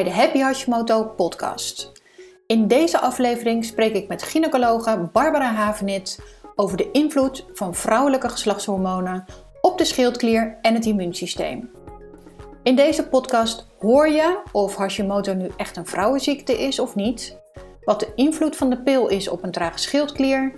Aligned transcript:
Bij 0.00 0.08
de 0.08 0.16
Happy 0.16 0.38
Hashimoto 0.38 1.04
podcast. 1.04 1.92
In 2.46 2.66
deze 2.66 3.00
aflevering 3.00 3.64
spreek 3.64 3.94
ik 3.94 4.08
met 4.08 4.22
gynaecologe 4.22 5.08
Barbara 5.12 5.52
Havenit 5.52 6.20
over 6.56 6.76
de 6.76 6.90
invloed 6.90 7.46
van 7.52 7.74
vrouwelijke 7.74 8.28
geslachtshormonen 8.28 9.24
op 9.60 9.78
de 9.78 9.84
schildklier 9.84 10.58
en 10.62 10.74
het 10.74 10.86
immuunsysteem. 10.86 11.70
In 12.62 12.76
deze 12.76 13.08
podcast 13.08 13.66
hoor 13.78 14.08
je 14.08 14.42
of 14.52 14.76
Hashimoto 14.76 15.34
nu 15.34 15.50
echt 15.56 15.76
een 15.76 15.86
vrouwenziekte 15.86 16.58
is 16.58 16.78
of 16.78 16.94
niet, 16.94 17.38
wat 17.84 18.00
de 18.00 18.12
invloed 18.14 18.56
van 18.56 18.70
de 18.70 18.82
pil 18.82 19.08
is 19.08 19.28
op 19.28 19.42
een 19.42 19.52
trage 19.52 19.78
schildklier, 19.78 20.52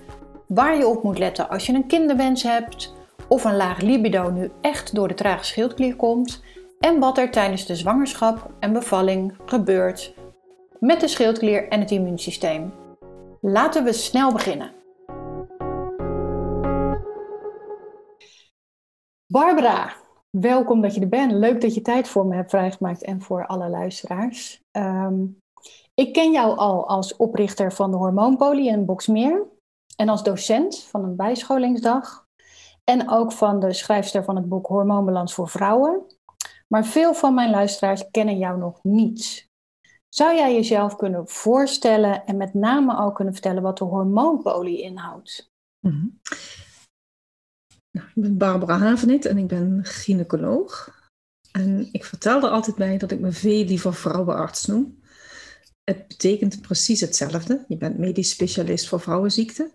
waar 0.49 0.77
je 0.77 0.87
op 0.87 1.03
moet 1.03 1.19
letten 1.19 1.49
als 1.49 1.67
je 1.67 1.73
een 1.73 1.87
kinderwens 1.87 2.43
hebt, 2.43 2.93
of 3.29 3.45
een 3.45 3.57
laag 3.57 3.81
libido 3.81 4.31
nu 4.31 4.51
echt 4.61 4.95
door 4.95 5.09
de 5.09 5.15
trage 5.15 5.45
schildklier 5.45 5.97
komt 5.97 6.43
en 6.83 6.99
wat 6.99 7.19
er 7.19 7.31
tijdens 7.31 7.67
de 7.67 7.77
zwangerschap 7.77 8.51
en 8.61 8.73
bevalling 8.73 9.35
gebeurt 9.45 10.15
met 10.79 11.01
de 11.01 11.09
schildklier 11.09 11.69
en 11.69 11.81
het 11.81 11.91
immuunsysteem. 11.91 12.73
Laten 13.41 13.85
we 13.85 13.93
snel 13.93 14.33
beginnen. 14.33 14.71
Barbara, 19.27 19.93
welkom 20.31 20.81
dat 20.81 20.95
je 20.95 21.01
er 21.01 21.09
bent. 21.09 21.33
Leuk 21.33 21.61
dat 21.61 21.75
je 21.75 21.83
tijd 21.83 22.09
voor 22.09 22.27
me 22.27 22.35
hebt 22.35 22.51
vrijgemaakt 22.51 23.05
en 23.05 23.23
voor 23.23 23.47
alle 23.47 23.69
luisteraars. 23.69 24.61
Ehm, 24.71 25.25
ik 25.95 26.13
ken 26.13 26.33
jou 26.33 26.57
al 26.57 26.89
als 26.89 27.17
oprichter 27.17 27.73
van 27.73 27.91
de 27.91 27.97
Hormoonpolie 27.97 28.69
in 28.69 28.85
Boxmeer 28.85 29.47
en 29.97 30.09
als 30.09 30.23
docent 30.23 30.83
van 30.83 31.05
een 31.05 31.17
bijscholingsdag. 31.17 32.27
En 32.85 33.11
ook 33.11 33.33
van 33.33 33.61
de 33.61 33.73
schrijfster 33.73 34.25
van 34.25 34.37
het 34.37 34.49
boek 34.49 34.67
Hormoonbalans 34.67 35.35
voor 35.35 35.49
Vrouwen. 35.49 36.12
Maar 36.73 36.87
veel 36.87 37.15
van 37.15 37.35
mijn 37.35 37.51
luisteraars 37.51 38.11
kennen 38.11 38.39
jou 38.39 38.59
nog 38.59 38.83
niet. 38.83 39.49
Zou 40.09 40.35
jij 40.35 40.55
jezelf 40.55 40.97
kunnen 40.97 41.29
voorstellen 41.29 42.25
en 42.27 42.37
met 42.37 42.55
name 42.55 42.99
ook 42.99 43.15
kunnen 43.15 43.33
vertellen 43.33 43.63
wat 43.63 43.79
de 43.79 43.85
hormoonpolie 43.85 44.83
inhoudt? 44.83 45.51
Mhm. 45.87 46.07
Nou, 47.91 48.07
ik 48.15 48.23
ben 48.23 48.39
Barbara 48.39 48.79
Havenit 48.79 49.25
en 49.25 49.39
ik 49.39 49.47
ben 49.47 49.81
gynaecoloog. 49.85 51.01
En 51.53 51.89
ik 51.93 52.05
vertel 52.05 52.43
er 52.43 52.51
altijd 52.51 52.77
bij 52.77 52.99
dat 52.99 53.11
ik 53.11 53.21
me 53.21 53.33
veel 53.33 53.65
liever 53.65 53.95
vrouwenarts 53.95 54.67
noem. 54.67 55.01
Het 55.85 56.09
betekent 56.09 56.61
precies 56.61 57.01
hetzelfde. 57.01 57.65
Je 57.69 57.77
bent 57.77 57.99
medisch 57.99 58.31
specialist 58.31 58.89
voor 58.89 59.01
vrouwenziekten. 59.01 59.73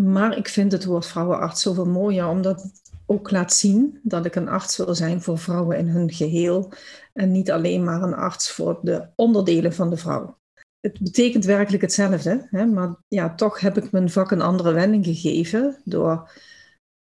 Maar 0.00 0.36
ik 0.36 0.48
vind 0.48 0.72
het 0.72 0.84
woord 0.84 1.06
vrouwenarts 1.06 1.62
zoveel 1.62 1.86
mooier, 1.86 2.28
omdat 2.28 2.70
ook 3.06 3.30
laat 3.30 3.52
zien 3.52 4.00
dat 4.02 4.24
ik 4.24 4.34
een 4.34 4.48
arts 4.48 4.76
wil 4.76 4.94
zijn 4.94 5.22
voor 5.22 5.38
vrouwen 5.38 5.78
in 5.78 5.88
hun 5.88 6.12
geheel 6.12 6.72
en 7.12 7.32
niet 7.32 7.50
alleen 7.50 7.84
maar 7.84 8.02
een 8.02 8.14
arts 8.14 8.50
voor 8.50 8.78
de 8.82 9.06
onderdelen 9.14 9.74
van 9.74 9.90
de 9.90 9.96
vrouw. 9.96 10.38
Het 10.80 10.98
betekent 10.98 11.44
werkelijk 11.44 11.82
hetzelfde, 11.82 12.46
hè? 12.50 12.66
maar 12.66 12.96
ja, 13.08 13.34
toch 13.34 13.60
heb 13.60 13.76
ik 13.76 13.90
mijn 13.90 14.10
vak 14.10 14.30
een 14.30 14.40
andere 14.40 14.72
wending 14.72 15.04
gegeven 15.04 15.76
door 15.84 16.30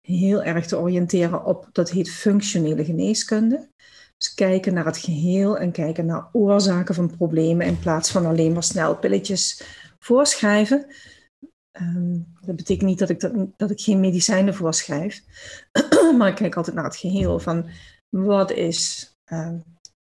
heel 0.00 0.42
erg 0.42 0.66
te 0.66 0.78
oriënteren 0.78 1.44
op, 1.44 1.68
dat 1.72 1.90
heet 1.90 2.10
functionele 2.10 2.84
geneeskunde. 2.84 3.68
Dus 4.16 4.34
kijken 4.34 4.74
naar 4.74 4.84
het 4.84 4.98
geheel 4.98 5.58
en 5.58 5.72
kijken 5.72 6.06
naar 6.06 6.28
oorzaken 6.32 6.94
van 6.94 7.16
problemen 7.16 7.66
in 7.66 7.78
plaats 7.78 8.10
van 8.10 8.26
alleen 8.26 8.52
maar 8.52 8.62
snel 8.62 8.96
pilletjes 8.96 9.62
voorschrijven. 9.98 10.86
Ehm, 11.70 12.18
dat 12.40 12.56
betekent 12.56 12.88
niet 12.88 12.98
dat 12.98 13.08
ik, 13.08 13.20
dat, 13.20 13.46
dat 13.56 13.70
ik 13.70 13.80
geen 13.80 14.00
medicijnen 14.00 14.54
voorschrijf, 14.54 15.24
maar 16.18 16.28
ik 16.28 16.34
kijk 16.34 16.56
altijd 16.56 16.76
naar 16.76 16.84
het 16.84 16.96
geheel 16.96 17.38
van 17.38 17.68
wat 18.08 18.50
is 18.50 19.12
uh, 19.32 19.54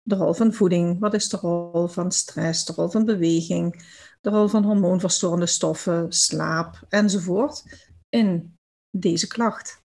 de 0.03 0.15
rol 0.15 0.35
van 0.35 0.53
voeding, 0.53 1.01
wat 1.01 1.15
is 1.15 1.29
de 1.29 1.37
rol 1.37 1.89
van 1.89 2.13
stress, 2.13 2.65
de 2.65 2.73
rol 2.73 2.89
van 2.89 3.05
beweging, 3.05 3.85
de 4.21 4.31
rol 4.31 4.49
van 4.49 4.65
hormoonverstorende 4.65 5.47
stoffen, 5.47 6.13
slaap 6.13 6.85
enzovoort 6.89 7.87
in 8.09 8.57
deze 8.91 9.27
klacht. 9.27 9.83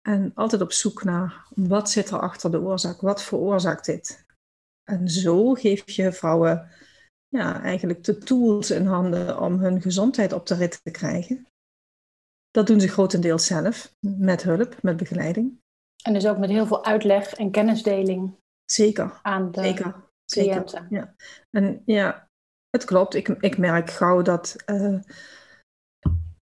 En 0.00 0.32
altijd 0.34 0.62
op 0.62 0.72
zoek 0.72 1.04
naar 1.04 1.46
wat 1.54 1.90
zit 1.90 2.10
er 2.10 2.20
achter 2.20 2.50
de 2.50 2.60
oorzaak, 2.60 3.00
wat 3.00 3.22
veroorzaakt 3.22 3.84
dit. 3.84 4.24
En 4.84 5.08
zo 5.08 5.54
geef 5.54 5.90
je 5.90 6.12
vrouwen 6.12 6.68
ja, 7.30 7.62
eigenlijk 7.62 8.04
de 8.04 8.18
tools 8.18 8.70
in 8.70 8.86
handen 8.86 9.40
om 9.40 9.58
hun 9.58 9.80
gezondheid 9.80 10.32
op 10.32 10.46
de 10.46 10.54
rit 10.54 10.80
te 10.82 10.90
krijgen. 10.90 11.46
Dat 12.50 12.66
doen 12.66 12.80
ze 12.80 12.88
grotendeels 12.88 13.46
zelf, 13.46 13.94
met 14.00 14.42
hulp, 14.42 14.82
met 14.82 14.96
begeleiding. 14.96 15.60
En 16.02 16.12
dus 16.12 16.26
ook 16.26 16.38
met 16.38 16.50
heel 16.50 16.66
veel 16.66 16.84
uitleg 16.84 17.34
en 17.34 17.50
kennisdeling. 17.50 18.36
Zeker. 18.64 19.18
Aan 19.22 19.50
de 19.50 19.62
zeker, 19.62 19.94
cliënten. 20.32 20.68
Zeker, 20.80 20.86
ja. 20.90 21.14
En 21.50 21.82
ja, 21.84 22.28
het 22.70 22.84
klopt. 22.84 23.14
Ik, 23.14 23.28
ik 23.28 23.58
merk 23.58 23.90
gauw 23.90 24.22
dat 24.22 24.56
uh, 24.66 25.00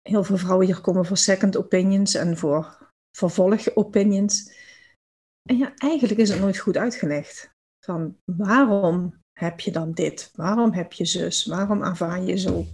heel 0.02 0.24
veel 0.24 0.38
vrouwen 0.38 0.66
hier 0.66 0.82
komen 0.82 1.06
voor 1.06 1.18
second 1.18 1.58
opinions 1.58 2.14
en 2.14 2.38
voor 2.38 2.92
vervolgopinions. 3.18 4.52
En 5.50 5.58
ja, 5.58 5.74
eigenlijk 5.76 6.20
is 6.20 6.30
het 6.30 6.40
nooit 6.40 6.58
goed 6.58 6.78
uitgelegd. 6.78 7.52
Van 7.86 8.18
waarom 8.26 9.22
heb 9.34 9.60
je 9.60 9.72
dan 9.72 9.92
dit? 9.92 10.32
Waarom 10.36 10.72
heb 10.72 10.94
je 10.94 11.06
zus? 11.06 11.46
Waarom 11.46 11.84
ervaar 11.84 12.22
je 12.22 12.38
zo? 12.38 12.66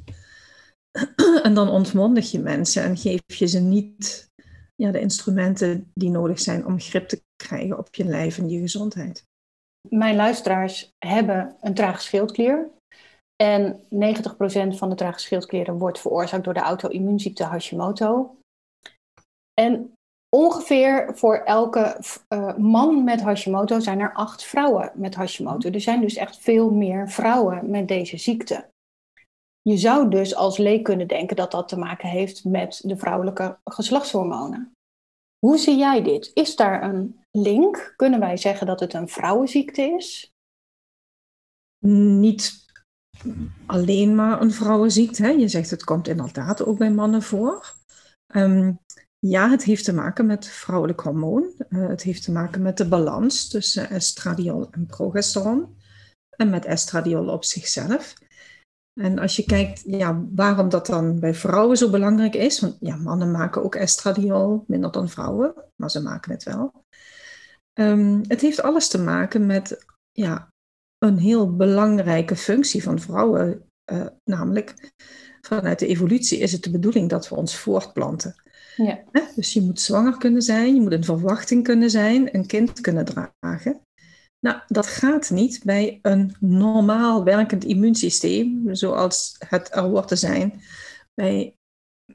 en 1.43 1.53
dan 1.53 1.69
ontmondig 1.69 2.31
je 2.31 2.39
mensen 2.39 2.83
en 2.83 2.97
geef 2.97 3.21
je 3.25 3.45
ze 3.45 3.59
niet 3.59 4.29
ja, 4.75 4.91
de 4.91 4.99
instrumenten 4.99 5.91
die 5.93 6.09
nodig 6.09 6.39
zijn 6.39 6.65
om 6.65 6.79
grip 6.79 7.07
te 7.07 7.21
krijgen 7.35 7.77
op 7.77 7.95
je 7.95 8.05
lijf 8.05 8.37
en 8.37 8.49
je 8.49 8.59
gezondheid. 8.59 9.23
Mijn 9.89 10.15
luisteraars 10.15 10.91
hebben 11.05 11.55
een 11.61 11.73
trage 11.73 12.01
schildklier. 12.01 12.69
En 13.43 13.79
90% 13.79 13.87
van 14.77 14.89
de 14.89 14.95
trage 14.95 15.19
schildklieren 15.19 15.77
wordt 15.77 15.99
veroorzaakt 15.99 16.43
door 16.43 16.53
de 16.53 16.59
auto-immuunziekte 16.59 17.43
Hashimoto. 17.43 18.35
En 19.53 19.93
Ongeveer 20.29 21.17
voor 21.17 21.35
elke 21.35 22.01
uh, 22.33 22.57
man 22.57 23.03
met 23.03 23.21
Hashimoto 23.21 23.79
zijn 23.79 23.99
er 23.99 24.13
acht 24.13 24.43
vrouwen 24.43 24.91
met 24.95 25.15
Hashimoto. 25.15 25.69
Er 25.69 25.81
zijn 25.81 26.01
dus 26.01 26.15
echt 26.15 26.37
veel 26.37 26.71
meer 26.71 27.09
vrouwen 27.09 27.69
met 27.69 27.87
deze 27.87 28.17
ziekte. 28.17 28.69
Je 29.61 29.77
zou 29.77 30.09
dus 30.09 30.35
als 30.35 30.57
leek 30.57 30.83
kunnen 30.83 31.07
denken 31.07 31.35
dat 31.35 31.51
dat 31.51 31.67
te 31.67 31.77
maken 31.77 32.09
heeft 32.09 32.43
met 32.43 32.81
de 32.85 32.97
vrouwelijke 32.97 33.57
geslachtshormonen. 33.63 34.71
Hoe 35.39 35.57
zie 35.57 35.77
jij 35.77 36.03
dit? 36.03 36.31
Is 36.33 36.55
daar 36.55 36.83
een 36.83 37.19
link? 37.31 37.93
Kunnen 37.95 38.19
wij 38.19 38.37
zeggen 38.37 38.67
dat 38.67 38.79
het 38.79 38.93
een 38.93 39.07
vrouwenziekte 39.07 39.81
is? 39.81 40.31
Niet 41.85 42.65
alleen 43.65 44.15
maar 44.15 44.41
een 44.41 44.51
vrouwenziekte. 44.51 45.39
Je 45.39 45.47
zegt 45.47 45.69
het 45.69 45.83
komt 45.83 46.07
inderdaad 46.07 46.65
ook 46.65 46.77
bij 46.77 46.91
mannen 46.91 47.21
voor. 47.21 47.73
Um, 48.35 48.79
ja, 49.19 49.49
het 49.49 49.63
heeft 49.63 49.83
te 49.83 49.93
maken 49.93 50.25
met 50.25 50.47
vrouwelijk 50.47 50.99
hormoon. 50.99 51.53
Uh, 51.69 51.87
het 51.87 52.01
heeft 52.03 52.23
te 52.23 52.31
maken 52.31 52.61
met 52.61 52.77
de 52.77 52.87
balans 52.87 53.47
tussen 53.47 53.89
estradiol 53.89 54.67
en 54.71 54.85
progesteron. 54.85 55.77
En 56.35 56.49
met 56.49 56.65
estradiol 56.65 57.27
op 57.27 57.43
zichzelf. 57.43 58.13
En 58.99 59.19
als 59.19 59.35
je 59.35 59.43
kijkt 59.43 59.83
ja, 59.85 60.25
waarom 60.35 60.69
dat 60.69 60.85
dan 60.85 61.19
bij 61.19 61.33
vrouwen 61.33 61.77
zo 61.77 61.89
belangrijk 61.89 62.35
is, 62.35 62.59
want 62.59 62.77
ja, 62.79 62.95
mannen 62.95 63.31
maken 63.31 63.63
ook 63.63 63.75
estradiol, 63.75 64.63
minder 64.67 64.91
dan 64.91 65.09
vrouwen, 65.09 65.53
maar 65.75 65.91
ze 65.91 66.01
maken 66.01 66.31
het 66.31 66.43
wel. 66.43 66.83
Um, 67.79 68.21
het 68.27 68.41
heeft 68.41 68.61
alles 68.61 68.87
te 68.87 69.01
maken 69.01 69.45
met 69.45 69.85
ja, 70.11 70.47
een 70.97 71.17
heel 71.17 71.55
belangrijke 71.55 72.35
functie 72.35 72.83
van 72.83 72.99
vrouwen, 72.99 73.63
uh, 73.91 74.07
namelijk 74.23 74.91
vanuit 75.41 75.79
de 75.79 75.87
evolutie 75.87 76.39
is 76.39 76.51
het 76.51 76.63
de 76.63 76.71
bedoeling 76.71 77.09
dat 77.09 77.29
we 77.29 77.35
ons 77.35 77.57
voortplanten. 77.57 78.35
Ja. 78.75 79.03
Dus 79.35 79.53
je 79.53 79.61
moet 79.61 79.81
zwanger 79.81 80.17
kunnen 80.17 80.41
zijn, 80.41 80.75
je 80.75 80.81
moet 80.81 80.91
in 80.91 81.03
verwachting 81.03 81.63
kunnen 81.63 81.89
zijn, 81.89 82.35
een 82.35 82.45
kind 82.45 82.81
kunnen 82.81 83.05
dragen. 83.05 83.81
Nou, 84.39 84.59
dat 84.67 84.87
gaat 84.87 85.29
niet 85.29 85.61
bij 85.63 85.99
een 86.01 86.35
normaal 86.39 87.23
werkend 87.23 87.63
immuunsysteem, 87.63 88.75
zoals 88.75 89.35
het 89.47 89.75
er 89.75 89.89
wordt 89.89 90.07
te 90.07 90.15
zijn 90.15 90.61
bij 91.13 91.57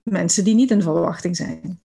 mensen 0.03 0.45
die 0.45 0.55
niet 0.55 0.71
in 0.71 0.83
verwachting 0.83 1.37
zijn. 1.37 1.83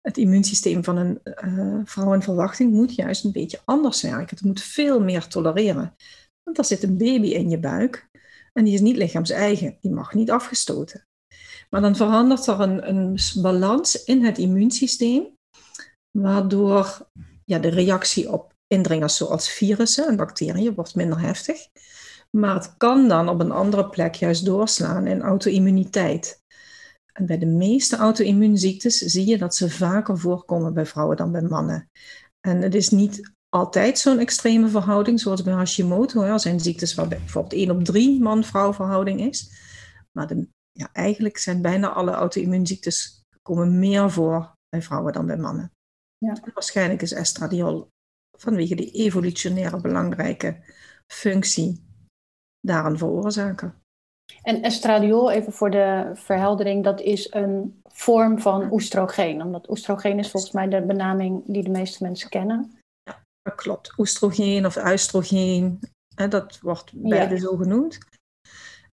Het 0.00 0.16
immuunsysteem 0.16 0.84
van 0.84 0.96
een 0.96 1.20
uh, 1.44 1.80
vrouw 1.84 2.14
in 2.14 2.22
verwachting 2.22 2.72
moet 2.72 2.94
juist 2.94 3.24
een 3.24 3.32
beetje 3.32 3.60
anders 3.64 4.02
werken. 4.02 4.36
Het 4.36 4.44
moet 4.44 4.62
veel 4.62 5.00
meer 5.00 5.26
tolereren. 5.26 5.94
Want 6.42 6.58
er 6.58 6.64
zit 6.64 6.82
een 6.82 6.96
baby 6.96 7.26
in 7.26 7.50
je 7.50 7.58
buik 7.58 8.08
en 8.52 8.64
die 8.64 8.74
is 8.74 8.80
niet 8.80 8.96
lichaams-eigen, 8.96 9.76
die 9.80 9.90
mag 9.90 10.14
niet 10.14 10.30
afgestoten. 10.30 11.06
Maar 11.74 11.82
dan 11.82 11.96
verandert 11.96 12.46
er 12.46 12.60
een, 12.60 12.88
een 12.88 13.18
balans 13.42 14.04
in 14.04 14.24
het 14.24 14.38
immuunsysteem, 14.38 15.36
waardoor 16.18 17.08
ja, 17.44 17.58
de 17.58 17.68
reactie 17.68 18.32
op 18.32 18.52
indringers 18.66 19.16
zoals 19.16 19.48
virussen 19.48 20.06
en 20.06 20.16
bacteriën 20.16 20.74
wordt 20.74 20.94
minder 20.94 21.20
heftig. 21.20 21.66
Maar 22.30 22.54
het 22.54 22.76
kan 22.76 23.08
dan 23.08 23.28
op 23.28 23.40
een 23.40 23.50
andere 23.50 23.88
plek 23.88 24.14
juist 24.14 24.44
doorslaan 24.44 25.06
in 25.06 25.22
auto-immuniteit. 25.22 26.42
En 27.12 27.26
bij 27.26 27.38
de 27.38 27.46
meeste 27.46 27.96
auto-immuunziektes 27.96 28.98
zie 28.98 29.26
je 29.26 29.38
dat 29.38 29.54
ze 29.54 29.70
vaker 29.70 30.18
voorkomen 30.18 30.74
bij 30.74 30.86
vrouwen 30.86 31.16
dan 31.16 31.32
bij 31.32 31.42
mannen. 31.42 31.90
En 32.40 32.62
het 32.62 32.74
is 32.74 32.88
niet 32.88 33.32
altijd 33.48 33.98
zo'n 33.98 34.18
extreme 34.18 34.68
verhouding, 34.68 35.20
zoals 35.20 35.42
bij 35.42 35.54
Hashimoto. 35.54 36.22
Er 36.22 36.40
zijn 36.40 36.60
ziektes 36.60 36.94
waar 36.94 37.08
bijvoorbeeld 37.08 37.52
1 37.52 37.70
op 37.70 37.84
3 37.84 38.20
man-vrouw 38.20 38.72
verhouding 38.72 39.20
is. 39.20 39.50
Maar 40.12 40.26
de, 40.26 40.48
ja, 40.78 40.88
eigenlijk 40.92 41.38
zijn 41.38 41.62
bijna 41.62 41.88
alle 41.92 42.10
auto-immuunziektes 42.10 43.22
komen 43.42 43.78
meer 43.78 44.10
voor 44.10 44.52
bij 44.68 44.82
vrouwen 44.82 45.12
dan 45.12 45.26
bij 45.26 45.36
mannen. 45.36 45.72
Ja. 46.18 46.36
waarschijnlijk 46.54 47.02
is 47.02 47.12
estradiol 47.12 47.88
vanwege 48.38 48.74
die 48.74 48.90
evolutionaire 48.90 49.80
belangrijke 49.80 50.62
functie 51.12 51.84
daar 52.60 52.86
een 52.86 52.98
veroorzaker. 52.98 53.74
En 54.42 54.62
estradiol, 54.62 55.30
even 55.30 55.52
voor 55.52 55.70
de 55.70 56.10
verheldering, 56.14 56.84
dat 56.84 57.00
is 57.00 57.32
een 57.32 57.80
vorm 57.82 58.40
van 58.40 58.72
oestrogeen. 58.72 59.42
Omdat 59.42 59.70
oestrogeen 59.70 60.18
is 60.18 60.30
volgens 60.30 60.52
mij 60.52 60.68
de 60.68 60.82
benaming 60.82 61.42
die 61.46 61.62
de 61.62 61.70
meeste 61.70 62.02
mensen 62.02 62.28
kennen. 62.28 62.78
Ja, 63.02 63.22
dat 63.42 63.54
klopt. 63.54 63.98
Oestrogeen 63.98 64.66
of 64.66 64.76
oestrogeen, 64.76 65.80
dat 66.28 66.58
wordt 66.60 66.92
beide 66.94 67.38
zo 67.38 67.56
genoemd. 67.56 67.98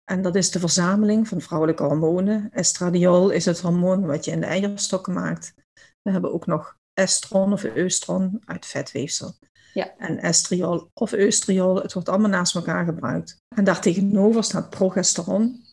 En 0.04 0.22
dat 0.22 0.36
is 0.36 0.52
de 0.52 0.60
verzameling 0.60 1.28
van 1.28 1.42
vrouwelijke 1.42 1.84
hormonen. 1.84 2.52
Estradiol 2.52 3.30
is 3.30 3.46
het 3.46 3.60
hormoon 3.60 4.06
wat 4.06 4.26
je 4.26 4.32
in 4.32 4.40
de 4.40 4.46
eierstokken 4.46 5.14
maakt. 5.14 5.54
We 6.02 6.12
hebben 6.12 6.34
ook 6.34 6.46
nog 6.46 6.78
estron 6.94 7.54
of 7.54 7.64
oestron 7.76 8.42
uit 8.46 8.66
vetweefsel. 8.66 9.34
Ja. 9.74 9.98
En 9.98 10.18
estriol 10.18 10.90
of 10.94 11.14
oestriol, 11.14 11.82
het 11.82 11.94
wordt 11.94 12.10
allemaal 12.10 12.30
naast 12.30 12.56
elkaar 12.56 12.86
gebruikt. 12.86 13.38
En 13.56 13.64
daartegenover 13.64 14.44
staat 14.44 14.70
progesteron, 14.70 15.64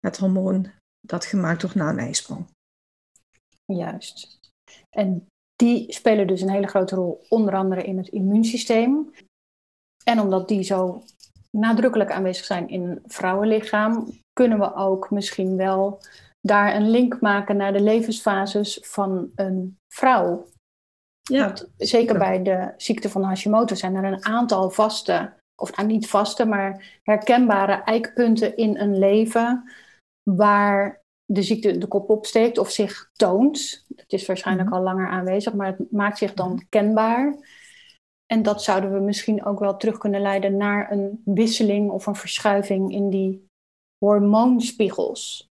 het 0.00 0.18
hormoon 0.18 0.70
dat 1.00 1.24
gemaakt 1.24 1.62
wordt 1.62 1.76
na 1.76 1.88
een 1.88 1.98
ijsprong. 1.98 2.46
Juist. 3.64 4.40
En 4.90 5.26
die 5.56 5.92
spelen 5.92 6.26
dus 6.26 6.40
een 6.40 6.50
hele 6.50 6.66
grote 6.66 6.94
rol, 6.94 7.24
onder 7.28 7.54
andere 7.54 7.84
in 7.84 7.96
het 7.96 8.08
immuunsysteem. 8.08 9.10
En 10.04 10.20
omdat 10.20 10.48
die 10.48 10.62
zo 10.62 11.04
nadrukkelijk 11.56 12.10
aanwezig 12.10 12.44
zijn 12.44 12.68
in 12.68 12.82
een 12.82 13.02
vrouwenlichaam, 13.06 14.20
kunnen 14.32 14.58
we 14.58 14.74
ook 14.74 15.10
misschien 15.10 15.56
wel 15.56 16.00
daar 16.40 16.74
een 16.74 16.90
link 16.90 17.20
maken 17.20 17.56
naar 17.56 17.72
de 17.72 17.80
levensfases 17.80 18.78
van 18.82 19.30
een 19.34 19.78
vrouw. 19.94 20.46
Ja. 21.22 21.44
Want 21.44 21.70
zeker 21.76 22.18
bij 22.18 22.42
de 22.42 22.72
ziekte 22.76 23.10
van 23.10 23.22
Hashimoto 23.22 23.74
zijn 23.74 23.94
er 23.94 24.04
een 24.04 24.24
aantal 24.24 24.70
vaste, 24.70 25.32
of 25.62 25.76
nou 25.76 25.88
niet 25.88 26.08
vaste, 26.08 26.44
maar 26.44 27.00
herkenbare 27.02 27.72
eikpunten 27.72 28.56
in 28.56 28.78
een 28.78 28.98
leven 28.98 29.72
waar 30.22 31.00
de 31.24 31.42
ziekte 31.42 31.78
de 31.78 31.86
kop 31.86 32.10
opsteekt 32.10 32.58
of 32.58 32.70
zich 32.70 33.10
toont. 33.12 33.84
Het 33.96 34.12
is 34.12 34.26
waarschijnlijk 34.26 34.68
mhm. 34.68 34.78
al 34.78 34.84
langer 34.84 35.08
aanwezig, 35.08 35.54
maar 35.54 35.66
het 35.66 35.92
maakt 35.92 36.18
zich 36.18 36.34
dan 36.34 36.52
mhm. 36.52 36.62
kenbaar. 36.68 37.36
En 38.32 38.42
dat 38.42 38.62
zouden 38.62 38.92
we 38.92 38.98
misschien 38.98 39.44
ook 39.44 39.58
wel 39.58 39.76
terug 39.76 39.98
kunnen 39.98 40.20
leiden 40.20 40.56
naar 40.56 40.92
een 40.92 41.22
wisseling 41.24 41.90
of 41.90 42.06
een 42.06 42.14
verschuiving 42.14 42.92
in 42.92 43.10
die 43.10 43.46
hormoonspiegels. 44.04 45.48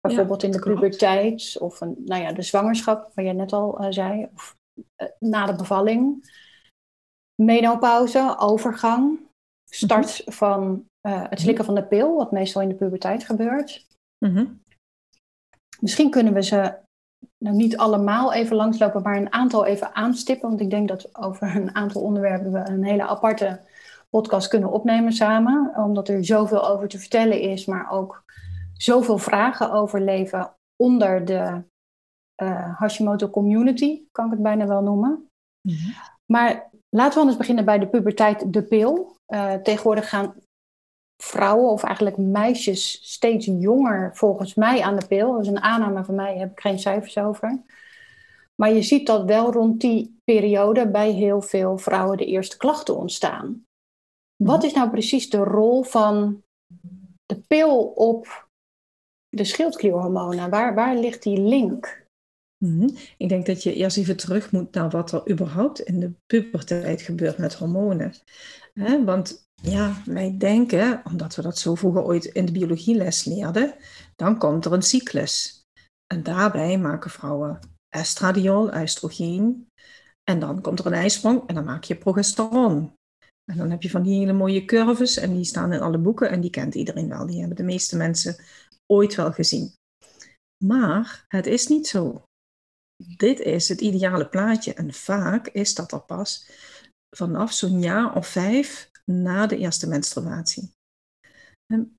Bijvoorbeeld 0.00 0.42
in 0.42 0.50
de 0.50 0.58
puberteit 0.58 1.56
of 1.60 1.80
een, 1.80 1.96
nou 2.04 2.22
ja, 2.22 2.32
de 2.32 2.42
zwangerschap, 2.42 3.10
waar 3.14 3.24
jij 3.24 3.34
net 3.34 3.52
al 3.52 3.84
uh, 3.84 3.90
zei, 3.90 4.28
of 4.34 4.56
uh, 4.74 5.08
na 5.18 5.46
de 5.46 5.56
bevalling. 5.56 6.30
Menopauze, 7.42 8.34
overgang, 8.38 9.20
start 9.70 10.22
mhm. 10.24 10.36
van 10.36 10.84
uh, 11.08 11.24
het 11.28 11.40
slikken 11.40 11.64
van 11.64 11.74
de 11.74 11.86
pil, 11.86 12.16
wat 12.16 12.32
meestal 12.32 12.62
in 12.62 12.68
de 12.68 12.74
puberteit 12.74 13.24
gebeurt. 13.24 13.86
Mm 14.18 14.64
Misschien 15.80 16.10
kunnen 16.10 16.32
we 16.32 16.42
ze 16.42 16.78
nou, 17.38 17.56
niet 17.56 17.76
allemaal 17.76 18.32
even 18.32 18.56
langslopen, 18.56 19.02
maar 19.02 19.16
een 19.16 19.32
aantal 19.32 19.66
even 19.66 19.94
aanstippen. 19.94 20.48
Want 20.48 20.60
ik 20.60 20.70
denk 20.70 20.88
dat 20.88 21.16
over 21.18 21.56
een 21.56 21.74
aantal 21.74 22.02
onderwerpen 22.02 22.52
we 22.52 22.68
een 22.68 22.84
hele 22.84 23.06
aparte 23.06 23.60
podcast 24.10 24.48
kunnen 24.48 24.70
opnemen 24.70 25.12
samen. 25.12 25.72
Omdat 25.76 26.08
er 26.08 26.24
zoveel 26.24 26.68
over 26.68 26.88
te 26.88 26.98
vertellen 26.98 27.40
is, 27.40 27.66
maar 27.66 27.90
ook 27.90 28.24
zoveel 28.72 29.18
vragen 29.18 29.72
over 29.72 30.00
leven 30.00 30.54
onder 30.76 31.24
de 31.24 31.62
uh, 32.42 32.78
Hashimoto 32.78 33.30
community, 33.30 34.02
kan 34.12 34.24
ik 34.24 34.30
het 34.30 34.42
bijna 34.42 34.66
wel 34.66 34.82
noemen. 34.82 35.30
Mhm. 35.60 35.90
Maar 36.26 36.70
laten 36.88 37.14
we 37.14 37.20
anders 37.20 37.38
beginnen 37.38 37.64
bij 37.64 37.78
de 37.78 37.88
puberteit, 37.88 38.52
de 38.52 38.62
pil. 38.62 39.14
Uh, 39.28 39.54
tegenwoordig 39.54 40.08
gaan 40.08 40.34
vrouwen 41.16 41.70
of 41.70 41.82
eigenlijk 41.82 42.16
meisjes 42.16 43.12
steeds 43.12 43.46
jonger 43.46 44.10
volgens 44.16 44.54
mij 44.54 44.82
aan 44.82 44.96
de 44.96 45.06
pil. 45.06 45.32
Dat 45.32 45.42
is 45.42 45.48
een 45.48 45.60
aanname 45.62 46.04
van 46.04 46.14
mij, 46.14 46.30
daar 46.30 46.38
heb 46.38 46.50
ik 46.50 46.60
geen 46.60 46.78
cijfers 46.78 47.18
over. 47.18 47.62
Maar 48.54 48.72
je 48.72 48.82
ziet 48.82 49.06
dat 49.06 49.24
wel 49.24 49.52
rond 49.52 49.80
die 49.80 50.20
periode 50.24 50.90
bij 50.90 51.10
heel 51.10 51.42
veel 51.42 51.78
vrouwen 51.78 52.16
de 52.16 52.24
eerste 52.24 52.56
klachten 52.56 52.96
ontstaan. 52.96 53.64
Wat 54.36 54.64
is 54.64 54.72
nou 54.72 54.90
precies 54.90 55.30
de 55.30 55.38
rol 55.38 55.82
van 55.82 56.42
de 57.26 57.40
pil 57.48 57.84
op 57.84 58.48
de 59.28 59.44
schildklierhormonen? 59.44 60.50
Waar, 60.50 60.74
waar 60.74 60.96
ligt 60.96 61.22
die 61.22 61.40
link? 61.40 62.06
Mhm. 62.58 62.88
Ik 63.16 63.28
denk 63.28 63.46
dat 63.46 63.62
je 63.62 63.74
eerst 63.74 63.96
even 63.96 64.16
terug 64.16 64.52
moet 64.52 64.72
naar 64.72 64.90
wat 64.90 65.12
er 65.12 65.30
überhaupt 65.30 65.80
in 65.80 66.00
de 66.00 66.12
puberteit 66.26 67.02
gebeurt 67.02 67.38
met 67.38 67.54
hormonen. 67.54 68.14
want 69.04 69.45
ja, 69.62 70.02
wij 70.04 70.36
denken, 70.38 71.02
omdat 71.04 71.34
we 71.34 71.42
dat 71.42 71.58
zo 71.58 71.74
vroeger 71.74 72.02
ooit 72.02 72.24
in 72.24 72.46
de 72.46 72.52
biologieles 72.52 73.24
leerden, 73.24 73.74
dan 74.16 74.38
komt 74.38 74.64
er 74.64 74.72
een 74.72 74.82
cyclus. 74.82 75.64
En 76.14 76.22
daarbij 76.22 76.78
maken 76.78 77.10
vrouwen 77.10 77.58
estradiol, 77.88 78.80
oestrogeen. 78.80 79.68
En 80.30 80.38
dan 80.38 80.60
komt 80.60 80.78
er 80.78 80.86
een 80.86 80.92
ijsprong 80.92 81.48
en 81.48 81.54
dan 81.54 81.64
maak 81.64 81.84
je 81.84 81.96
progesteron. 81.96 82.94
En 83.52 83.56
dan 83.56 83.70
heb 83.70 83.82
je 83.82 83.90
van 83.90 84.02
die 84.02 84.18
hele 84.18 84.32
mooie 84.32 84.64
curves 84.64 85.16
en 85.16 85.34
die 85.34 85.44
staan 85.44 85.72
in 85.72 85.80
alle 85.80 85.98
boeken 85.98 86.30
en 86.30 86.40
die 86.40 86.50
kent 86.50 86.74
iedereen 86.74 87.08
wel. 87.08 87.26
Die 87.26 87.38
hebben 87.38 87.56
de 87.56 87.62
meeste 87.62 87.96
mensen 87.96 88.36
ooit 88.92 89.14
wel 89.14 89.32
gezien. 89.32 89.72
Maar 90.64 91.24
het 91.28 91.46
is 91.46 91.66
niet 91.66 91.86
zo. 91.86 92.22
Dit 93.16 93.40
is 93.40 93.68
het 93.68 93.80
ideale 93.80 94.28
plaatje 94.28 94.74
en 94.74 94.92
vaak 94.92 95.48
is 95.48 95.74
dat 95.74 95.92
er 95.92 96.00
pas 96.00 96.50
vanaf 97.16 97.52
zo'n 97.52 97.80
jaar 97.80 98.16
of 98.16 98.26
vijf 98.26 98.90
na 99.10 99.46
de 99.46 99.56
eerste 99.56 99.88
menstruatie. 99.88 100.74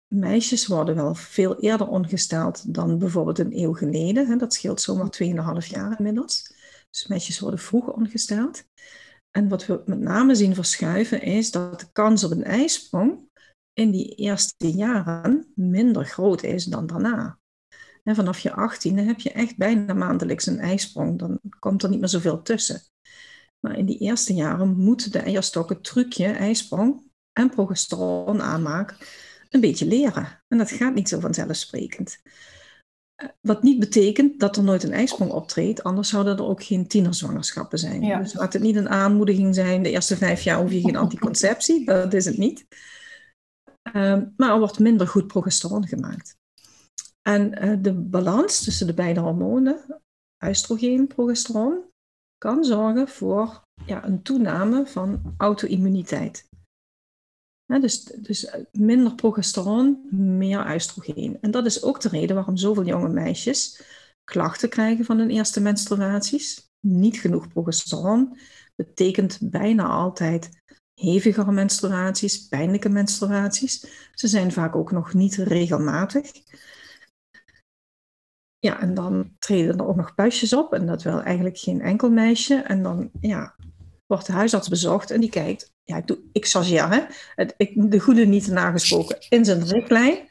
meisjes 0.07 0.67
worden 0.67 0.95
wel 0.95 1.15
veel 1.15 1.59
eerder 1.59 1.87
ongesteld 1.87 2.73
dan 2.73 2.97
bijvoorbeeld 2.97 3.39
een 3.39 3.59
eeuw 3.59 3.73
geleden. 3.73 4.37
Dat 4.37 4.53
scheelt 4.53 4.81
zomaar 4.81 5.17
2,5 5.61 5.67
jaar 5.67 5.97
inmiddels. 5.97 6.53
Dus 6.89 7.07
meisjes 7.07 7.39
worden 7.39 7.59
vroeg 7.59 7.93
ongesteld. 7.93 8.63
En 9.31 9.47
wat 9.47 9.65
we 9.65 9.81
met 9.85 9.99
name 9.99 10.35
zien 10.35 10.55
verschuiven 10.55 11.21
is 11.21 11.51
dat 11.51 11.79
de 11.79 11.91
kans 11.91 12.23
op 12.23 12.31
een 12.31 12.43
ijsprong 12.43 13.29
in 13.73 13.91
die 13.91 14.15
eerste 14.15 14.71
jaren 14.71 15.51
minder 15.55 16.05
groot 16.05 16.43
is 16.43 16.65
dan 16.65 16.87
daarna. 16.87 17.39
Vanaf 18.03 18.39
je 18.39 18.49
18e 18.49 19.05
heb 19.05 19.19
je 19.19 19.31
echt 19.31 19.57
bijna 19.57 19.93
maandelijks 19.93 20.45
een 20.45 20.59
ijsprong. 20.59 21.19
Dan 21.19 21.39
komt 21.59 21.83
er 21.83 21.89
niet 21.89 21.99
meer 21.99 22.09
zoveel 22.09 22.41
tussen. 22.41 22.81
Maar 23.59 23.77
in 23.77 23.85
die 23.85 23.97
eerste 23.97 24.33
jaren 24.33 24.77
moeten 24.77 25.11
de 25.11 25.19
eierstok 25.19 25.69
het 25.69 25.83
trucje 25.83 26.25
ijsprong 26.25 27.06
en 27.37 27.49
progesteron 27.49 28.41
aanmaak 28.41 28.95
een 29.49 29.61
beetje 29.61 29.85
leren. 29.85 30.41
En 30.47 30.57
dat 30.57 30.71
gaat 30.71 30.93
niet 30.93 31.09
zo 31.09 31.19
vanzelfsprekend. 31.19 32.21
Eh, 33.15 33.29
wat 33.41 33.63
niet 33.63 33.79
betekent 33.79 34.39
dat 34.39 34.57
er 34.57 34.63
nooit 34.63 34.83
een 34.83 34.93
ijsprong 34.93 35.31
optreedt, 35.31 35.83
anders 35.83 36.09
zouden 36.09 36.37
er 36.37 36.45
ook 36.45 36.63
geen 36.63 36.87
tienerzwangerschappen 36.87 37.79
zijn. 37.79 38.21
Dus 38.21 38.33
laat 38.33 38.53
het 38.53 38.61
niet 38.61 38.75
een 38.75 38.89
aanmoediging 38.89 39.55
zijn, 39.55 39.83
de 39.83 39.91
eerste 39.91 40.17
vijf 40.17 40.41
jaar 40.41 40.59
hoef 40.61 40.71
je 40.71 40.81
geen 40.81 40.95
anticonceptie, 40.95 41.85
dat 41.85 42.13
is 42.13 42.25
het 42.25 42.37
niet. 42.37 42.65
Ehm, 43.81 44.25
maar 44.37 44.51
er 44.51 44.59
wordt 44.59 44.79
minder 44.79 45.07
goed 45.07 45.27
progesteron 45.27 45.87
gemaakt. 45.87 46.35
En 47.21 47.65
uh, 47.65 47.77
de 47.81 47.93
balans 47.93 48.63
tussen 48.63 48.87
de 48.87 48.93
beide 48.93 49.19
hormonen, 49.19 50.01
oestrogeen, 50.45 51.07
progesteron, 51.07 51.83
kan 52.37 52.63
zorgen 52.63 53.07
voor 53.07 53.61
ja, 53.85 54.05
een 54.05 54.21
toename 54.21 54.85
van 54.85 55.33
auto-immuniteit. 55.37 56.47
Dus, 57.67 58.03
dus 58.03 58.45
eh, 58.45 58.63
minder 58.71 59.15
progesteron, 59.15 60.07
meer 60.37 60.73
oestrogeen. 60.73 61.37
En 61.41 61.51
dat 61.51 61.65
is 61.65 61.83
ook 61.83 62.01
de 62.01 62.09
reden 62.09 62.35
waarom 62.35 62.57
zoveel 62.57 62.85
jonge 62.85 63.09
meisjes 63.09 63.81
klachten 64.23 64.69
krijgen 64.69 65.05
van 65.05 65.17
hun 65.17 65.29
eerste 65.29 65.61
menstruaties. 65.61 66.71
Niet 66.79 67.19
genoeg 67.19 67.47
progesteron 67.47 68.37
betekent 68.75 69.39
bijna 69.41 69.87
altijd 69.87 70.61
hevigere 70.93 71.51
menstruaties, 71.51 72.47
pijnlijke 72.47 72.89
menstruaties. 72.89 73.85
Ze 74.13 74.27
zijn 74.27 74.51
vaak 74.51 74.75
ook 74.75 74.91
nog 74.91 75.13
niet 75.13 75.35
regelmatig. 75.35 76.31
Ja, 78.59 78.79
en 78.79 78.93
dan 78.93 79.35
treden 79.39 79.77
er 79.77 79.87
ook 79.87 79.95
nog 79.95 80.15
puistjes 80.15 80.53
op 80.53 80.73
en 80.73 80.85
dat 80.85 81.03
wil 81.03 81.21
eigenlijk 81.21 81.57
geen 81.57 81.81
enkel 81.81 82.09
meisje. 82.09 82.55
En 82.55 82.83
dan 82.83 83.09
ja, 83.19 83.55
wordt 84.07 84.25
de 84.25 84.31
huisarts 84.31 84.67
bezocht 84.67 85.11
en 85.11 85.19
die 85.19 85.29
kijkt, 85.29 85.71
ja, 85.83 85.97
ik, 85.97 86.07
doe, 86.07 86.19
ik 86.31 86.47
chargeer, 86.47 86.89
hè, 86.89 87.03
ik, 87.57 87.91
de 87.91 87.99
goede 87.99 88.25
niet 88.25 88.47
nagesproken, 88.47 89.17
in 89.29 89.45
zijn 89.45 89.63
richtlijn. 89.63 90.29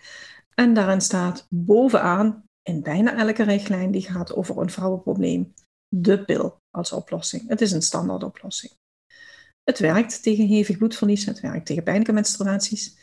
En 0.54 0.75
daarin 0.75 1.00
staat 1.00 1.47
bovenaan, 1.50 2.45
in 2.62 2.83
bijna 2.83 3.16
elke 3.16 3.42
richtlijn 3.42 3.90
die 3.90 4.02
gaat 4.02 4.35
over 4.35 4.59
een 4.59 4.71
vrouwenprobleem, 4.71 5.54
de 5.88 6.25
pil 6.25 6.61
als 6.71 6.92
oplossing. 6.92 7.49
Het 7.49 7.61
is 7.61 7.73
een 7.73 7.83
standaardoplossing. 7.83 8.73
Het 9.64 9.78
werkt 9.78 10.23
tegen 10.23 10.47
hevig 10.47 10.78
bloedverlies, 10.78 11.25
het 11.25 11.40
werkt 11.40 11.66
tegen 11.66 11.83
pijnlijke 11.83 12.12
menstruaties. 12.12 12.99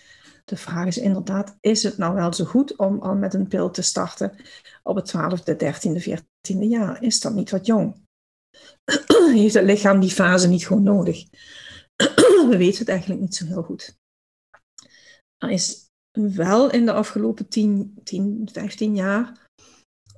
De 0.45 0.57
vraag 0.57 0.87
is 0.87 0.97
inderdaad, 0.97 1.57
is 1.59 1.83
het 1.83 1.97
nou 1.97 2.15
wel 2.15 2.33
zo 2.33 2.45
goed 2.45 2.75
om 2.75 2.99
al 2.99 3.15
met 3.15 3.33
een 3.33 3.47
pil 3.47 3.71
te 3.71 3.81
starten 3.81 4.35
op 4.83 4.95
het 4.95 5.13
12e, 5.17 5.55
13e, 5.55 6.19
14e 6.19 6.67
jaar? 6.69 7.03
Is 7.03 7.19
dat 7.19 7.33
niet 7.33 7.51
wat 7.51 7.65
jong? 7.65 8.02
Heeft 9.33 9.53
het 9.53 9.63
lichaam 9.63 9.99
die 9.99 10.11
fase 10.11 10.47
niet 10.47 10.67
gewoon 10.67 10.83
nodig? 10.83 11.25
We 12.49 12.55
weten 12.57 12.79
het 12.79 12.89
eigenlijk 12.89 13.21
niet 13.21 13.35
zo 13.35 13.45
heel 13.45 13.63
goed. 13.63 13.97
Er 15.37 15.49
is 15.49 15.89
wel 16.11 16.71
in 16.71 16.85
de 16.85 16.93
afgelopen 16.93 17.47
10, 17.47 17.99
10 18.03 18.49
15 18.51 18.95
jaar 18.95 19.47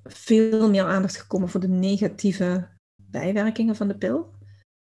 veel 0.04 0.70
meer 0.70 0.84
aandacht 0.84 1.18
gekomen 1.18 1.50
voor 1.50 1.60
de 1.60 1.68
negatieve 1.68 2.68
bijwerkingen 3.04 3.76
van 3.76 3.88
de 3.88 3.98
pil. 3.98 4.34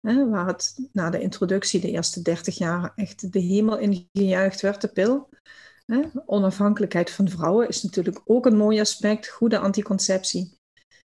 Waar 0.00 0.46
het 0.46 0.88
na 0.92 1.10
de 1.10 1.20
introductie 1.20 1.80
de 1.80 1.90
eerste 1.90 2.22
30 2.22 2.58
jaar 2.58 2.92
echt 2.94 3.32
de 3.32 3.40
hemel 3.40 3.78
in 3.78 4.08
gejuicht 4.12 4.60
werd, 4.60 4.80
de 4.80 4.88
pil. 4.88 5.28
Hè. 5.84 6.02
Onafhankelijkheid 6.26 7.10
van 7.10 7.28
vrouwen 7.28 7.68
is 7.68 7.82
natuurlijk 7.82 8.20
ook 8.24 8.46
een 8.46 8.56
mooi 8.56 8.80
aspect. 8.80 9.28
Goede 9.28 9.58
anticonceptie. 9.58 10.58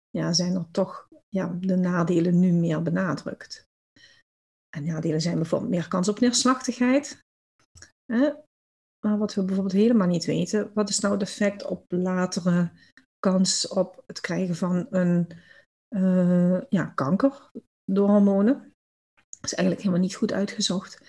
Ja, 0.10 0.34
zijn 0.34 0.56
er 0.56 0.66
toch 0.72 1.08
ja, 1.30 1.58
de 1.60 1.76
nadelen 1.76 2.40
nu 2.40 2.52
meer 2.52 2.82
benadrukt. 2.82 3.68
En 4.70 4.86
nadelen 4.86 5.22
zijn 5.22 5.36
bijvoorbeeld 5.36 5.72
meer 5.72 5.88
kans 5.88 6.10
op 6.10 6.20
neerslachtigheid. 6.20 7.24
Hè. 8.06 8.32
Maar 9.06 9.18
wat 9.18 9.34
we 9.34 9.44
bijvoorbeeld 9.44 9.76
helemaal 9.76 10.08
niet 10.08 10.26
weten, 10.26 10.72
wat 10.74 10.90
is 10.90 11.00
nou 11.00 11.14
het 11.14 11.24
effect 11.24 11.66
op 11.66 11.86
latere 11.88 12.72
kans 13.20 13.68
op 13.68 14.04
het 14.06 14.20
krijgen 14.20 14.56
van 14.56 14.88
een 14.90 15.28
uh, 15.96 16.62
ja, 16.70 16.86
kanker 16.86 17.52
door 17.86 18.10
hormonen? 18.10 18.74
Dat 19.14 19.52
is 19.52 19.54
eigenlijk 19.54 19.80
helemaal 19.82 20.06
niet 20.06 20.16
goed 20.16 20.32
uitgezocht. 20.32 21.02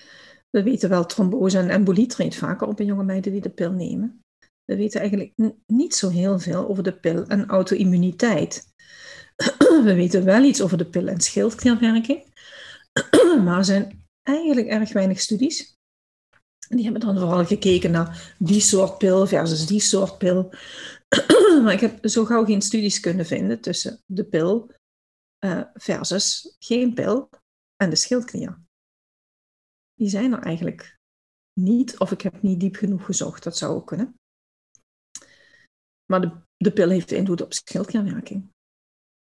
We 0.50 0.62
weten 0.62 0.89
wel, 0.89 1.07
trombose 1.07 1.59
en 1.59 1.71
embolie 1.71 2.07
treedt 2.07 2.35
vaker 2.35 2.67
op 2.67 2.81
in 2.81 2.87
jonge 2.87 3.05
meiden 3.05 3.33
die 3.33 3.41
de 3.41 3.50
pil 3.50 3.73
nemen. 3.73 4.21
We 4.65 4.77
weten 4.77 5.00
eigenlijk 5.00 5.33
niet 5.67 5.95
zo 5.95 6.09
heel 6.09 6.39
veel 6.39 6.69
over 6.69 6.83
de 6.83 6.99
pil 6.99 7.27
en 7.27 7.47
auto-immuniteit. 7.47 8.70
We 9.85 9.95
weten 9.95 10.25
wel 10.25 10.43
iets 10.43 10.63
over 10.63 10.79
de 10.79 10.87
pil 10.87 11.09
en 11.09 11.21
schildklierwerking, 11.21 12.25
maar 13.45 13.59
er 13.59 13.65
zijn 13.65 14.05
eigenlijk 14.23 14.67
erg 14.67 14.93
weinig 14.93 15.21
studies. 15.21 15.75
Die 16.69 16.83
hebben 16.85 17.01
dan 17.01 17.19
vooral 17.19 17.45
gekeken 17.45 17.91
naar 17.91 18.35
die 18.39 18.61
soort 18.61 18.99
pil 18.99 19.27
versus 19.27 19.67
die 19.67 19.81
soort 19.81 20.19
pil. 20.19 20.53
maar 21.63 21.73
ik 21.73 21.81
heb 21.81 22.09
zo 22.09 22.25
gauw 22.25 22.45
geen 22.45 22.63
studies 22.63 23.01
kunnen 23.01 23.27
vinden 23.27 23.61
tussen 23.61 24.03
de 24.07 24.25
pil 24.25 24.71
uh, 25.45 25.63
versus 25.75 26.57
geen 26.59 26.95
pil 26.95 27.29
en 27.77 27.91
de 27.91 27.97
schildklier. 27.97 28.59
Die 29.95 30.09
zijn 30.09 30.33
er 30.33 30.43
eigenlijk 30.43 30.99
niet, 31.61 31.99
of 31.99 32.13
ik 32.13 32.21
heb 32.21 32.43
niet 32.43 32.61
diep 32.61 32.77
genoeg 32.77 33.05
gezocht, 33.05 33.43
dat 33.43 33.57
zou 33.57 33.75
ook 33.75 33.87
kunnen. 33.87 34.15
Maar 36.07 36.21
de, 36.21 36.41
de 36.57 36.73
pil 36.73 36.89
heeft 36.89 37.11
invloed 37.11 37.43
op 37.43 37.53
schildklierwerking. 37.53 38.51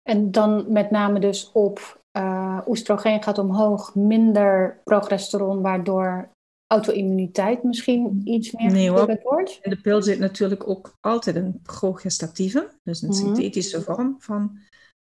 En 0.09 0.31
dan 0.31 0.65
met 0.71 0.91
name 0.91 1.19
dus 1.19 1.51
op 1.51 1.99
uh, 2.17 2.59
oestrogeen 2.67 3.23
gaat 3.23 3.37
omhoog, 3.37 3.95
minder 3.95 4.81
progesteron, 4.83 5.61
waardoor 5.61 6.29
auto-immuniteit 6.67 7.63
misschien 7.63 8.21
iets 8.23 8.51
meer 8.51 8.71
nee, 8.71 8.91
wordt? 8.91 9.59
In 9.61 9.69
de 9.69 9.81
pil 9.81 10.01
zit 10.01 10.19
natuurlijk 10.19 10.67
ook 10.67 10.97
altijd 11.01 11.35
een 11.35 11.59
progestatieve, 11.63 12.69
dus 12.83 13.01
een 13.01 13.09
mhm. 13.09 13.17
synthetische 13.17 13.81
vorm 13.81 14.15
van 14.19 14.59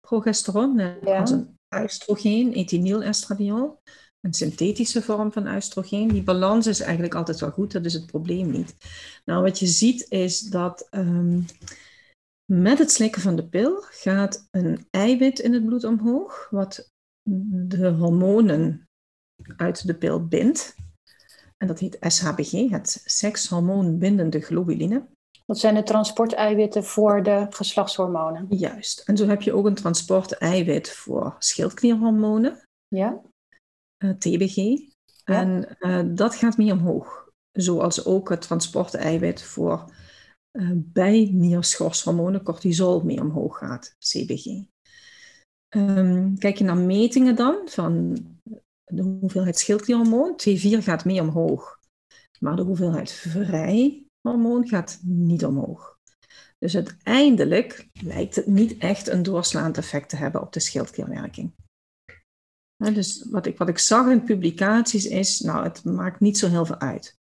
progesteron, 0.08 0.78
ja. 1.02 1.20
als 1.20 1.32
een 1.32 1.58
oestrogeen, 1.84 2.54
ethinylestradiol, 2.54 3.80
een 4.22 4.34
synthetische 4.34 5.02
vorm 5.02 5.32
van 5.32 5.56
oestrogeen. 5.56 6.08
Die 6.08 6.24
balans 6.24 6.68
is 6.68 6.80
eigenlijk 6.80 7.16
altijd 7.16 7.40
wel 7.40 7.52
goed, 7.52 7.72
dat 7.72 7.86
is 7.86 7.94
het 7.94 8.06
probleem 8.06 8.52
niet. 8.52 8.76
Nou, 9.26 9.44
wat 9.44 9.60
je 9.60 9.68
ziet 9.68 10.06
is 10.10 10.40
dat 10.40 10.88
um, 10.92 11.46
met 12.52 12.78
het 12.78 12.92
slikken 12.92 13.22
van 13.22 13.36
de 13.36 13.48
pil 13.48 13.82
gaat 13.82 14.48
een 14.52 14.88
eiwit 14.90 15.40
in 15.40 15.54
het 15.54 15.66
bloed 15.66 15.84
omhoog, 15.84 16.48
wat 16.50 16.92
de 17.68 17.88
hormonen 17.88 18.88
uit 19.58 19.88
de 19.88 19.96
pil 19.96 20.28
bindt. 20.28 20.76
En 21.58 21.68
dat 21.68 21.80
heet 21.80 21.98
SHBG, 22.00 22.70
het 22.70 23.02
sekshormoonbindende 23.06 24.40
globuline. 24.40 25.08
Dat 25.46 25.60
zijn 25.60 25.76
de 25.76 25.84
transporteiwitten 25.84 26.84
voor 26.84 27.24
de 27.24 27.48
geslachtshormonen. 27.50 28.46
Juist. 28.50 29.00
En 29.00 29.18
zo 29.18 29.28
heb 29.28 29.42
je 29.42 29.54
ook 29.54 29.66
een 29.66 29.76
transporteiwit 29.76 30.92
voor 30.92 31.36
schildklierhormonen. 31.40 32.62
Ja. 32.88 33.22
Uh, 34.04 34.10
eh, 34.10 34.18
TBG. 34.18 34.56
Ja. 34.56 34.86
En 35.24 35.78
uh, 35.80 36.16
dat 36.16 36.36
gaat 36.36 36.58
mee 36.58 36.72
omhoog. 36.72 37.30
Zoals 37.52 38.06
ook 38.06 38.30
het 38.30 38.42
transporteiwit 38.42 39.44
voor 39.44 39.92
uh, 40.58 40.70
bijnierschorshormonen, 40.74 42.44
cortisol, 42.44 43.04
mee 43.04 43.22
omhoog 43.22 43.58
gaat. 43.58 43.96
CBG. 44.00 44.46
Um, 45.76 46.38
kijk 46.38 46.58
je 46.58 46.64
naar 46.64 46.78
metingen 46.78 47.36
dan 47.36 47.62
van 47.66 48.18
de 48.84 49.02
hoeveelheid 49.02 49.58
schildklierhormoon. 49.58 50.40
T4 50.42 50.84
gaat 50.84 51.06
mee 51.06 51.22
omhoog. 51.22 51.80
Maar 52.40 52.56
de 52.56 52.62
hoeveelheid 52.62 53.12
vrij 53.12 54.06
hormoon 54.22 54.68
gaat 54.68 55.00
niet 55.04 55.46
omhoog. 55.46 55.98
Dus 56.58 56.76
uiteindelijk 56.76 57.90
lijkt 58.02 58.36
het 58.36 58.48
niet 58.48 58.78
echt 58.78 59.08
een 59.08 59.24
doorslaand 59.24 59.78
effect 59.78 60.10
te 60.10 60.16
hebben 60.16 60.42
op 60.42 60.54
de 60.54 60.60
schildklierwerking. 60.60 61.54
dus 62.78 63.26
wat 63.30 63.46
ik, 63.46 63.58
wat 63.58 63.70
ik 63.70 63.78
zag 63.78 64.10
in 64.10 64.24
publicaties 64.24 65.06
is, 65.06 65.40
nou, 65.40 65.64
het 65.64 65.84
maakt 65.84 66.20
niet 66.20 66.38
zo 66.38 66.50
heel 66.50 66.66
veel 66.66 66.80
uit. 66.80 67.16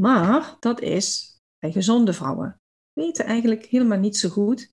Maar 0.00 0.56
dat 0.60 0.80
is 0.80 1.36
bij 1.58 1.72
gezonde 1.72 2.12
vrouwen. 2.12 2.60
Weten 2.98 3.24
eigenlijk 3.24 3.64
helemaal 3.64 3.98
niet 3.98 4.16
zo 4.16 4.28
goed 4.28 4.70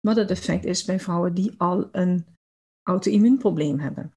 wat 0.00 0.16
het 0.16 0.30
effect 0.30 0.64
is 0.64 0.84
bij 0.84 1.00
vrouwen 1.00 1.34
die 1.34 1.54
al 1.56 1.88
een 1.92 2.26
auto-immuunprobleem 2.82 3.78
hebben. 3.78 4.12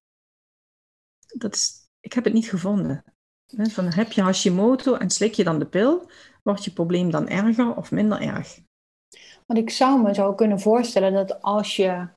Dat 1.26 1.54
is, 1.54 1.88
ik 2.00 2.12
heb 2.12 2.24
het 2.24 2.32
niet 2.32 2.48
gevonden. 2.48 3.04
Van, 3.46 3.84
heb 3.84 4.12
je 4.12 4.22
Hashimoto 4.22 4.94
en 4.94 5.10
slik 5.10 5.34
je 5.34 5.44
dan 5.44 5.58
de 5.58 5.66
pil, 5.66 6.10
wordt 6.42 6.64
je 6.64 6.72
probleem 6.72 7.10
dan 7.10 7.28
erger 7.28 7.76
of 7.76 7.90
minder 7.90 8.20
erg? 8.20 8.58
Want 9.46 9.58
ik 9.58 9.70
zou 9.70 10.02
me 10.02 10.14
zo 10.14 10.34
kunnen 10.34 10.60
voorstellen 10.60 11.12
dat 11.12 11.42
als 11.42 11.76
je 11.76 12.08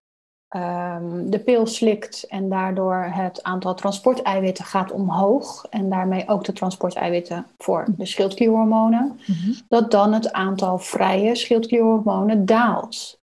um, 0.55 1.29
de 1.29 1.39
pil 1.39 1.65
slikt 1.65 2.24
en 2.24 2.50
daardoor 2.50 3.10
het 3.12 3.43
aantal 3.43 3.74
transporteiwitten 3.74 4.65
gaat 4.65 4.91
omhoog 4.91 5.65
en 5.69 5.89
daarmee 5.89 6.27
ook 6.27 6.45
de 6.45 6.53
transporteiwitten 6.53 7.45
voor 7.57 7.86
de 7.98 8.05
schildklierhormonen, 8.05 9.19
mm 9.25 9.41
dat 9.67 9.91
dan 9.91 10.13
het 10.13 10.31
aantal 10.31 10.79
vrije 10.79 11.36
schildklierhormonen 11.36 12.45
daalt. 12.45 13.22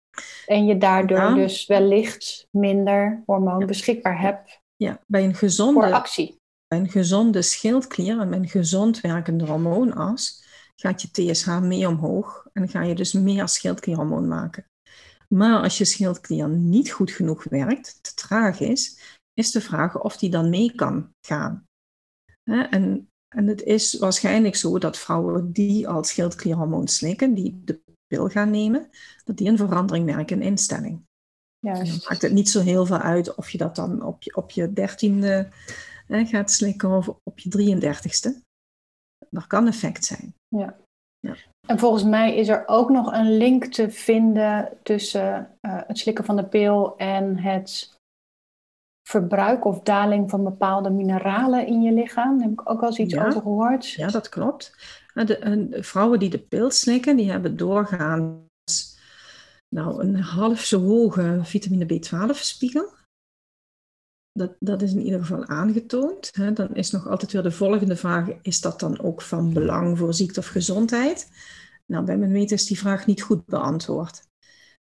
En 0.46 0.66
je 0.66 0.78
daardoor 0.78 1.34
dus 1.34 1.66
wellicht 1.66 2.46
minder 2.50 3.22
hormoon 3.26 3.66
beschikbaar 3.66 4.20
hebt 4.20 4.60
ja, 4.76 5.00
bij 5.06 5.24
een 5.24 5.34
gezonde, 5.34 5.80
voor 5.80 5.92
actie. 5.92 6.40
Bij 6.66 6.78
een 6.78 6.90
gezonde 6.90 7.42
schildklier 7.42 8.20
en 8.20 8.32
een 8.32 8.48
gezond 8.48 9.00
werkende 9.00 9.44
hormoonas 9.46 10.44
gaat 10.76 11.02
je 11.02 11.10
TSH 11.10 11.60
mee 11.60 11.88
omhoog 11.88 12.46
en 12.52 12.68
ga 12.68 12.82
je 12.82 12.94
dus 12.94 13.12
meer 13.12 13.48
schildklierhormoon 13.48 14.28
maken. 14.28 14.64
Maar 15.34 15.62
als 15.62 15.78
je 15.78 15.84
schildklier 15.84 16.48
niet 16.48 16.90
goed 16.90 17.10
genoeg 17.10 17.44
werkt, 17.44 17.98
te 18.02 18.14
traag 18.14 18.60
is, 18.60 18.98
is 19.34 19.50
de 19.50 19.60
vraag 19.60 20.00
of 20.00 20.16
die 20.16 20.30
dan 20.30 20.50
mee 20.50 20.74
kan 20.74 21.14
gaan. 21.26 21.66
En, 22.44 23.10
en 23.28 23.46
het 23.46 23.62
is 23.62 23.98
waarschijnlijk 23.98 24.56
zo 24.56 24.78
dat 24.78 24.98
vrouwen 24.98 25.52
die 25.52 25.88
al 25.88 26.04
schildklierhormoon 26.04 26.88
slikken, 26.88 27.34
die 27.34 27.60
de 27.64 27.80
pil 28.06 28.28
gaan 28.28 28.50
nemen, 28.50 28.88
dat 29.24 29.36
die 29.36 29.48
een 29.48 29.56
verandering 29.56 30.04
merken 30.04 30.40
in 30.40 30.46
instelling. 30.46 31.06
Ja. 31.58 31.72
Dan 31.72 32.00
maakt 32.08 32.22
het 32.22 32.32
niet 32.32 32.50
zo 32.50 32.60
heel 32.60 32.86
veel 32.86 32.98
uit 32.98 33.34
of 33.34 33.50
je 33.50 33.58
dat 33.58 33.76
dan 33.76 34.02
op 34.02 34.22
je, 34.22 34.36
op 34.36 34.50
je 34.50 34.72
dertiende 34.72 35.48
gaat 36.08 36.50
slikken 36.50 36.90
of 36.90 37.08
op 37.08 37.38
je 37.38 37.50
33ste. 37.50 38.46
Dat 39.30 39.46
kan 39.46 39.66
effect 39.66 40.04
zijn. 40.04 40.34
Ja. 40.48 40.80
ja. 41.18 41.36
En 41.68 41.78
volgens 41.78 42.04
mij 42.04 42.36
is 42.36 42.48
er 42.48 42.62
ook 42.66 42.90
nog 42.90 43.12
een 43.12 43.36
link 43.36 43.64
te 43.64 43.90
vinden 43.90 44.68
tussen 44.82 45.56
uh, 45.60 45.80
het 45.86 45.98
slikken 45.98 46.24
van 46.24 46.36
de 46.36 46.44
pil 46.44 46.96
en 46.96 47.38
het 47.38 47.96
verbruik 49.08 49.64
of 49.64 49.80
daling 49.80 50.30
van 50.30 50.44
bepaalde 50.44 50.90
mineralen 50.90 51.66
in 51.66 51.82
je 51.82 51.92
lichaam. 51.92 52.38
Daar 52.38 52.48
heb 52.48 52.60
ik 52.60 52.70
ook 52.70 52.80
al 52.80 52.88
eens 52.88 52.98
iets 52.98 53.16
over 53.16 53.40
gehoord. 53.40 53.90
Ja, 53.90 54.08
dat 54.08 54.28
klopt. 54.28 54.74
De, 55.14 55.24
de, 55.24 55.82
vrouwen 55.82 56.18
die 56.18 56.30
de 56.30 56.38
pil 56.38 56.70
slikken, 56.70 57.16
die 57.16 57.30
hebben 57.30 57.56
doorgaans 57.56 58.98
nou, 59.68 60.02
een 60.02 60.20
half 60.20 60.60
zo 60.60 60.80
hoge 60.80 61.40
vitamine 61.42 61.84
B12-spiegel 61.84 62.96
dat, 64.38 64.56
dat 64.58 64.82
is 64.82 64.92
in 64.92 65.02
ieder 65.02 65.20
geval 65.20 65.46
aangetoond. 65.46 66.30
Hè. 66.32 66.52
Dan 66.52 66.74
is 66.74 66.90
nog 66.90 67.08
altijd 67.08 67.32
weer 67.32 67.42
de 67.42 67.50
volgende 67.50 67.96
vraag: 67.96 68.28
is 68.42 68.60
dat 68.60 68.80
dan 68.80 69.00
ook 69.00 69.22
van 69.22 69.52
belang 69.52 69.98
voor 69.98 70.14
ziekte 70.14 70.40
of 70.40 70.46
gezondheid? 70.46 71.30
Nou, 71.92 72.04
bij 72.04 72.18
mijn 72.18 72.32
weten 72.32 72.56
is 72.56 72.66
die 72.66 72.78
vraag 72.78 73.06
niet 73.06 73.22
goed 73.22 73.46
beantwoord. 73.46 74.26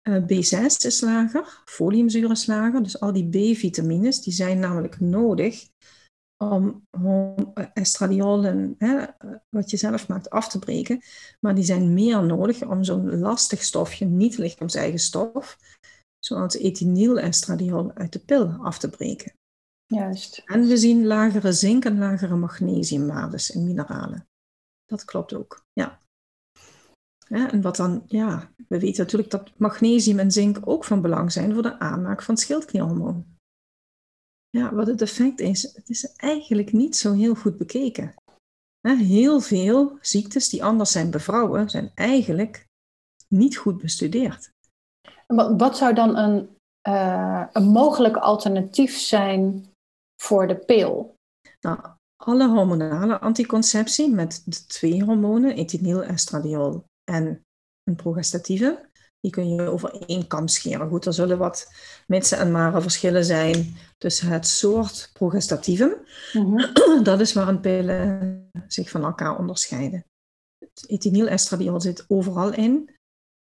Uh, 0.09 0.23
B6 0.23 0.65
is 0.65 1.01
lager, 1.01 1.63
foliumzuur 1.65 2.31
is 2.31 2.47
lager, 2.47 2.83
dus 2.83 3.01
al 3.01 3.13
die 3.13 3.29
B-vitamines 3.29 4.23
die 4.23 4.33
zijn 4.33 4.59
namelijk 4.59 5.01
nodig 5.01 5.69
om 6.45 6.85
estradiol 7.73 8.45
en 8.45 8.75
hè, 8.79 9.05
wat 9.49 9.71
je 9.71 9.77
zelf 9.77 10.09
maakt 10.09 10.31
af 10.31 10.49
te 10.49 10.59
breken. 10.59 11.03
Maar 11.41 11.55
die 11.55 11.65
zijn 11.65 11.95
meer 11.95 12.25
nodig 12.25 12.63
om 12.63 12.85
zo'n 12.85 13.19
lastig 13.19 13.63
stofje, 13.63 14.05
niet 14.05 14.39
lichaams-eigen 14.39 14.99
stof, 14.99 15.59
zoals 16.19 16.55
ethinylestradiol 16.55 17.93
uit 17.95 18.13
de 18.13 18.19
pil 18.19 18.49
af 18.49 18.79
te 18.79 18.91
breken. 18.91 19.33
Juist. 19.87 20.43
En 20.45 20.67
we 20.67 20.77
zien 20.77 21.07
lagere 21.07 21.53
zink 21.53 21.85
en 21.85 21.99
lagere 21.99 22.37
magnesiumwaardes 22.37 23.51
in 23.51 23.65
mineralen. 23.65 24.27
Dat 24.85 25.05
klopt 25.05 25.35
ook, 25.35 25.65
ja. 25.73 26.01
En 27.33 27.61
wat 27.61 27.77
dan, 27.77 28.03
ja, 28.07 28.51
we 28.69 28.79
weten 28.79 29.03
natuurlijk 29.03 29.31
dat 29.31 29.51
magnesium 29.57 30.19
en 30.19 30.31
zink 30.31 30.59
ook 30.65 30.85
van 30.85 31.01
belang 31.01 31.33
zijn 31.33 31.53
voor 31.53 31.62
de 31.62 31.79
aanmaak 31.79 32.23
van 32.23 32.37
schildklierhormoon. 32.37 33.27
Ja, 34.51 34.75
wat 34.75 34.87
het 34.87 35.03
effect 35.03 35.41
is, 35.41 35.62
het 35.62 35.89
is 35.89 36.12
eigenlijk 36.17 36.73
niet 36.73 36.97
zo 36.97 37.12
heel 37.12 37.35
goed 37.35 37.59
bekeken. 37.59 38.15
Heel 38.81 39.41
veel 39.41 39.99
ziektes 40.01 40.49
die 40.49 40.65
anders 40.65 40.91
zijn 40.91 41.11
bij 41.11 41.21
vrouwen, 41.21 41.71
zijn 41.71 41.91
eigenlijk 41.95 42.67
niet 43.29 43.57
goed 43.57 43.79
bestudeerd. 43.79 44.51
Wat 45.57 45.77
zou 45.77 45.95
dan 45.95 46.17
een, 46.17 46.57
uh, 46.89 47.47
een 47.53 47.69
mogelijk 47.69 48.17
alternatief 48.17 48.99
zijn 48.99 49.71
voor 50.23 50.47
de 50.47 50.57
pil? 50.57 51.15
Nou, 51.61 51.79
alle 52.17 52.49
hormonale 52.49 53.19
anticonceptie 53.19 54.11
met 54.11 54.43
de 54.45 54.67
twee 54.67 55.05
hormonen, 55.05 55.55
ethinyl, 55.55 56.03
estradiol 56.03 56.85
en 57.12 57.45
een 57.85 57.97
progestatieve, 57.97 58.90
die 59.21 59.31
kun 59.31 59.54
je 59.54 59.69
over 59.69 60.02
één 60.07 60.26
kam 60.26 60.49
scheren. 60.49 60.88
Goed, 60.88 61.07
er 61.07 61.12
zullen 61.12 61.38
wat 61.38 61.73
mitsen 62.07 62.38
en 62.38 62.52
maren 62.52 62.83
verschillen 62.83 63.25
zijn 63.25 63.76
tussen 63.99 64.28
het 64.28 64.47
soort 64.47 65.11
progestatieven. 65.12 65.97
Mhm. 66.33 66.73
Dat 67.02 67.21
is 67.21 67.33
waar 67.33 67.49
een 67.49 67.61
pillen 67.61 68.50
zich 68.66 68.90
van 68.90 69.04
elkaar 69.04 69.38
onderscheiden. 69.38 70.04
Het 70.59 70.85
ethinylestradiol 70.88 71.81
zit 71.81 72.04
overal 72.09 72.52
in, 72.52 72.90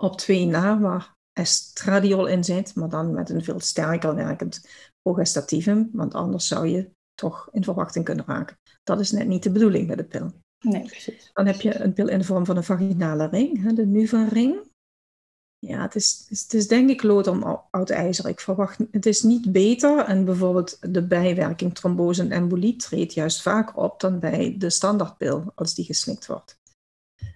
op 0.04 0.18
twee 0.18 0.46
na 0.46 0.80
waar 0.80 1.18
estradiol 1.34 2.28
in 2.28 2.44
zit, 2.44 2.76
maar 2.76 2.90
dan 2.90 3.14
met 3.14 3.30
een 3.30 3.44
veel 3.44 3.60
sterker 3.60 4.16
werkend 4.16 4.68
progestatievum, 5.02 5.90
want 5.94 6.14
anders 6.14 6.48
zou 6.48 6.68
je 6.68 6.92
toch 7.14 7.50
in 7.52 7.64
verwachting 7.64 8.06
kunnen 8.06 8.26
raken. 8.26 8.58
Dat 8.84 9.00
is 9.00 9.12
net 9.12 9.28
niet 9.28 9.44
de 9.44 9.52
bedoeling 9.52 9.88
bij 9.88 9.96
de 9.96 10.04
pil. 10.04 10.34
Nee, 10.60 10.86
precies. 10.86 11.30
Dan 11.34 11.46
heb 11.46 11.62
je 11.62 11.80
een 11.80 11.94
pil 11.94 12.08
in 12.08 12.20
de 12.20 12.26
vorm 12.26 12.46
van 12.46 12.58
een 12.58 12.64
vaginale 12.64 13.28
ring, 13.28 13.74
de 13.74 13.86
NuvaRing. 13.86 14.68
Ja, 15.60 15.82
het 15.82 15.96
is, 15.96 16.26
het 16.30 16.54
is 16.54 16.68
denk 16.68 16.90
ik 16.90 17.04
lood 17.04 17.28
om 17.28 17.44
oud 17.72 17.90
ijzer. 17.90 18.28
Ik 18.30 18.40
verwacht, 18.40 18.80
het 18.92 19.06
is 19.06 19.24
niet 19.24 19.52
beter 19.52 20.00
en 20.00 20.26
bijvoorbeeld 20.26 20.94
de 20.94 21.08
bijwerking 21.08 21.76
trombose 21.76 22.22
en 22.22 22.32
embolie 22.32 22.76
treedt 22.76 23.14
juist 23.14 23.42
vaker 23.42 23.76
op 23.76 24.00
dan 24.00 24.20
bij 24.20 24.56
de 24.58 24.70
standaardpil 24.70 25.52
als 25.56 25.76
die 25.76 25.86
geslikt 25.86 26.26
wordt. 26.26 26.60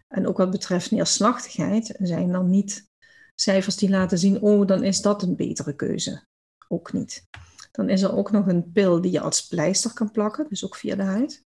En 0.08 0.28
ook 0.28 0.38
wat 0.38 0.52
betreft 0.52 0.92
neerslachtigheid 0.92 1.96
zijn 2.00 2.34
er 2.34 2.44
niet 2.44 2.92
cijfers 3.36 3.76
die 3.76 3.90
laten 3.90 4.18
zien, 4.18 4.42
oh, 4.42 4.68
dan 4.68 4.84
is 4.84 5.02
dat 5.02 5.24
een 5.24 5.36
betere 5.36 5.76
keuze. 5.76 6.26
Ook 6.68 6.94
niet. 6.94 7.28
Dan 7.72 7.90
is 7.90 8.02
er 8.02 8.16
ook 8.16 8.32
nog 8.32 8.48
een 8.48 8.72
pil 8.72 9.02
die 9.02 9.12
je 9.12 9.20
als 9.20 9.48
pleister 9.48 9.94
kan 9.94 10.12
plakken, 10.12 10.46
dus 10.50 10.66
ook 10.66 10.76
via 10.76 10.96
de 10.96 11.04
huid. 11.04 11.46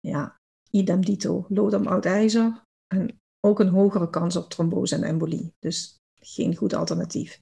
Ja, 0.00 0.39
idem 0.70 1.04
dito, 1.04 1.46
lood 1.48 1.74
om 1.74 1.86
oud 1.86 2.04
ijzer. 2.04 2.62
En 2.86 3.20
ook 3.40 3.60
een 3.60 3.68
hogere 3.68 4.10
kans 4.10 4.36
op 4.36 4.50
trombose 4.50 4.94
en 4.94 5.02
embolie. 5.02 5.54
Dus 5.58 5.98
geen 6.14 6.56
goed 6.56 6.74
alternatief. 6.74 7.38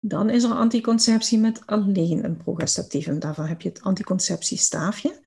Dan 0.00 0.30
is 0.30 0.44
er 0.44 0.52
anticonceptie 0.52 1.38
met 1.38 1.66
alleen 1.66 2.24
een 2.24 2.36
progestatief. 2.36 3.06
daarvoor 3.18 3.46
heb 3.46 3.60
je 3.60 3.68
het 3.68 3.82
anticonceptiestaafje. 3.82 5.24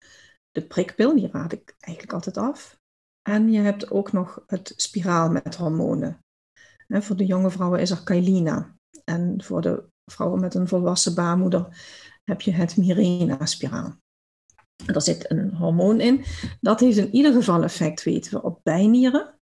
De 0.52 0.67
prikpil, 0.67 1.15
die 1.15 1.28
raad 1.32 1.52
ik 1.52 1.76
eigenlijk 1.80 2.13
altijd 2.13 2.38
af. 2.38 2.80
En 3.22 3.52
je 3.52 3.60
hebt 3.60 3.91
ook 3.91 4.12
nog 4.12 4.43
het 4.48 4.74
spiraal 4.76 5.30
met 5.30 5.56
hormonen. 5.56 6.19
En 6.88 7.04
voor 7.04 7.15
de 7.15 7.26
jonge 7.26 7.52
vrouwen 7.52 7.80
is 7.80 7.91
er 7.91 8.04
Kailina. 8.04 8.76
En 9.04 9.43
voor 9.43 9.62
de 9.62 9.88
vrouwen 10.12 10.39
met 10.39 10.54
een 10.54 10.67
volwassen 10.67 11.15
baarmoeder 11.15 11.78
heb 12.24 12.41
je 12.41 12.52
het 12.52 12.78
Mirena-spiraal. 12.78 13.95
Er 14.86 15.02
zit 15.02 15.32
een 15.32 15.54
hormoon 15.54 16.00
in. 16.00 16.24
Dat 16.62 16.80
heeft 16.80 16.98
in 16.98 17.15
ieder 17.15 17.34
geval 17.34 17.63
effect, 17.63 18.04
weten 18.04 18.32
we, 18.32 18.44
op 18.44 18.60
bijnieren. 18.63 19.39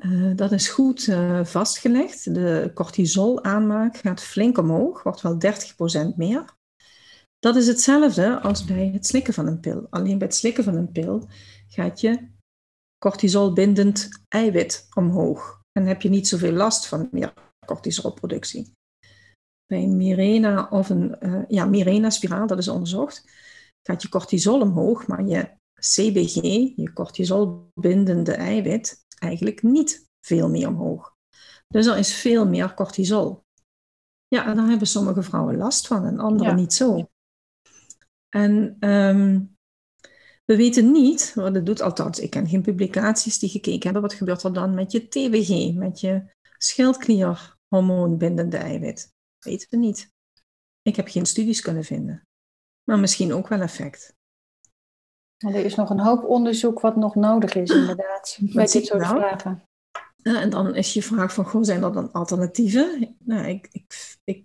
Uh, 0.00 0.36
dat 0.36 0.52
is 0.52 0.68
goed 0.68 1.06
uh, 1.06 1.44
vastgelegd. 1.44 2.34
De 2.34 2.70
cortisolaanmaak 2.74 3.96
gaat 3.96 4.22
flink 4.22 4.58
omhoog, 4.58 5.02
wordt 5.02 5.20
wel 5.20 5.38
30% 6.12 6.16
meer. 6.16 6.44
Dat 7.38 7.56
is 7.56 7.66
hetzelfde 7.66 8.40
als 8.40 8.64
bij 8.64 8.90
het 8.92 9.06
slikken 9.06 9.34
van 9.34 9.46
een 9.46 9.60
pil. 9.60 9.86
Alleen 9.90 10.18
bij 10.18 10.26
het 10.26 10.36
slikken 10.36 10.64
van 10.64 10.74
een 10.74 10.92
pil 10.92 11.28
gaat 11.68 12.00
je 12.00 12.28
cortisolbindend 12.98 14.08
eiwit 14.28 14.86
omhoog. 14.94 15.60
En 15.72 15.86
heb 15.86 16.02
je 16.02 16.08
niet 16.08 16.28
zoveel 16.28 16.52
last 16.52 16.86
van 16.86 17.08
meer 17.10 17.32
cortisolproductie. 17.66 18.72
Bij 19.66 19.82
een 19.82 19.96
Mirena 19.96 20.68
of 20.70 20.90
een 20.90 21.16
uh, 21.20 21.42
ja, 21.48 21.64
Mirena-spiraal, 21.64 22.46
dat 22.46 22.58
is 22.58 22.68
onderzocht, 22.68 23.24
gaat 23.86 24.02
je 24.02 24.08
cortisol 24.08 24.60
omhoog, 24.60 25.06
maar 25.06 25.24
je 25.24 25.58
CBG, 25.74 26.34
je 26.76 26.92
cortisolbindende 26.94 28.32
eiwit, 28.32 29.04
eigenlijk 29.18 29.62
niet 29.62 30.08
veel 30.20 30.48
meer 30.48 30.68
omhoog. 30.68 31.16
Dus 31.68 31.86
er 31.86 31.96
is 31.96 32.14
veel 32.14 32.46
meer 32.46 32.74
cortisol. 32.74 33.44
Ja, 34.28 34.46
en 34.46 34.56
daar 34.56 34.68
hebben 34.68 34.86
sommige 34.86 35.22
vrouwen 35.22 35.56
last 35.56 35.86
van 35.86 36.04
en 36.04 36.18
andere 36.18 36.54
niet 36.54 36.72
zo. 36.72 37.08
En 38.28 38.76
ehm, 38.78 39.42
we 40.44 40.56
weten 40.56 40.90
niet, 40.90 41.32
dat 41.34 41.66
doet 41.66 41.80
althans, 41.80 42.18
ik 42.18 42.30
ken 42.30 42.48
geen 42.48 42.62
publicaties 42.62 43.38
die 43.38 43.48
gekeken 43.48 43.82
hebben, 43.82 44.02
wat 44.02 44.14
gebeurt 44.14 44.42
er 44.42 44.52
dan 44.52 44.74
met 44.74 44.92
je 44.92 45.08
TBG, 45.08 45.74
met 45.74 46.00
je 46.00 46.32
schildklierhormoonbindende 46.58 48.56
eiwit. 48.56 49.12
Weten 49.38 49.68
we 49.70 49.76
niet. 49.76 50.12
Ik 50.82 50.96
heb 50.96 51.08
geen 51.08 51.26
studies 51.26 51.60
kunnen 51.60 51.84
vinden. 51.84 52.26
Maar 52.84 52.98
misschien 52.98 53.32
ook 53.32 53.48
wel 53.48 53.60
effect. 53.60 54.14
Er 55.36 55.64
is 55.64 55.74
nog 55.74 55.90
een 55.90 56.00
hoop 56.00 56.24
onderzoek 56.24 56.80
wat 56.80 56.96
nog 56.96 57.14
nodig 57.14 57.54
is, 57.54 57.70
inderdaad, 57.70 58.38
bij 58.40 58.66
dit 58.66 58.86
soort 58.86 59.00
nou? 59.00 59.16
vragen. 59.16 59.62
en 60.22 60.50
dan 60.50 60.74
is 60.74 60.94
je 60.94 61.02
vraag 61.02 61.34
van, 61.34 61.44
goh, 61.44 61.62
zijn 61.62 61.82
er 61.82 61.92
dan 61.92 62.12
alternatieven? 62.12 63.16
Nou, 63.18 63.46
ik, 63.46 63.68
ik, 63.72 64.16
ik 64.24 64.44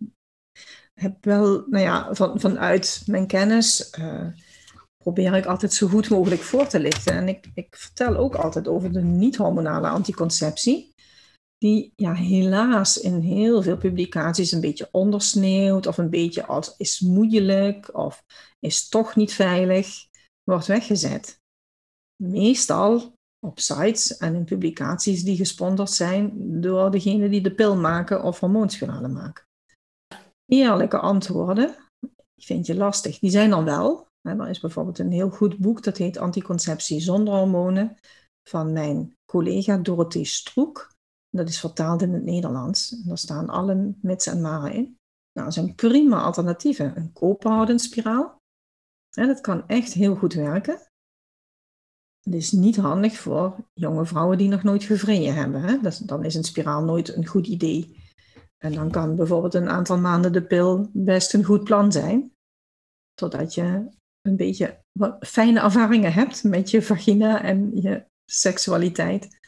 heb 0.93 1.25
wel, 1.25 1.63
nou 1.67 1.84
ja, 1.84 2.13
van, 2.13 2.39
vanuit 2.39 3.04
mijn 3.06 3.28
kennis 3.28 3.93
uh, 3.99 4.28
probeer 4.97 5.36
ik 5.36 5.45
altijd 5.45 5.73
zo 5.73 5.88
goed 5.88 6.10
mogelijk 6.10 6.41
voor 6.41 6.67
te 6.67 6.80
lichten. 6.80 7.13
En 7.13 7.28
ik, 7.28 7.52
ik 7.54 7.75
vertel 7.75 8.15
ook 8.15 8.36
altijd 8.36 8.67
over 8.67 8.91
de 8.91 9.02
niet-hormonale 9.02 9.88
anticonceptie, 9.88 10.93
die 11.60 11.93
ja, 11.95 12.13
helaas 12.13 12.98
in 12.98 13.19
heel 13.19 13.62
veel 13.62 13.78
publicaties 13.78 14.52
een 14.52 14.62
beetje 14.62 14.89
ondersneeuwt 14.91 15.88
of 15.88 15.98
een 15.98 16.10
beetje 16.10 16.45
als 16.45 16.74
is 16.78 17.00
moeilijk 17.00 17.95
of 17.98 18.24
is 18.60 18.89
toch 18.89 19.15
niet 19.15 19.34
veilig 19.34 20.08
wordt 20.43 20.65
weggezet. 20.65 21.39
Meestal 22.24 23.13
op 23.45 23.60
sites 23.60 24.17
en 24.17 24.36
in 24.36 24.43
publicaties 24.43 25.24
die 25.24 25.36
gesponsord 25.36 25.91
zijn 25.91 26.32
door 26.62 26.91
degene 26.91 27.30
die 27.30 27.41
de 27.41 27.56
pil 27.56 27.76
maken 27.76 28.24
of 28.24 28.39
hormoonspiralen 28.39 29.13
maken. 29.13 29.43
Eerlijke 30.45 31.00
antwoorden 31.00 31.76
vind 32.41 32.65
je 32.65 32.76
lastig. 32.76 33.19
Die 33.19 33.30
zijn 33.30 33.52
er 33.52 33.63
wel. 33.63 34.08
Er 34.22 34.50
is 34.50 34.60
bijvoorbeeld 34.60 35.00
een 35.00 35.12
heel 35.12 35.30
goed 35.30 35.58
boek 35.58 35.84
dat 35.84 35.98
heet 35.98 36.17
Anticonceptie 36.17 37.00
zonder 37.00 37.34
hormonen 37.34 37.98
van 38.50 38.74
mijn 38.74 39.15
collega 39.26 39.78
Dorothee 39.78 40.26
Stroek. 40.26 40.98
Dat 41.30 41.50
is 41.50 41.60
vertaald 41.60 42.02
in 42.02 42.13
het 42.13 42.24
Nederlands. 42.24 42.92
En 42.92 43.04
daar 43.08 43.18
staan 43.18 43.50
alle 43.50 43.96
mits 44.02 44.26
en 44.26 44.42
maren 44.42 44.74
in. 44.74 44.98
Nou, 45.32 45.46
dat 45.46 45.54
zijn 45.54 45.76
prima 45.76 46.22
alternatieven. 46.22 46.98
Een 46.98 47.13
koperhoudend 47.13 47.82
spiraal 47.82 48.39
en 49.10 49.28
dat 49.28 49.42
kan 49.42 49.68
echt 49.68 49.94
heel 49.94 50.15
goed 50.15 50.34
werken. 50.34 50.80
Het 52.20 52.34
is 52.34 52.52
niet 52.52 52.78
handig 52.78 53.18
voor 53.18 53.56
jonge 53.74 54.06
vrouwen 54.06 54.38
die 54.38 54.50
nog 54.50 54.63
nooit 54.63 54.84
gevreden 54.84 55.34
hebben. 55.34 55.62
Hè? 55.62 55.78
dan 56.06 56.26
is 56.26 56.36
een 56.36 56.44
spiraal 56.44 56.84
nooit 56.84 57.15
een 57.15 57.26
goed 57.26 57.48
idee. 57.48 57.98
En 58.58 58.74
dan 58.74 58.92
kan 58.92 59.15
bijvoorbeeld 59.15 59.54
een 59.54 59.70
aantal 59.70 59.98
maanden 59.98 60.32
de 60.32 60.44
pil 60.44 60.89
best 60.94 61.34
een 61.34 61.44
goed 61.44 61.63
plan 61.63 61.92
zijn. 61.92 62.32
Totdat 63.13 63.54
je 63.54 63.89
een 64.22 64.36
beetje 64.36 64.84
fijne 65.20 65.60
ervaringen 65.60 66.13
hebt 66.13 66.44
met 66.44 66.72
je 66.72 66.82
vagina 66.82 67.44
en 67.44 67.82
je 67.82 68.06
seksualiteit. 68.26 69.39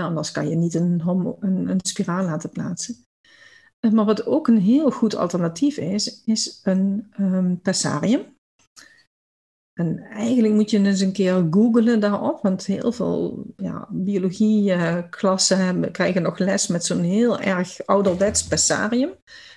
Anders 0.00 0.30
kan 0.30 0.48
je 0.48 0.56
niet 0.56 0.74
een, 0.74 1.02
een, 1.40 1.68
een 1.68 1.80
spiraal 1.82 2.24
laten 2.24 2.50
plaatsen. 2.50 2.96
Maar 3.92 4.04
wat 4.04 4.26
ook 4.26 4.48
een 4.48 4.60
heel 4.60 4.90
goed 4.90 5.14
alternatief 5.14 5.76
is, 5.76 6.22
is 6.24 6.60
een 6.62 7.12
um, 7.20 7.60
pessarium. 7.60 8.24
En 9.72 9.98
eigenlijk 9.98 10.54
moet 10.54 10.70
je 10.70 10.78
eens 10.78 11.00
een 11.00 11.12
keer 11.12 11.46
googlen 11.50 12.00
daarop, 12.00 12.42
want 12.42 12.66
heel 12.66 12.92
veel 12.92 13.44
ja, 13.56 13.88
biologieklassen 13.90 15.92
krijgen 15.92 16.22
nog 16.22 16.38
les 16.38 16.66
met 16.66 16.84
zo'n 16.84 17.02
heel 17.02 17.40
erg 17.40 17.86
ouderwets 17.86 18.46
pessarium. 18.46 19.14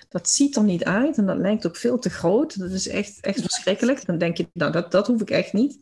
Dat 0.08 0.10
Dat 0.16 0.28
ziet 0.28 0.56
er 0.56 0.62
niet 0.62 0.84
uit 0.84 1.18
en 1.18 1.26
dat 1.26 1.36
lijkt 1.36 1.66
ook 1.66 1.76
veel 1.76 1.98
te 1.98 2.10
groot. 2.10 2.58
Dat 2.58 2.70
is 2.70 2.88
echt, 2.88 3.20
echt 3.20 3.40
verschrikkelijk. 3.40 4.06
Dan 4.06 4.18
denk 4.18 4.36
je, 4.36 4.48
nou, 4.52 4.72
dat, 4.72 4.90
dat 4.90 5.06
hoef 5.06 5.20
ik 5.20 5.30
echt 5.30 5.52
niet. 5.52 5.78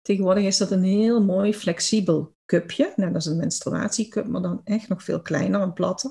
Tegenwoordig 0.00 0.44
is 0.44 0.58
dat 0.58 0.70
een 0.70 0.82
heel 0.82 1.24
mooi 1.24 1.54
flexibel 1.54 2.34
cupje. 2.44 2.92
Nou, 2.96 3.12
dat 3.12 3.20
is 3.20 3.26
een 3.26 3.36
menstruatiecup, 3.36 4.26
maar 4.26 4.42
dan 4.42 4.60
echt 4.64 4.88
nog 4.88 5.02
veel 5.02 5.22
kleiner 5.22 5.60
en 5.60 5.72
platter. 5.72 6.10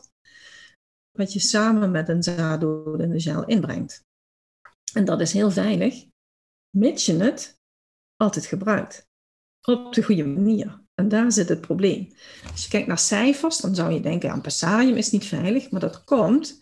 Wat 1.11 1.33
je 1.33 1.39
samen 1.39 1.91
met 1.91 2.09
een 2.09 2.23
zaaddodende 2.23 3.19
gel 3.19 3.45
inbrengt. 3.45 4.03
En 4.93 5.05
dat 5.05 5.21
is 5.21 5.33
heel 5.33 5.51
veilig, 5.51 6.05
mits 6.77 7.05
je 7.05 7.17
het 7.17 7.57
altijd 8.15 8.45
gebruikt. 8.45 9.07
Op 9.67 9.93
de 9.93 10.03
goede 10.03 10.25
manier. 10.25 10.81
En 10.93 11.07
daar 11.07 11.31
zit 11.31 11.49
het 11.49 11.61
probleem. 11.61 12.13
Als 12.51 12.63
je 12.63 12.69
kijkt 12.69 12.87
naar 12.87 12.97
cijfers, 12.97 13.57
dan 13.57 13.75
zou 13.75 13.91
je 13.91 14.01
denken, 14.01 14.29
een 14.29 14.41
passarium 14.41 14.95
is 14.95 15.11
niet 15.11 15.25
veilig. 15.25 15.71
Maar 15.71 15.81
dat 15.81 16.03
komt 16.03 16.61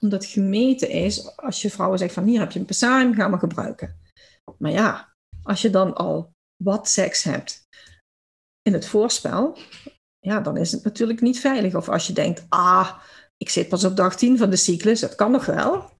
omdat 0.00 0.24
gemeten 0.24 0.90
is, 0.90 1.36
als 1.36 1.62
je 1.62 1.70
vrouwen 1.70 1.98
zegt 1.98 2.14
van 2.14 2.24
hier 2.24 2.40
heb 2.40 2.52
je 2.52 2.58
een 2.58 2.64
passarium, 2.64 3.14
ga 3.14 3.28
maar 3.28 3.38
gebruiken. 3.38 4.00
Maar 4.58 4.70
ja, 4.70 5.14
als 5.42 5.62
je 5.62 5.70
dan 5.70 5.94
al 5.94 6.32
wat 6.64 6.88
seks 6.88 7.22
hebt 7.22 7.68
in 8.62 8.72
het 8.72 8.86
voorspel, 8.86 9.58
ja, 10.18 10.40
dan 10.40 10.56
is 10.56 10.72
het 10.72 10.84
natuurlijk 10.84 11.20
niet 11.20 11.40
veilig. 11.40 11.74
Of 11.74 11.88
als 11.88 12.06
je 12.06 12.12
denkt, 12.12 12.46
ah, 12.48 12.98
ik 13.36 13.48
zit 13.48 13.68
pas 13.68 13.84
op 13.84 13.96
dag 13.96 14.16
10 14.16 14.38
van 14.38 14.50
de 14.50 14.56
cyclus, 14.56 15.00
dat 15.00 15.14
kan 15.14 15.30
nog 15.30 15.46
wel. 15.46 15.90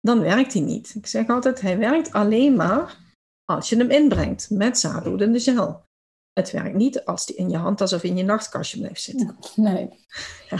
Dan 0.00 0.20
werkt 0.20 0.52
hij 0.52 0.62
niet. 0.62 0.94
Ik 0.94 1.06
zeg 1.06 1.28
altijd, 1.28 1.60
hij 1.60 1.78
werkt 1.78 2.12
alleen 2.12 2.56
maar 2.56 2.96
als 3.44 3.68
je 3.68 3.76
hem 3.76 3.90
inbrengt 3.90 4.50
met 4.50 4.78
zaaddoedende 4.78 5.40
gel. 5.40 5.84
Het 6.32 6.50
werkt 6.50 6.74
niet 6.74 7.04
als 7.04 7.26
die 7.26 7.36
in 7.36 7.50
je 7.50 7.56
handtas 7.56 7.92
of 7.92 8.02
in 8.02 8.16
je 8.16 8.22
nachtkastje 8.22 8.78
blijft 8.78 9.02
zitten. 9.02 9.36
Nee. 9.56 9.88
Ja. 10.50 10.58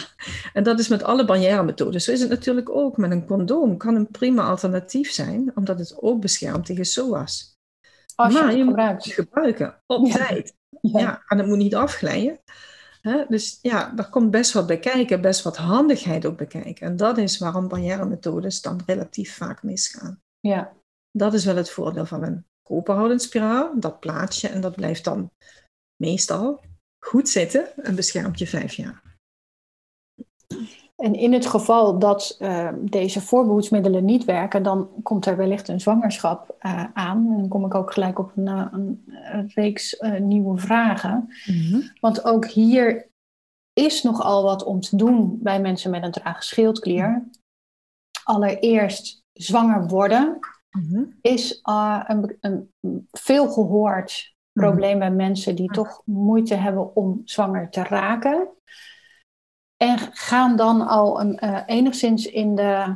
En 0.53 0.63
dat 0.63 0.79
is 0.79 0.89
met 0.89 1.03
alle 1.03 1.25
barrière-methoden. 1.25 2.01
Zo 2.01 2.13
is 2.13 2.21
het 2.21 2.29
natuurlijk 2.29 2.71
ook 2.71 2.97
met 2.97 3.11
een 3.11 3.27
condoom. 3.27 3.77
Kan 3.77 3.95
een 3.95 4.11
prima 4.11 4.43
alternatief 4.49 5.11
zijn, 5.11 5.53
omdat 5.55 5.79
het 5.79 6.03
ook 6.03 6.21
beschermt 6.21 6.67
tegen 6.67 6.85
SOA's. 6.85 7.52
Als 8.15 8.35
maar 8.35 8.43
je 8.51 8.51
je 8.51 8.57
het 8.57 8.65
moet 8.65 8.69
gebruikt. 8.75 9.05
het 9.05 9.13
gebruiken, 9.15 9.83
op 9.87 10.07
Ja. 10.07 10.17
tijd. 10.27 10.55
Ja. 10.81 11.01
Ja. 11.01 11.23
en 11.29 11.39
het 11.39 11.47
moet 11.47 11.57
niet 11.57 11.75
afglijden. 11.75 12.39
Dus 13.29 13.59
ja, 13.63 13.91
daar 13.91 14.09
komt 14.09 14.31
best 14.31 14.53
wat 14.53 14.67
bij 14.67 14.79
kijken, 14.79 15.21
best 15.21 15.43
wat 15.43 15.57
handigheid 15.57 16.27
ook 16.27 16.37
bij 16.37 16.47
kijken. 16.47 16.87
En 16.87 16.97
dat 16.97 17.19
is 17.19 17.39
waarom 17.39 17.69
barrière-methodes 17.69 18.61
dan 18.63 18.81
relatief 18.87 19.37
vaak 19.37 19.63
misgaan. 19.63 20.23
ja. 20.41 20.73
Dat 21.11 21.35
is 21.35 21.45
wel 21.45 21.57
het 21.57 21.71
voordeel 21.71 22.07
van 22.07 22.23
een 22.23 22.47
koperhoudend 22.63 23.23
spiraal. 23.23 23.81
Dat 23.81 24.01
plaats 24.01 24.41
je 24.41 24.49
en 24.49 24.61
dat 24.61 24.75
blijft 24.77 25.05
dan 25.05 25.31
meestal 25.97 26.61
goed 27.07 27.29
zitten 27.29 27.77
en 27.77 27.95
beschermt 27.95 28.39
je 28.39 28.47
vijf 28.47 28.73
jaar. 28.73 29.02
En 31.03 31.15
in 31.15 31.33
het 31.33 31.47
geval 31.47 31.99
dat 31.99 32.37
eh, 32.39 32.69
deze 32.81 33.21
voorbehoedsmiddelen 33.21 34.05
niet 34.05 34.25
werken, 34.25 34.63
dan 34.63 34.89
komt 35.03 35.27
er 35.27 35.37
wellicht 35.37 35.69
een 35.69 35.81
zwangerschap 35.81 36.55
eh, 36.59 36.85
aan. 36.95 37.27
En 37.31 37.37
dan 37.37 37.49
kom 37.49 37.65
ik 37.65 37.75
ook 37.75 37.93
gelijk 37.93 38.19
op 38.19 38.33
een, 38.37 38.49
eh, 38.49 38.67
een, 38.73 39.05
een 39.07 39.51
reeks 39.55 39.97
eh, 39.97 40.21
nieuwe 40.21 40.59
vragen. 40.59 41.29
Want 42.01 42.25
ook 42.25 42.47
hier 42.47 43.11
is 43.73 44.03
nogal 44.03 44.43
wat 44.43 44.65
om 44.65 44.81
te 44.81 44.97
doen 44.97 45.39
bij 45.41 45.61
mensen 45.61 45.91
met 45.91 46.03
een 46.03 46.13
trage 46.13 46.43
schildklier. 46.43 47.29
Allereerst 48.25 49.23
zwanger 49.33 49.87
worden 49.89 50.39
Mhm. 50.73 51.05
is 51.21 51.61
een, 51.63 52.37
een 52.41 52.73
veel 53.11 53.49
gehoord 53.49 54.35
probleem 54.53 54.99
bij 54.99 55.11
mensen 55.11 55.57
die 55.57 55.71
toch 55.71 56.03
moeite 56.05 56.55
hebben 56.55 56.97
om 56.97 57.21
zwanger 57.25 57.71
te 57.71 57.83
raken. 57.83 58.49
En 59.83 59.99
gaan 60.13 60.57
dan 60.57 60.87
al 60.87 61.21
een, 61.21 61.39
uh, 61.45 61.63
enigszins 61.67 62.27
in 62.27 62.55
de, 62.55 62.95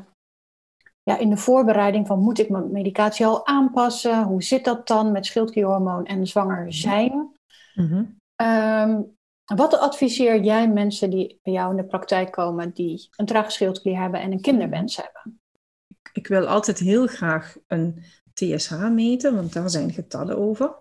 ja, 1.02 1.18
in 1.18 1.30
de 1.30 1.36
voorbereiding 1.36 2.06
van 2.06 2.18
moet 2.18 2.38
ik 2.38 2.48
mijn 2.48 2.70
medicatie 2.70 3.26
al 3.26 3.46
aanpassen? 3.46 4.22
Hoe 4.22 4.42
zit 4.42 4.64
dat 4.64 4.86
dan 4.86 5.12
met 5.12 5.26
schildklierhormoon 5.26 6.06
en 6.06 6.26
zwanger 6.26 6.72
zijn? 6.72 7.34
Mhm. 7.74 8.04
Um, 8.42 9.16
wat 9.54 9.78
adviseer 9.78 10.40
jij 10.42 10.68
mensen 10.68 11.10
die 11.10 11.40
bij 11.42 11.52
jou 11.52 11.70
in 11.70 11.76
de 11.76 11.84
praktijk 11.84 12.32
komen 12.32 12.74
die 12.74 13.08
een 13.16 13.26
trage 13.26 13.50
schildklier 13.50 14.00
hebben 14.00 14.20
en 14.20 14.32
een 14.32 14.40
kinderwens 14.40 14.96
hebben? 14.96 15.40
Ik 16.12 16.26
wil 16.26 16.46
altijd 16.46 16.78
heel 16.78 17.06
graag 17.06 17.56
een 17.66 18.02
TSH 18.32 18.88
meten, 18.88 19.34
want 19.34 19.52
daar 19.52 19.70
zijn 19.70 19.92
getallen 19.92 20.38
over. 20.38 20.76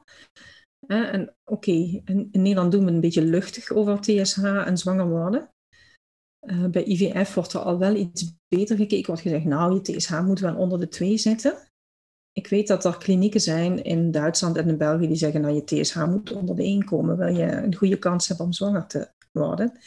Eh, 0.87 1.13
en 1.13 1.21
oké, 1.21 1.69
okay, 1.69 2.01
in, 2.05 2.29
Nederland 2.31 2.71
doen 2.71 2.85
we 2.85 2.91
een 2.91 2.99
beetje 2.99 3.23
luchtig 3.23 3.71
over 3.71 4.01
TSH 4.01 4.43
en 4.43 4.77
zwanger 4.77 5.09
worden. 5.09 5.49
Uh, 6.45 6.65
bij 6.65 6.83
IVF 6.83 7.33
wordt 7.33 7.53
er 7.53 7.59
al 7.59 7.77
wel 7.77 7.95
iets 7.95 8.35
beter 8.47 8.77
gekeken. 8.77 9.05
Wordt 9.05 9.21
gezegd, 9.21 9.45
nou, 9.45 9.73
je 9.73 9.81
TSH 9.81 10.21
moet 10.21 10.39
wel 10.39 10.55
onder 10.55 10.79
de 10.79 10.87
2 10.87 11.17
zitten. 11.17 11.53
Ik 12.31 12.47
weet 12.47 12.67
dat 12.67 12.85
er 12.85 12.97
klinieken 12.97 13.41
zijn 13.41 13.83
in 13.83 14.11
Duitsland 14.11 14.57
en 14.57 14.67
in 14.67 14.77
België 14.77 15.07
die 15.07 15.15
zeggen, 15.15 15.41
nou, 15.41 15.53
je 15.53 15.63
TSH 15.63 16.05
moet 16.05 16.31
onder 16.31 16.55
de 16.55 16.63
1 16.63 16.85
komen. 16.85 17.17
Wil 17.17 17.35
je 17.35 17.51
een 17.51 17.75
goede 17.75 17.99
kans 17.99 18.27
hebben 18.27 18.45
om 18.45 18.53
zwanger 18.53 18.87
te 18.87 19.07
worden. 19.31 19.79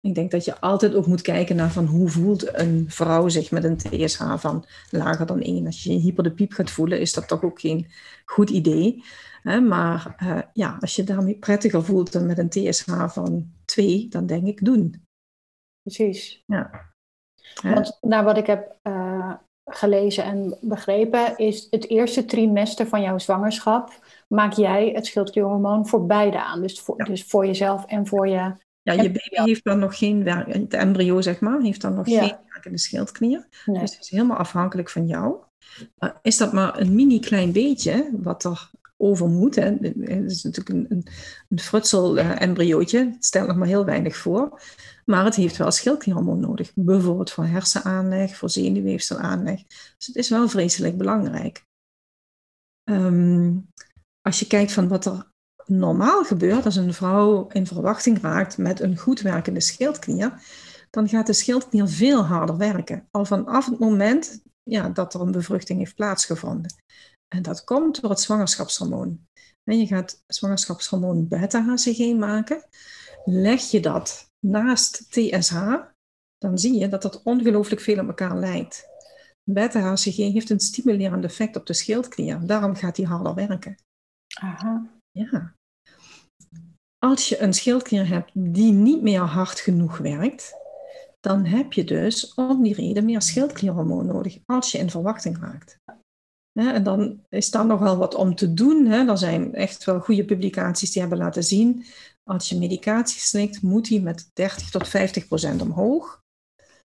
Ik 0.00 0.14
denk 0.14 0.30
dat 0.30 0.44
je 0.44 0.60
altijd 0.60 0.94
ook 0.94 1.06
moet 1.06 1.22
kijken 1.22 1.56
naar 1.56 1.70
van 1.70 1.86
hoe 1.86 2.08
voelt 2.08 2.58
een 2.58 2.84
vrouw 2.88 3.28
zich 3.28 3.50
met 3.50 3.64
een 3.64 3.76
TSH 3.76 4.34
van 4.36 4.64
lager 4.90 5.26
dan 5.26 5.40
1. 5.40 5.66
Als 5.66 5.82
je 5.82 5.92
je 5.92 5.98
hyper 5.98 6.22
de 6.22 6.32
piep 6.32 6.52
gaat 6.52 6.70
voelen, 6.70 7.00
is 7.00 7.12
dat 7.12 7.28
toch 7.28 7.42
ook 7.42 7.60
geen 7.60 7.86
goed 8.24 8.50
idee. 8.50 9.04
Maar 9.42 10.16
uh, 10.22 10.38
ja, 10.52 10.76
als 10.80 10.96
je 10.96 11.04
daarmee 11.04 11.38
prettiger 11.38 11.84
voelt 11.84 12.12
dan 12.12 12.26
met 12.26 12.38
een 12.38 12.48
TSH 12.48 13.08
van 13.08 13.52
2, 13.64 14.08
dan 14.08 14.26
denk 14.26 14.46
ik 14.46 14.64
doen. 14.64 15.08
Precies. 15.96 16.42
Ja. 16.46 16.70
Want 17.62 17.98
naar 18.00 18.24
wat 18.24 18.36
ik 18.36 18.46
heb 18.46 18.76
uh, 18.82 19.34
gelezen 19.64 20.24
en 20.24 20.58
begrepen, 20.60 21.36
is 21.36 21.66
het 21.70 21.88
eerste 21.88 22.24
trimester 22.24 22.86
van 22.86 23.02
jouw 23.02 23.18
zwangerschap 23.18 23.98
maak 24.28 24.52
jij 24.52 24.90
het 24.94 25.06
schildklierhormoon 25.06 25.86
voor 25.86 26.06
beide 26.06 26.42
aan. 26.42 26.60
Dus 26.60 26.80
voor, 26.80 26.94
ja. 26.98 27.04
dus 27.04 27.24
voor 27.24 27.46
jezelf 27.46 27.86
en 27.86 28.06
voor 28.06 28.28
je 28.28 28.52
ja, 28.82 28.92
je 28.92 29.10
baby 29.10 29.42
heeft 29.42 29.64
dan 29.64 29.78
nog 29.78 29.98
geen 29.98 30.24
werk, 30.24 30.52
het 30.52 30.74
embryo 30.74 31.20
zeg 31.20 31.40
maar, 31.40 31.60
heeft 31.60 31.80
dan 31.80 31.94
nog 31.94 32.08
ja. 32.08 32.20
geen 32.20 32.36
werkende 32.48 32.78
schildklier. 32.78 33.48
Nee. 33.66 33.80
Dus 33.80 33.94
het 33.94 34.04
is 34.04 34.10
helemaal 34.10 34.36
afhankelijk 34.36 34.90
van 34.90 35.06
jou. 35.06 35.36
Maar 35.98 36.18
is 36.22 36.36
dat 36.36 36.52
maar 36.52 36.80
een 36.80 36.94
mini 36.94 37.20
klein 37.20 37.52
beetje 37.52 38.10
wat 38.12 38.44
er 38.44 38.70
over? 39.00 39.28
Hè? 39.54 39.76
Het 40.00 40.30
is 40.30 40.42
natuurlijk 40.42 40.68
een, 40.68 40.86
een, 40.88 41.04
een 41.48 42.16
uh, 42.16 42.40
embryootje, 42.42 42.98
het 42.98 43.24
stelt 43.24 43.46
nog 43.46 43.56
maar 43.56 43.66
heel 43.66 43.84
weinig 43.84 44.16
voor. 44.16 44.60
Maar 45.04 45.24
het 45.24 45.34
heeft 45.34 45.56
wel 45.56 45.70
schildklierhormoon 45.70 46.40
nodig. 46.40 46.72
Bijvoorbeeld 46.74 47.30
voor 47.30 47.44
hersenaanleg, 47.44 48.36
voor 48.36 48.50
zenuwweefselaanleg. 48.50 49.62
Dus 49.96 50.06
het 50.06 50.16
is 50.16 50.28
wel 50.28 50.48
vreselijk 50.48 50.96
belangrijk. 50.96 51.64
Um, 52.84 53.68
als 54.20 54.38
je 54.38 54.46
kijkt 54.46 54.72
van 54.72 54.88
wat 54.88 55.04
er 55.04 55.32
normaal 55.66 56.24
gebeurt 56.24 56.64
als 56.64 56.76
een 56.76 56.94
vrouw 56.94 57.48
in 57.48 57.66
verwachting 57.66 58.20
raakt 58.20 58.58
met 58.58 58.80
een 58.80 58.96
goed 58.96 59.20
werkende 59.20 59.60
schildklier, 59.60 60.42
dan 60.90 61.08
gaat 61.08 61.26
de 61.26 61.32
schildklier 61.32 61.88
veel 61.88 62.24
harder 62.24 62.56
werken. 62.56 63.08
Al 63.10 63.24
vanaf 63.24 63.66
het 63.66 63.78
moment 63.78 64.42
ja, 64.62 64.88
dat 64.88 65.14
er 65.14 65.20
een 65.20 65.32
bevruchting 65.32 65.78
heeft 65.78 65.94
plaatsgevonden. 65.94 66.74
En 67.34 67.42
dat 67.42 67.64
komt 67.64 68.00
door 68.00 68.10
het 68.10 68.20
zwangerschapshormoon. 68.20 69.26
En 69.64 69.78
je 69.78 69.86
gaat 69.86 70.22
zwangerschapshormoon 70.26 71.28
beta-HCG 71.28 72.14
maken. 72.14 72.68
Leg 73.24 73.60
je 73.60 73.80
dat 73.80 74.30
naast 74.46 75.10
TSH, 75.10 75.76
dan 76.38 76.58
zie 76.58 76.78
je 76.78 76.88
dat 76.88 77.02
dat 77.02 77.22
ongelooflijk 77.22 77.80
veel 77.80 77.98
op 77.98 78.06
elkaar 78.06 78.36
lijkt. 78.36 78.88
Beta-HCG 79.50 80.16
heeft 80.16 80.50
een 80.50 80.60
stimulerend 80.60 81.24
effect 81.24 81.56
op 81.56 81.66
de 81.66 81.74
schildklier. 81.74 82.46
Daarom 82.46 82.74
gaat 82.74 82.96
die 82.96 83.06
harder 83.06 83.34
werken. 83.34 83.76
Aha. 84.40 84.90
Ja. 85.10 85.54
Als 86.98 87.28
je 87.28 87.40
een 87.40 87.54
schildklier 87.54 88.08
hebt 88.08 88.30
die 88.34 88.72
niet 88.72 89.02
meer 89.02 89.20
hard 89.20 89.60
genoeg 89.60 89.98
werkt, 89.98 90.54
dan 91.20 91.44
heb 91.44 91.72
je 91.72 91.84
dus 91.84 92.34
om 92.34 92.62
die 92.62 92.74
reden 92.74 93.04
meer 93.04 93.22
schildklierhormoon 93.22 94.06
nodig 94.06 94.38
als 94.46 94.72
je 94.72 94.78
in 94.78 94.90
verwachting 94.90 95.38
raakt. 95.38 95.78
En 96.68 96.82
dan 96.82 97.24
is 97.28 97.50
daar 97.50 97.66
nogal 97.66 97.96
wat 97.96 98.14
om 98.14 98.34
te 98.34 98.54
doen. 98.54 98.86
Er 98.86 99.18
zijn 99.18 99.54
echt 99.54 99.84
wel 99.84 100.00
goede 100.00 100.24
publicaties 100.24 100.90
die 100.90 101.00
hebben 101.00 101.18
laten 101.18 101.44
zien, 101.44 101.84
als 102.24 102.48
je 102.48 102.58
medicatie 102.58 103.20
slikt, 103.20 103.62
moet 103.62 103.88
die 103.88 104.02
met 104.02 104.30
30 104.32 104.70
tot 104.70 104.88
50 104.88 105.26
procent 105.26 105.62
omhoog. 105.62 106.22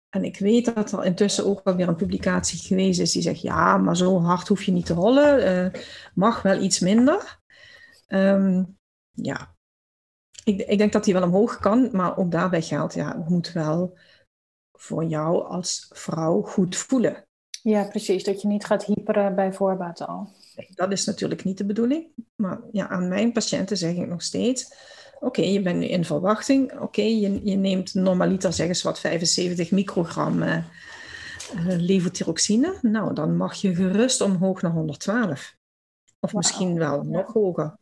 En 0.08 0.24
ik 0.24 0.38
weet 0.38 0.74
dat 0.74 0.92
er 0.92 1.04
intussen 1.04 1.46
ook 1.46 1.64
wel 1.64 1.76
weer 1.76 1.88
een 1.88 1.96
publicatie 1.96 2.58
geweest 2.58 3.00
is 3.00 3.12
die 3.12 3.22
zegt, 3.22 3.40
ja, 3.40 3.76
maar 3.78 3.96
zo 3.96 4.20
hard 4.20 4.48
hoef 4.48 4.62
je 4.62 4.72
niet 4.72 4.86
te 4.86 4.94
rollen, 4.94 5.64
uh, 5.74 5.82
mag 6.14 6.42
wel 6.42 6.62
iets 6.62 6.80
minder. 6.80 7.40
Um, 8.08 8.78
ja, 9.10 9.54
ik, 10.44 10.60
ik, 10.60 10.78
denk 10.78 10.92
dat 10.92 11.04
die 11.04 11.14
wel 11.14 11.22
omhoog 11.22 11.58
kan, 11.58 11.88
maar 11.92 12.16
ook 12.16 12.30
daarbij 12.30 12.62
geldt, 12.62 12.94
ja, 12.94 13.16
het 13.16 13.28
moet 13.28 13.52
wel 13.52 13.98
voor 14.72 15.04
jou 15.04 15.44
als 15.44 15.90
vrouw 15.94 16.42
goed 16.42 16.76
voelen. 16.76 17.26
Ja, 17.62 17.84
precies. 17.84 18.24
Dat 18.24 18.42
je 18.42 18.48
niet 18.48 18.64
gaat 18.64 18.84
hyperen 18.84 19.34
bij 19.34 19.52
voorbaat 19.52 20.06
al. 20.06 20.32
Nee, 20.56 20.68
dat 20.70 20.92
is 20.92 21.04
natuurlijk 21.04 21.44
niet 21.44 21.58
de 21.58 21.66
bedoeling. 21.66 22.06
Maar 22.36 22.60
ja, 22.72 22.88
aan 22.88 23.08
mijn 23.08 23.32
patiënten 23.32 23.76
zeg 23.76 23.94
ik 23.94 24.08
nog 24.08 24.22
steeds, 24.22 24.74
oké, 25.14 25.24
okay, 25.26 25.52
je 25.52 25.62
bent 25.62 25.78
nu 25.78 25.86
in 25.86 26.04
verwachting. 26.04 26.72
Oké, 26.72 26.82
okay, 26.82 27.18
je, 27.20 27.40
je, 27.44 27.56
neemt 27.56 27.94
normaliter, 27.94 28.52
zeg 28.52 28.68
eens 28.68 28.82
wat, 28.82 29.00
75 29.00 29.70
microgram 29.70 30.42
uh, 30.42 30.56
uh, 30.56 30.64
levothyroxine, 31.66 32.78
nou, 32.82 33.14
dan 33.14 33.36
mag 33.36 33.54
je 33.54 33.74
gerust 33.74 34.20
omhoog 34.20 34.62
naar 34.62 34.72
112. 34.72 35.56
Of 36.20 36.32
misschien 36.32 36.78
wel 36.78 37.02
nog 37.02 37.32
hoger. 37.32 37.78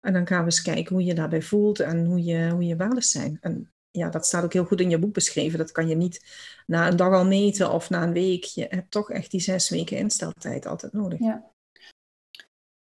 En 0.00 0.12
dan 0.12 0.26
gaan 0.26 0.38
we 0.38 0.44
eens 0.44 0.62
kijken 0.62 0.94
hoe 0.94 1.04
je 1.04 1.14
daarbij 1.14 1.42
voelt 1.42 1.80
en 1.80 2.04
hoe 2.04 2.24
je, 2.24 2.50
hoe 2.50 2.66
je 2.66 2.76
waardes 2.76 3.10
zijn. 3.10 3.38
En 3.40 3.71
ja, 3.92 4.08
dat 4.08 4.26
staat 4.26 4.44
ook 4.44 4.52
heel 4.52 4.64
goed 4.64 4.80
in 4.80 4.90
je 4.90 4.98
boek 4.98 5.12
beschreven. 5.12 5.58
Dat 5.58 5.72
kan 5.72 5.88
je 5.88 5.94
niet 5.94 6.24
na 6.66 6.88
een 6.88 6.96
dag 6.96 7.12
al 7.12 7.24
meten 7.24 7.72
of 7.72 7.90
na 7.90 8.02
een 8.02 8.12
week. 8.12 8.44
Je 8.44 8.66
hebt 8.68 8.90
toch 8.90 9.10
echt 9.10 9.30
die 9.30 9.40
zes 9.40 9.68
weken 9.68 9.96
insteltijd 9.96 10.66
altijd 10.66 10.92
nodig. 10.92 11.18
Ja. 11.18 11.50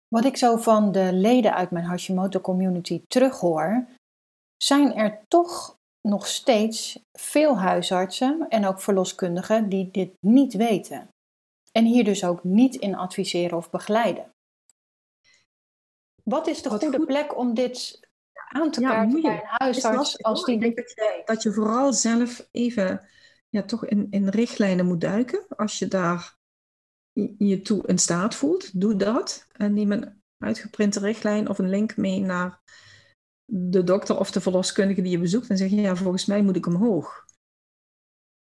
Wat 0.09 0.25
ik 0.25 0.37
zo 0.37 0.57
van 0.57 0.93
de 0.93 1.13
leden 1.13 1.55
uit 1.55 1.71
mijn 1.71 1.85
Hashimoto 1.85 2.41
community 2.41 3.03
terughoor, 3.07 3.87
zijn 4.57 4.95
er 4.95 5.25
toch 5.29 5.79
nog 6.01 6.27
steeds 6.27 6.99
veel 7.13 7.59
huisartsen 7.59 8.47
en 8.49 8.67
ook 8.67 8.81
verloskundigen 8.81 9.69
die 9.69 9.91
dit 9.91 10.13
niet 10.21 10.55
weten. 10.55 11.09
En 11.73 11.85
hier 11.85 12.05
dus 12.05 12.25
ook 12.25 12.45
niet 12.45 12.75
in 12.75 12.95
adviseren 12.95 13.57
of 13.57 13.71
begeleiden. 13.71 14.31
Wat 16.25 16.47
is 16.47 16.63
de 16.63 16.71
goede 16.71 17.05
plek 17.05 17.37
om 17.37 17.55
dit 17.55 18.01
aan 18.53 18.71
te 18.71 18.81
kaarten 18.81 19.23
bij 19.23 19.33
een 19.33 19.41
huisarts? 19.45 20.23
Als 20.23 20.45
die... 20.45 20.55
Ik 20.55 20.61
denk 20.61 20.77
dat 20.77 20.91
je, 20.91 21.23
dat 21.25 21.43
je 21.43 21.53
vooral 21.53 21.93
zelf 21.93 22.49
even 22.51 23.09
ja, 23.49 23.63
toch 23.63 23.87
in, 23.87 24.07
in 24.11 24.29
richtlijnen 24.29 24.87
moet 24.87 25.01
duiken. 25.01 25.45
Als 25.49 25.79
je 25.79 25.89
daar 25.89 26.39
je 27.39 27.61
toe 27.63 27.87
in 27.87 27.99
staat 27.99 28.35
voelt, 28.35 28.81
doe 28.81 28.97
dat. 28.97 29.47
En 29.53 29.75
neem 29.75 29.93
een 29.93 30.23
uitgeprinte 30.39 31.01
richtlijn 31.01 31.49
of 31.49 31.59
een 31.59 31.69
link 31.69 31.97
mee 31.97 32.21
naar 32.21 32.61
de 33.45 33.85
dokter 33.85 34.19
of 34.19 34.31
de 34.31 34.41
verloskundige 34.41 35.03
die 35.03 35.11
je 35.11 35.19
bezoekt 35.19 35.49
en 35.49 35.57
zeg 35.57 35.71
je, 35.71 35.77
ja, 35.77 35.97
volgens 35.97 36.27
mij 36.27 36.43
moet 36.43 36.57
ik 36.57 36.67
omhoog. 36.67 37.25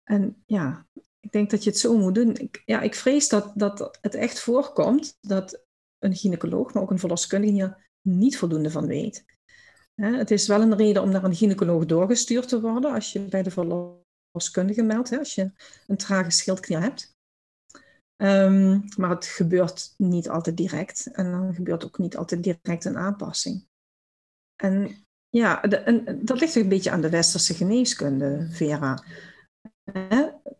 En 0.03 0.43
ja, 0.45 0.87
ik 1.19 1.31
denk 1.31 1.49
dat 1.49 1.63
je 1.63 1.69
het 1.69 1.79
zo 1.79 1.97
moet 1.97 2.15
doen. 2.15 2.35
Ik, 2.35 2.61
ja, 2.65 2.81
ik 2.81 2.95
vrees 2.95 3.29
dat, 3.29 3.51
dat 3.55 3.97
het 4.01 4.15
echt 4.15 4.39
voorkomt 4.39 5.17
dat 5.21 5.65
een 5.99 6.15
gynaecoloog, 6.15 6.73
maar 6.73 6.83
ook 6.83 6.91
een 6.91 6.99
verloskundige 6.99 7.53
hier 7.53 7.89
niet 8.01 8.37
voldoende 8.37 8.71
van 8.71 8.87
weet. 8.87 9.25
Het 10.01 10.31
is 10.31 10.47
wel 10.47 10.61
een 10.61 10.75
reden 10.75 11.01
om 11.01 11.09
naar 11.09 11.23
een 11.23 11.35
gynaecoloog 11.35 11.85
doorgestuurd 11.85 12.47
te 12.47 12.61
worden 12.61 12.93
als 12.93 13.11
je 13.11 13.19
bij 13.19 13.43
de 13.43 13.51
verloskundige 13.51 14.83
meldt, 14.83 15.17
als 15.17 15.35
je 15.35 15.51
een 15.87 15.97
trage 15.97 16.31
schildklier 16.31 16.81
hebt. 16.81 17.15
Ehm, 18.15 18.79
maar 18.97 19.09
het 19.09 19.25
gebeurt 19.25 19.93
niet 19.97 20.29
altijd 20.29 20.57
direct 20.57 21.11
en 21.11 21.31
dan 21.31 21.53
gebeurt 21.53 21.85
ook 21.85 21.97
niet 21.97 22.17
altijd 22.17 22.43
direct 22.43 22.85
een 22.85 22.97
aanpassing. 22.97 23.67
En 24.55 25.05
ja, 25.29 25.61
dat 26.21 26.39
ligt 26.39 26.55
een 26.55 26.69
beetje 26.69 26.91
aan 26.91 27.01
de 27.01 27.09
westerse 27.09 27.53
geneeskunde, 27.53 28.47
Vera. 28.51 29.03
We 29.83 30.07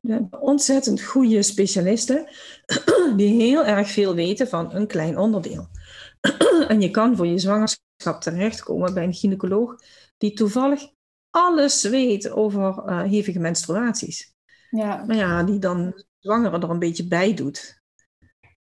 hebben 0.01 0.41
ontzettend 0.41 1.01
goede 1.01 1.43
specialisten 1.43 2.27
die 3.17 3.41
heel 3.41 3.65
erg 3.65 3.89
veel 3.89 4.15
weten 4.15 4.47
van 4.47 4.73
een 4.73 4.87
klein 4.87 5.17
onderdeel. 5.17 5.67
en 6.67 6.81
je 6.81 6.91
kan 6.91 7.15
voor 7.15 7.27
je 7.27 7.39
zwangerschap 7.39 7.85
terechtkomen 7.97 8.93
bij 8.93 9.03
een 9.03 9.13
gynaecoloog 9.13 9.75
die 10.17 10.33
toevallig 10.33 10.91
alles 11.29 11.83
weet 11.83 12.29
over 12.29 12.83
uh, 12.85 13.01
hevige 13.01 13.39
menstruaties. 13.39 14.35
Ja. 14.69 15.03
Maar 15.05 15.15
ja, 15.15 15.43
die 15.43 15.59
dan 15.59 16.03
zwangere 16.19 16.59
er 16.59 16.69
een 16.69 16.79
beetje 16.79 17.07
bij 17.07 17.33
doet. 17.33 17.81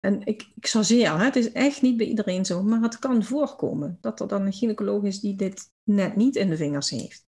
En 0.00 0.26
ik, 0.26 0.52
ik 0.54 0.66
hè, 0.66 1.24
het 1.24 1.36
is 1.36 1.52
echt 1.52 1.82
niet 1.82 1.96
bij 1.96 2.06
iedereen 2.06 2.44
zo, 2.44 2.62
maar 2.62 2.80
het 2.80 2.98
kan 2.98 3.24
voorkomen 3.24 3.98
dat 4.00 4.20
er 4.20 4.28
dan 4.28 4.46
een 4.46 4.52
gynaecoloog 4.52 5.02
is 5.02 5.20
die 5.20 5.36
dit 5.36 5.70
net 5.82 6.16
niet 6.16 6.36
in 6.36 6.50
de 6.50 6.56
vingers 6.56 6.90
heeft. 6.90 7.26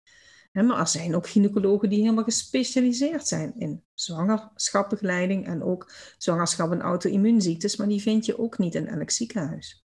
Maar 0.51 0.79
er 0.79 0.87
zijn 0.87 1.15
ook 1.15 1.27
gynaecologen 1.27 1.89
die 1.89 2.01
helemaal 2.01 2.23
gespecialiseerd 2.23 3.27
zijn 3.27 3.53
in 3.57 3.83
zwangerschapbegeleiding 3.93 5.45
en 5.45 5.63
ook 5.63 5.91
zwangerschap 6.17 6.71
en 6.71 6.81
auto-immuunziektes, 6.81 7.75
maar 7.75 7.87
die 7.87 8.01
vind 8.01 8.25
je 8.25 8.39
ook 8.39 8.57
niet 8.57 8.75
in 8.75 8.87
elk 8.87 9.09
ziekenhuis. 9.09 9.84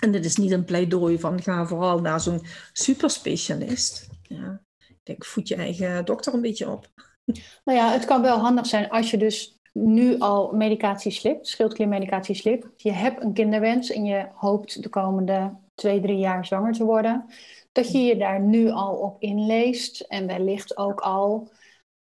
En 0.00 0.12
dit 0.12 0.24
is 0.24 0.36
niet 0.36 0.50
een 0.50 0.64
pleidooi 0.64 1.18
van 1.18 1.42
ga 1.42 1.66
vooral 1.66 2.00
naar 2.00 2.20
zo'n 2.20 2.46
superspecialist. 2.72 4.08
Ja, 4.22 4.60
ik 4.88 4.96
denk, 5.02 5.24
voed 5.24 5.48
je 5.48 5.54
eigen 5.54 6.04
dokter 6.04 6.34
een 6.34 6.40
beetje 6.40 6.70
op. 6.70 6.88
Nou 7.64 7.78
ja, 7.78 7.92
het 7.92 8.04
kan 8.04 8.22
wel 8.22 8.38
handig 8.38 8.66
zijn 8.66 8.88
als 8.88 9.10
je 9.10 9.16
dus 9.16 9.58
nu 9.72 10.18
al 10.18 10.52
medicatie 10.52 11.12
slipt, 11.12 11.48
schildkliermedicatie 11.48 12.34
slipt. 12.34 12.82
Je 12.82 12.92
hebt 12.92 13.22
een 13.22 13.32
kinderwens 13.32 13.90
en 13.90 14.04
je 14.04 14.28
hoopt 14.34 14.82
de 14.82 14.88
komende 14.88 15.56
twee, 15.74 16.00
drie 16.00 16.18
jaar 16.18 16.46
zwanger 16.46 16.72
te 16.72 16.84
worden. 16.84 17.26
Dat 17.72 17.92
je 17.92 17.98
je 17.98 18.16
daar 18.16 18.40
nu 18.40 18.70
al 18.70 18.96
op 18.96 19.22
inleest 19.22 20.00
en 20.00 20.26
wellicht 20.26 20.76
ook 20.76 21.00
al 21.00 21.50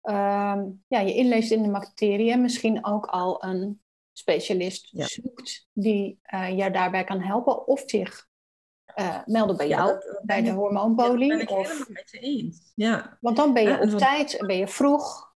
ehm, 0.02 0.66
ja, 0.88 1.00
je 1.00 1.14
inleest 1.14 1.52
in 1.52 1.62
de 1.62 1.70
materie 1.70 2.32
en 2.32 2.42
misschien 2.42 2.86
ook 2.86 3.06
al 3.06 3.44
een 3.44 3.80
specialist 4.20 4.90
zoekt 4.94 5.68
die 5.74 6.20
uh, 6.34 6.58
jou 6.58 6.72
daarbij 6.72 7.04
kan 7.04 7.22
helpen 7.22 7.68
of 7.68 7.84
zich 7.86 8.28
uh, 8.96 9.18
melden 9.26 9.58
bij 9.58 9.68
jou, 9.68 10.04
bij 10.24 10.42
de 10.42 10.52
hormoonpolie. 10.52 11.28
Ja, 11.28 11.38
ben 11.38 11.42
ik 11.42 11.52
of... 11.52 11.90
met 11.90 12.10
je 12.12 12.20
eens. 12.20 12.72
Ja. 12.76 13.18
Want 13.22 13.36
dan 13.38 13.54
ben 13.54 13.64
je 13.64 13.80
op 13.80 13.90
tijd 13.98 14.38
en 14.38 14.48
ben 14.48 14.58
je 14.58 14.68
vroeg. 14.68 15.34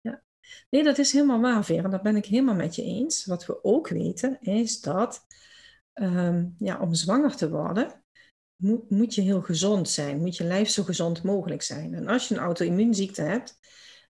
Ja. 0.00 0.22
Nee, 0.70 0.82
dat 0.82 0.98
is 0.98 1.12
helemaal 1.12 1.40
waar, 1.40 1.64
Vera. 1.64 1.88
Dat 1.88 2.02
ben 2.02 2.16
ik 2.16 2.26
helemaal 2.26 2.54
met 2.54 2.74
je 2.74 2.82
eens. 2.82 3.24
Wat 3.24 3.46
we 3.46 3.64
ook 3.64 3.88
weten, 3.88 4.40
is 4.40 4.80
dat 4.80 5.26
ehm, 5.92 6.46
ja, 6.58 6.80
om 6.80 6.94
zwanger 6.94 7.36
te 7.36 7.50
worden, 7.50 8.04
moet, 8.56 8.90
moet 8.90 9.14
je 9.14 9.20
heel 9.20 9.42
gezond 9.42 9.88
zijn. 9.88 10.18
Moet 10.18 10.36
je 10.36 10.44
lijf 10.44 10.68
zo 10.68 10.82
gezond 10.82 11.22
mogelijk 11.22 11.62
zijn. 11.62 11.94
En 11.94 12.08
als 12.08 12.28
je 12.28 12.34
een 12.34 12.40
auto-immuunziekte 12.40 13.22
hebt, 13.22 13.58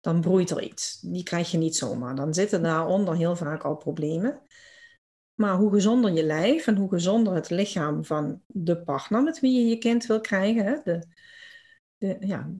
dan 0.06 0.20
broeit 0.20 0.50
er 0.50 0.62
iets. 0.62 1.00
Die 1.00 1.22
krijg 1.22 1.50
je 1.50 1.58
niet 1.58 1.76
zomaar. 1.76 2.14
Dan 2.14 2.34
zitten 2.34 2.62
daaronder 2.62 3.16
heel 3.16 3.36
vaak 3.36 3.62
al 3.62 3.76
problemen. 3.76 4.42
Maar 5.34 5.56
hoe 5.56 5.72
gezonder 5.72 6.12
je 6.12 6.24
lijf 6.24 6.66
en 6.66 6.76
hoe 6.76 6.88
gezonder 6.88 7.34
het 7.34 7.50
lichaam 7.50 8.04
van 8.04 8.42
de 8.46 8.82
partner 8.82 9.22
met 9.22 9.40
wie 9.40 9.58
je 9.58 9.66
je 9.68 9.78
kind 9.78 10.06
wil 10.06 10.20
krijgen, 10.20 10.80
de, 10.84 11.06
de, 11.96 12.16
ja, 12.20 12.50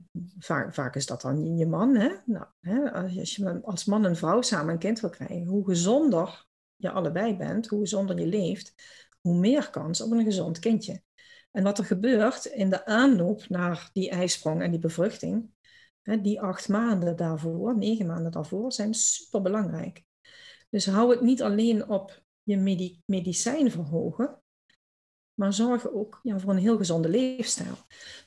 vaak, 0.69 0.95
is 0.95 1.05
dat 1.05 1.21
dan 1.21 1.57
je 1.57 1.65
man. 1.65 1.95
Hè? 1.95 2.09
Nou, 2.25 2.45
hè, 2.59 2.91
als 2.91 3.35
je 3.35 3.59
als 3.63 3.85
man 3.85 4.05
en 4.05 4.15
vrouw 4.15 4.41
samen 4.41 4.73
een 4.73 4.79
kind 4.79 4.99
wil 4.99 5.09
krijgen, 5.09 5.45
hoe 5.45 5.65
gezonder 5.65 6.45
je 6.75 6.91
allebei 6.91 7.37
bent, 7.37 7.67
hoe 7.67 7.79
gezonder 7.79 8.19
je 8.19 8.27
leeft, 8.27 8.73
hoe 9.21 9.39
meer 9.39 9.69
kans 9.69 10.01
op 10.01 10.11
een 10.11 10.23
gezond 10.23 10.59
kindje. 10.59 11.01
En 11.51 11.63
wat 11.63 11.77
er 11.77 11.85
gebeurt 11.85 12.45
in 12.45 12.69
de 12.69 12.85
aanloop 12.85 13.49
naar 13.49 13.89
die 13.93 14.09
ijsprong 14.09 14.61
en 14.61 14.71
die 14.71 14.79
bevruchting, 14.79 15.49
die 16.15 16.41
acht 16.41 16.69
maanden 16.69 17.15
daarvoor, 17.15 17.77
negen 17.77 18.05
maanden 18.05 18.31
daarvoor, 18.31 18.71
zijn 18.71 18.93
super 18.93 19.41
belangrijk. 19.41 20.03
Dus 20.69 20.85
hou 20.85 21.11
het 21.11 21.21
niet 21.21 21.41
alleen 21.41 21.89
op 21.89 22.23
je 22.43 22.57
medicijn 23.05 23.71
verhogen, 23.71 24.41
maar 25.33 25.53
zorg 25.53 25.89
ook 25.89 26.19
ja, 26.23 26.39
voor 26.39 26.49
een 26.49 26.57
heel 26.57 26.77
gezonde 26.77 27.09
leefstijl. 27.09 27.75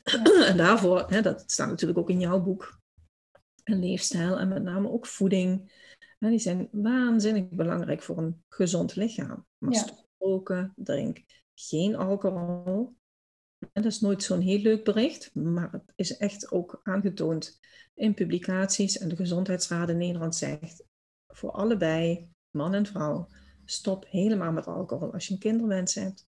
en 0.50 0.56
daarvoor, 0.56 1.04
hè, 1.08 1.22
dat 1.22 1.50
staat 1.50 1.68
natuurlijk 1.68 1.98
ook 1.98 2.10
in 2.10 2.20
jouw 2.20 2.40
boek, 2.40 2.80
een 3.64 3.78
leefstijl 3.78 4.38
en 4.38 4.48
met 4.48 4.62
name 4.62 4.90
ook 4.90 5.06
voeding. 5.06 5.72
Hè, 6.18 6.28
die 6.28 6.38
zijn 6.38 6.68
waanzinnig 6.72 7.48
belangrijk 7.48 8.02
voor 8.02 8.18
een 8.18 8.44
gezond 8.48 8.96
lichaam. 8.96 9.46
Maar 9.58 9.72
ja. 9.72 9.84
roken, 10.18 10.72
drink 10.76 11.24
geen 11.54 11.96
alcohol. 11.96 12.96
Dat 13.72 13.84
is 13.84 14.00
nooit 14.00 14.22
zo'n 14.22 14.40
heel 14.40 14.58
leuk 14.58 14.84
bericht, 14.84 15.34
maar 15.34 15.72
het 15.72 15.92
is 15.94 16.16
echt 16.16 16.52
ook 16.52 16.80
aangetoond 16.82 17.58
in 17.94 18.14
publicaties. 18.14 18.98
En 18.98 19.08
de 19.08 19.16
Gezondheidsraad 19.16 19.88
in 19.88 19.96
Nederland 19.96 20.36
zegt 20.36 20.84
voor 21.26 21.50
allebei, 21.50 22.30
man 22.50 22.74
en 22.74 22.86
vrouw, 22.86 23.28
stop 23.64 24.06
helemaal 24.08 24.52
met 24.52 24.66
alcohol 24.66 25.12
als 25.12 25.26
je 25.26 25.34
een 25.34 25.40
kinderwens 25.40 25.94
hebt. 25.94 26.26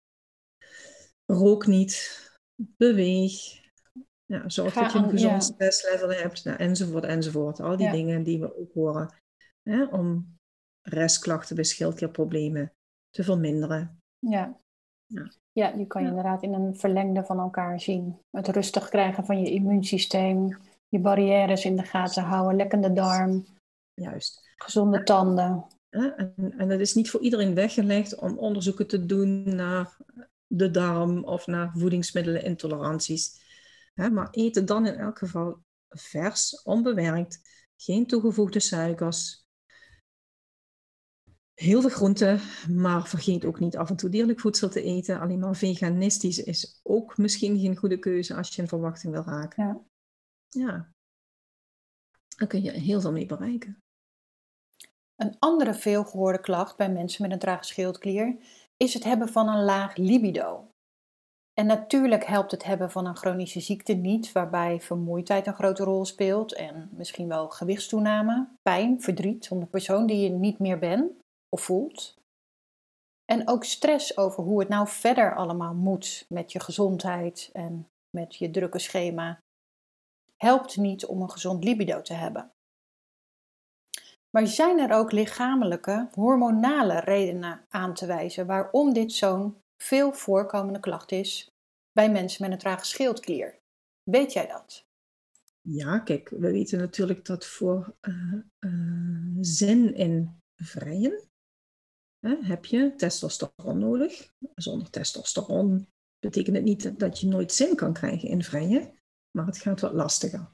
Rook 1.27 1.67
niet, 1.67 2.21
beweeg. 2.77 3.61
Ja, 4.25 4.49
zorg 4.49 4.75
dat 4.75 4.93
je 4.93 4.99
een 4.99 5.11
gezond 5.11 5.45
stresslevel 5.45 6.11
hebt, 6.11 6.45
nou, 6.45 6.59
enzovoort, 6.59 7.05
enzovoort. 7.05 7.61
Al 7.61 7.77
die 7.77 7.91
dingen 7.91 8.23
die 8.23 8.41
we 8.41 8.59
ook 8.59 8.73
horen 8.73 9.15
hè, 9.63 9.85
om 9.85 10.39
restklachten 10.83 11.55
bij 11.55 11.65
schildklierproblemen 11.65 12.73
te 13.11 13.25
verminderen. 13.25 13.99
Ja. 14.19 14.61
ja. 15.07 15.31
Ja, 15.53 15.71
die 15.71 15.87
kan 15.87 16.03
je 16.03 16.09
inderdaad 16.09 16.43
in 16.43 16.53
een 16.53 16.77
verlengde 16.77 17.25
van 17.25 17.39
elkaar 17.39 17.81
zien. 17.81 18.19
Het 18.31 18.49
rustig 18.49 18.89
krijgen 18.89 19.25
van 19.25 19.41
je 19.41 19.51
immuunsysteem, 19.51 20.59
je 20.89 20.99
barrières 20.99 21.65
in 21.65 21.77
de 21.77 21.83
gaten 21.83 22.23
houden, 22.23 22.57
lekkende 22.57 22.93
darm. 22.93 23.47
Juist. 23.95 24.51
Gezonde 24.57 25.03
tanden. 25.03 25.67
En, 25.91 26.35
en 26.57 26.69
het 26.69 26.81
is 26.81 26.95
niet 26.95 27.11
voor 27.11 27.21
iedereen 27.21 27.55
weggelegd 27.55 28.15
om 28.19 28.39
onderzoeken 28.39 28.87
te 28.87 29.07
doen 29.07 29.55
naar 29.55 29.97
de 30.47 30.71
darm 30.71 31.25
of 31.25 31.47
naar 31.47 31.73
voedingsmiddelenintoleranties. 31.75 33.41
Maar 33.95 34.29
eet 34.31 34.55
het 34.55 34.67
dan 34.67 34.87
in 34.87 34.95
elk 34.95 35.19
geval 35.19 35.59
vers, 35.89 36.63
onbewerkt, 36.63 37.41
geen 37.77 38.07
toegevoegde 38.07 38.61
suikers, 38.61 39.42
heel 41.55 41.81
veel 41.81 41.91
groenten, 41.91 42.41
maar 42.71 43.07
vergeet 43.07 43.45
ook 43.45 43.61
niet 43.61 43.77
af 43.77 43.91
en 43.91 43.97
toe 43.97 44.11
dierlijk 44.11 44.41
voedsel 44.41 44.69
te 44.69 44.83
eten. 44.83 45.21
Alleen 45.21 45.39
maar 45.39 45.57
veganistisch 45.57 46.39
is 46.39 46.81
ook 46.83 47.19
misschien 47.19 47.59
geen 47.59 47.77
goede 47.77 47.99
keuze 47.99 48.35
als 48.35 48.55
je 48.55 48.63
een 48.63 48.69
verwachting 48.69 49.13
wil 49.13 49.23
raken. 49.23 49.65
Ja. 49.65 49.81
ja. 50.49 50.91
Dan 52.37 52.49
kun 52.49 52.63
je 52.63 52.71
heel 52.71 53.01
veel 53.01 53.13
mee 53.13 53.27
bereiken. 53.27 53.77
Een 55.17 55.37
andere 55.39 55.75
veelgehoorde 55.75 56.41
klacht 56.41 56.77
bij 56.77 56.91
mensen 56.91 57.23
met 57.23 57.33
een 57.33 57.39
trage 57.39 57.65
schildklier 57.65 58.37
is 58.77 58.95
het 58.95 59.05
hebben 59.05 59.29
van 59.29 59.49
een 59.49 59.65
laag 59.65 59.97
libido. 59.97 60.67
En 61.55 61.67
natuurlijk 61.67 62.25
helpt 62.25 62.51
het 62.51 62.65
hebben 62.65 62.91
van 62.91 63.07
een 63.07 63.17
chronische 63.17 63.61
ziekte 63.61 63.93
niet, 63.93 64.33
waarbij 64.33 64.81
vermoeidheid 64.81 65.47
een 65.47 65.55
grote 65.55 65.85
rol 65.85 66.05
speelt 66.05 66.55
en 66.55 66.91
misschien 66.93 67.29
wel 67.29 67.49
gewichtstoename, 67.49 68.49
pijn, 68.63 69.01
verdriet 69.01 69.51
om 69.51 69.61
de 69.61 69.67
persoon 69.67 70.07
die 70.07 70.19
je 70.19 70.31
niet 70.31 70.59
meer 70.59 70.79
bent 70.79 71.22
of 71.55 71.63
voelt. 71.63 72.21
En 73.25 73.49
ook 73.49 73.65
stress 73.65 74.17
over 74.17 74.43
hoe 74.43 74.61
het 74.61 74.69
nou 74.69 74.89
verder 74.89 75.35
allemaal 75.35 75.75
moet 75.75 76.27
met 76.29 76.53
je 76.53 76.61
gezondheid 76.61 77.51
en 77.53 77.89
met 78.11 78.37
je 78.37 78.51
drukke 78.51 78.79
schema 78.79 79.39
helpt 80.37 80.77
niet 80.77 81.07
om 81.07 81.23
een 81.23 81.31
gezond 81.31 81.65
libido 81.65 82.03
te 82.03 82.15
hebben. 82.15 82.53
Maar 84.31 84.47
zijn 84.47 84.79
er 84.79 84.93
ook 84.93 85.13
lichamelijke, 85.13 86.09
hormonale 86.13 87.01
redenen 87.01 87.65
aan 87.69 87.95
te 87.95 88.07
wijzen 88.07 88.47
waarom 88.47 88.93
dit 88.93 89.13
zo'n 89.13 89.57
veel 89.83 90.13
voorkomende 90.13 90.81
klacht 90.81 91.13
is 91.13 91.51
bij 91.93 92.11
mensen 92.11 92.43
met 92.43 92.53
een 92.53 92.59
trage 92.59 92.85
schildklier? 92.85 93.59
Weet 94.11 94.33
jij 94.33 94.47
dat? 94.47 94.85
Ja, 95.61 95.99
kijk, 95.99 96.29
we 96.29 96.51
weten 96.51 96.79
natuurlijk 96.79 97.25
dat 97.25 97.47
voor 97.47 97.95
uh, 98.01 98.35
uh, 98.61 99.37
zin 99.41 99.95
in 99.95 100.39
vrijen 100.57 101.32
heb 102.23 102.65
je 102.65 102.95
testosteron 102.97 103.79
nodig. 103.79 104.33
Zonder 104.55 104.91
testosteron 104.91 105.87
betekent 106.19 106.57
het 106.57 106.65
niet 106.65 106.99
dat 106.99 107.21
je 107.21 107.27
nooit 107.27 107.53
zin 107.53 107.75
kan 107.75 107.93
krijgen 107.93 108.29
in 108.29 108.43
vrijen, 108.43 109.03
maar 109.31 109.47
het 109.47 109.59
gaat 109.59 109.81
wat 109.81 109.93
lastiger. 109.93 110.53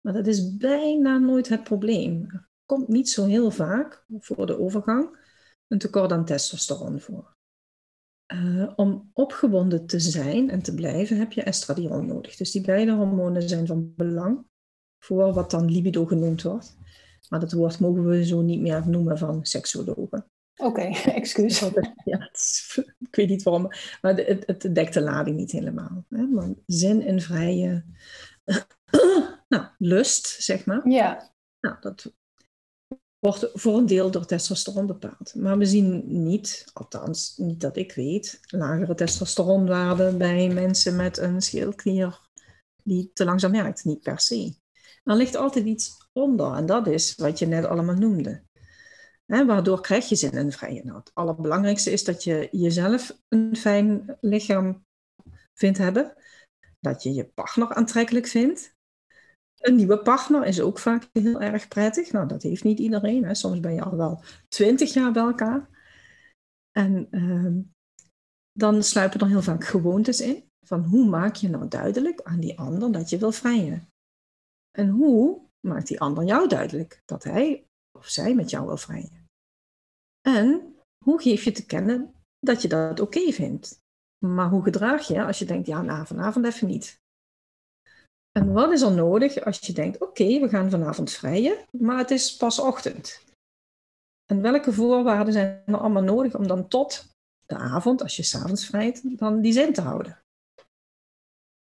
Maar 0.00 0.12
dat 0.12 0.26
is 0.26 0.56
bijna 0.56 1.18
nooit 1.18 1.48
het 1.48 1.64
probleem. 1.64 2.24
Er 2.28 2.48
komt 2.64 2.88
niet 2.88 3.10
zo 3.10 3.24
heel 3.24 3.50
vaak 3.50 4.04
voor 4.18 4.46
de 4.46 4.58
overgang 4.58 5.18
een 5.68 5.78
tekort 5.78 6.12
aan 6.12 6.24
testosteron 6.24 7.00
voor. 7.00 7.36
Uh, 8.32 8.72
om 8.76 9.10
opgewonden 9.12 9.86
te 9.86 10.00
zijn 10.00 10.50
en 10.50 10.62
te 10.62 10.74
blijven 10.74 11.18
heb 11.18 11.32
je 11.32 11.42
estradiol 11.42 12.02
nodig. 12.02 12.36
Dus 12.36 12.50
die 12.50 12.62
beide 12.62 12.92
hormonen 12.92 13.48
zijn 13.48 13.66
van 13.66 13.94
belang 13.96 14.44
voor 14.98 15.32
wat 15.32 15.50
dan 15.50 15.70
libido 15.70 16.06
genoemd 16.06 16.42
wordt. 16.42 16.76
Maar 17.28 17.40
dat 17.40 17.52
woord 17.52 17.80
mogen 17.80 18.04
we 18.04 18.24
zo 18.24 18.40
niet 18.40 18.60
meer 18.60 18.88
noemen 18.88 19.18
van 19.18 19.44
seksologen. 19.44 20.31
Oké, 20.62 20.80
okay, 20.80 21.02
excuus. 21.20 21.58
Ja, 22.04 22.30
ik 23.08 23.14
weet 23.16 23.28
niet 23.28 23.42
waarom, 23.42 23.68
maar 24.00 24.14
het, 24.14 24.46
het 24.46 24.74
dekt 24.74 24.94
de 24.94 25.00
lading 25.00 25.36
niet 25.36 25.52
helemaal. 25.52 26.04
Hè? 26.08 26.26
Maar 26.26 26.48
zin 26.66 27.02
en 27.02 27.20
vrije 27.20 27.84
nou, 29.48 29.66
lust, 29.78 30.26
zeg 30.26 30.66
maar. 30.66 30.88
Ja. 30.88 31.32
Nou, 31.60 31.76
dat 31.80 32.12
wordt 33.18 33.50
voor 33.54 33.78
een 33.78 33.86
deel 33.86 34.10
door 34.10 34.24
testosteron 34.24 34.86
bepaald. 34.86 35.34
Maar 35.34 35.58
we 35.58 35.66
zien 35.66 36.02
niet, 36.24 36.64
althans 36.72 37.36
niet 37.36 37.60
dat 37.60 37.76
ik 37.76 37.92
weet, 37.92 38.40
lagere 38.46 38.94
testosteronwaarden 38.94 40.18
bij 40.18 40.48
mensen 40.48 40.96
met 40.96 41.18
een 41.18 41.40
schildklier 41.40 42.20
die 42.84 43.10
te 43.12 43.24
langzaam 43.24 43.52
werkt. 43.52 43.84
Niet 43.84 44.02
per 44.02 44.20
se. 44.20 44.54
Er 45.04 45.16
ligt 45.16 45.36
altijd 45.36 45.64
iets 45.64 46.08
onder 46.12 46.54
en 46.54 46.66
dat 46.66 46.86
is 46.86 47.14
wat 47.14 47.38
je 47.38 47.46
net 47.46 47.64
allemaal 47.64 47.94
noemde. 47.94 48.42
Waardoor 49.40 49.80
krijg 49.80 50.08
je 50.08 50.16
zin 50.16 50.32
in 50.32 50.52
vrije 50.52 50.84
nou, 50.84 50.98
Het 50.98 51.10
allerbelangrijkste 51.14 51.90
is 51.90 52.04
dat 52.04 52.24
je 52.24 52.48
jezelf 52.50 53.18
een 53.28 53.56
fijn 53.56 54.16
lichaam 54.20 54.84
vindt 55.54 55.78
hebben. 55.78 56.14
Dat 56.80 57.02
je 57.02 57.14
je 57.14 57.24
partner 57.24 57.74
aantrekkelijk 57.74 58.26
vindt. 58.26 58.74
Een 59.58 59.76
nieuwe 59.76 59.98
partner 59.98 60.44
is 60.44 60.60
ook 60.60 60.78
vaak 60.78 61.08
heel 61.12 61.40
erg 61.40 61.68
prettig. 61.68 62.12
Nou, 62.12 62.28
dat 62.28 62.42
heeft 62.42 62.64
niet 62.64 62.78
iedereen. 62.78 63.24
Hè. 63.24 63.34
Soms 63.34 63.60
ben 63.60 63.74
je 63.74 63.82
al 63.82 63.96
wel 63.96 64.22
twintig 64.48 64.92
jaar 64.92 65.12
bij 65.12 65.22
elkaar. 65.22 65.68
En 66.70 67.08
uh, 67.10 67.64
dan 68.52 68.82
sluipen 68.82 69.20
er 69.20 69.26
heel 69.26 69.42
vaak 69.42 69.64
gewoontes 69.64 70.20
in. 70.20 70.50
Van 70.66 70.84
hoe 70.84 71.08
maak 71.08 71.34
je 71.34 71.48
nou 71.48 71.68
duidelijk 71.68 72.22
aan 72.22 72.40
die 72.40 72.58
ander 72.58 72.92
dat 72.92 73.10
je 73.10 73.18
wil 73.18 73.32
vrijen? 73.32 73.88
En 74.70 74.88
hoe 74.88 75.40
maakt 75.60 75.86
die 75.86 76.00
ander 76.00 76.24
jou 76.24 76.48
duidelijk 76.48 77.02
dat 77.04 77.24
hij 77.24 77.66
of 77.98 78.08
zij 78.08 78.34
met 78.34 78.50
jou 78.50 78.66
wil 78.66 78.76
vrijen? 78.76 79.21
En 80.28 80.76
hoe 81.04 81.22
geef 81.22 81.44
je 81.44 81.52
te 81.52 81.66
kennen 81.66 82.14
dat 82.38 82.62
je 82.62 82.68
dat 82.68 83.00
oké 83.00 83.32
vindt? 83.32 83.80
Maar 84.26 84.48
hoe 84.48 84.62
gedraag 84.62 85.06
je 85.06 85.24
als 85.24 85.38
je 85.38 85.44
denkt, 85.44 85.66
ja, 85.66 85.82
nou, 85.82 86.06
vanavond 86.06 86.46
even 86.46 86.66
niet. 86.66 87.00
En 88.32 88.52
wat 88.52 88.72
is 88.72 88.82
er 88.82 88.92
nodig 88.92 89.44
als 89.44 89.58
je 89.58 89.72
denkt, 89.72 90.00
oké, 90.00 90.40
we 90.40 90.48
gaan 90.48 90.70
vanavond 90.70 91.12
vrijen, 91.12 91.56
maar 91.70 91.98
het 91.98 92.10
is 92.10 92.36
pas 92.36 92.58
ochtend. 92.58 93.24
En 94.26 94.42
welke 94.42 94.72
voorwaarden 94.72 95.32
zijn 95.32 95.62
er 95.66 95.76
allemaal 95.76 96.02
nodig 96.02 96.34
om 96.34 96.46
dan 96.46 96.68
tot 96.68 97.08
de 97.46 97.56
avond, 97.56 98.02
als 98.02 98.16
je 98.16 98.22
s'avonds 98.22 98.66
vrijt, 98.66 99.18
dan 99.18 99.40
die 99.40 99.52
zin 99.52 99.72
te 99.72 99.80
houden? 99.80 100.22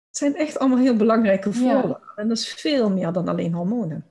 Het 0.08 0.18
zijn 0.18 0.36
echt 0.36 0.60
allemaal 0.60 0.78
heel 0.78 0.96
belangrijke 0.96 1.54
voorwaarden. 1.54 2.12
En 2.16 2.28
dat 2.28 2.38
is 2.38 2.54
veel 2.54 2.90
meer 2.90 3.12
dan 3.12 3.28
alleen 3.28 3.54
hormonen. 3.54 4.06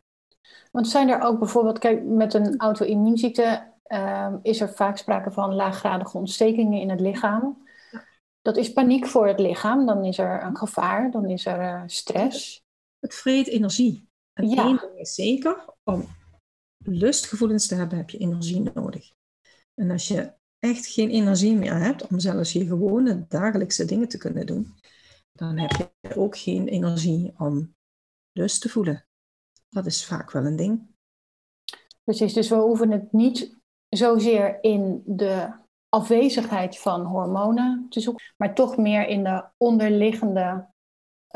Want 0.72 0.88
zijn 0.88 1.08
er 1.08 1.20
ook 1.20 1.38
bijvoorbeeld, 1.38 1.78
kijk, 1.78 2.04
met 2.04 2.34
een 2.34 2.58
auto-immuunziekte 2.58 3.69
uh, 3.92 4.34
is 4.42 4.60
er 4.60 4.74
vaak 4.74 4.96
sprake 4.96 5.30
van 5.30 5.54
laaggradige 5.54 6.18
ontstekingen 6.18 6.80
in 6.80 6.90
het 6.90 7.00
lichaam. 7.00 7.68
Dat 8.42 8.56
is 8.56 8.72
paniek 8.72 9.06
voor 9.06 9.26
het 9.26 9.38
lichaam, 9.38 9.86
dan 9.86 10.04
is 10.04 10.18
er 10.18 10.42
een 10.42 10.56
gevaar, 10.56 11.10
dan 11.10 11.28
is 11.28 11.46
er 11.46 11.60
uh, 11.60 11.82
stress. 11.86 12.64
Het 12.98 13.14
vreet 13.14 13.46
energie. 13.46 14.08
En 14.32 14.48
ja. 14.48 14.64
één 14.64 14.76
ding 14.76 14.98
is 14.98 15.14
zeker, 15.14 15.64
om 15.84 16.08
lustgevoelens 16.84 17.66
te 17.66 17.74
hebben, 17.74 17.98
heb 17.98 18.10
je 18.10 18.18
energie 18.18 18.70
nodig. 18.74 19.12
En 19.74 19.90
als 19.90 20.08
je 20.08 20.32
echt 20.58 20.86
geen 20.86 21.10
energie 21.10 21.56
meer 21.56 21.78
hebt 21.78 22.06
om 22.06 22.18
zelfs 22.18 22.52
je 22.52 22.66
gewone 22.66 23.26
dagelijkse 23.28 23.84
dingen 23.84 24.08
te 24.08 24.18
kunnen 24.18 24.46
doen, 24.46 24.74
dan 25.32 25.58
heb 25.58 25.70
je 26.00 26.16
ook 26.16 26.38
geen 26.38 26.68
energie 26.68 27.32
om 27.38 27.74
lust 28.32 28.60
te 28.60 28.68
voelen. 28.68 29.06
Dat 29.68 29.86
is 29.86 30.06
vaak 30.06 30.30
wel 30.30 30.44
een 30.44 30.56
ding. 30.56 30.88
Precies, 32.04 32.32
dus 32.32 32.48
we 32.48 32.54
hoeven 32.54 32.90
het 32.90 33.12
niet 33.12 33.59
zozeer 33.90 34.58
in 34.60 35.02
de 35.06 35.52
afwezigheid 35.88 36.78
van 36.78 37.04
hormonen 37.04 37.86
te 37.88 38.00
zoeken, 38.00 38.24
maar 38.36 38.54
toch 38.54 38.76
meer 38.76 39.08
in 39.08 39.24
de 39.24 39.44
onderliggende 39.56 40.68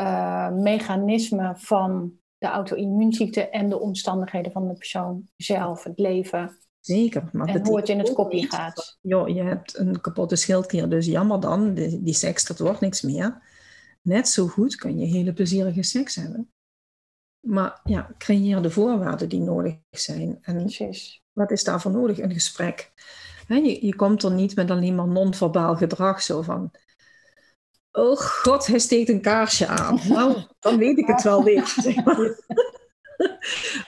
uh, 0.00 0.50
mechanismen 0.50 1.58
van 1.58 2.12
de 2.38 2.46
auto-immuunziekte 2.46 3.48
en 3.48 3.68
de 3.68 3.80
omstandigheden 3.80 4.52
van 4.52 4.68
de 4.68 4.74
persoon 4.74 5.28
zelf, 5.36 5.84
het 5.84 5.98
leven. 5.98 6.58
Zeker. 6.80 7.28
Maar 7.32 7.48
en 7.48 7.66
hoe 7.66 7.76
het 7.76 7.88
in 7.88 7.98
het 7.98 8.12
kopje 8.12 8.46
gaat. 8.50 8.98
Jo, 9.00 9.28
je 9.28 9.42
hebt 9.42 9.78
een 9.78 10.00
kapotte 10.00 10.36
schildklier, 10.36 10.88
dus 10.88 11.06
jammer 11.06 11.40
dan, 11.40 11.74
die, 11.74 12.02
die 12.02 12.14
seks, 12.14 12.46
dat 12.46 12.58
wordt 12.58 12.80
niks 12.80 13.02
meer. 13.02 13.42
Net 14.02 14.28
zo 14.28 14.46
goed 14.46 14.76
kun 14.76 14.98
je 14.98 15.06
hele 15.06 15.32
plezierige 15.32 15.82
seks 15.82 16.14
hebben. 16.14 16.53
Maar 17.44 17.80
ja, 17.84 18.10
creëer 18.18 18.62
de 18.62 18.70
voorwaarden 18.70 19.28
die 19.28 19.40
nodig 19.40 19.76
zijn. 19.90 20.38
En 20.42 20.56
Precies. 20.56 21.22
wat 21.32 21.50
is 21.50 21.64
daarvoor 21.64 21.90
nodig? 21.90 22.18
Een 22.18 22.32
gesprek. 22.32 22.92
je, 23.46 23.86
je 23.86 23.94
komt 23.94 24.22
er 24.22 24.32
niet 24.32 24.56
met 24.56 24.70
alleen 24.70 24.94
maar 24.94 25.08
non-verbaal 25.08 25.76
gedrag, 25.76 26.22
zo 26.22 26.42
van... 26.42 26.70
Oh 27.92 28.16
god, 28.16 28.66
hij 28.66 28.78
steekt 28.78 29.08
een 29.08 29.20
kaarsje 29.20 29.66
aan. 29.66 30.00
Nou, 30.08 30.36
dan 30.58 30.78
weet 30.78 30.98
ik 30.98 31.06
het 31.06 31.22
wel 31.22 31.42
weer. 31.44 31.66
Zeg 31.66 32.04
maar. 32.04 32.18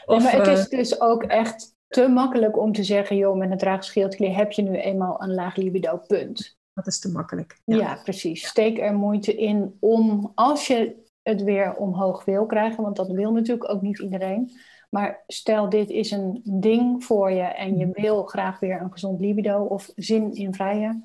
of, 0.07 0.23
maar 0.23 0.33
het 0.33 0.47
is 0.47 0.69
eh, 0.69 0.79
dus 0.79 1.01
ook 1.01 1.23
echt 1.23 1.75
te 1.89 2.09
makkelijk 2.09 2.59
om 2.59 2.73
te 2.73 2.85
zeggen... 2.85 3.17
joh, 3.17 3.37
met 3.37 3.51
een 3.51 3.59
traag 3.59 3.85
schildklier 3.85 4.37
heb 4.37 4.53
je 4.53 4.63
nu 4.63 4.77
eenmaal 4.77 5.23
een 5.23 5.35
laag 5.35 5.57
libido, 5.57 5.97
punt. 5.97 6.59
Dat 6.75 6.87
is 6.87 6.99
te 6.99 7.11
makkelijk. 7.11 7.61
Ja, 7.65 7.77
ja 7.77 8.01
precies. 8.03 8.47
Steek 8.47 8.79
er 8.79 8.95
moeite 8.95 9.35
in 9.35 9.77
om, 9.81 10.33
als 10.35 10.67
je 10.67 11.05
het 11.29 11.43
weer 11.43 11.75
omhoog 11.75 12.25
wil 12.25 12.47
krijgen, 12.47 12.83
want 12.83 12.97
dat 12.97 13.11
wil 13.11 13.33
natuurlijk 13.33 13.71
ook 13.71 13.83
niet 13.83 13.99
iedereen. 13.99 14.53
Maar 14.91 15.25
stel 15.27 15.69
dit 15.69 15.91
is 15.91 16.11
een 16.11 16.41
ding 16.45 17.05
voor 17.05 17.31
je 17.31 17.43
en 17.43 17.77
je 17.77 17.89
wil 17.93 18.25
graag 18.25 18.61
weer 18.61 18.81
een 18.81 18.93
gezond 18.93 19.21
libido 19.21 19.65
of 19.65 19.91
zin 19.95 20.33
in 20.33 20.55
vrije, 20.55 21.05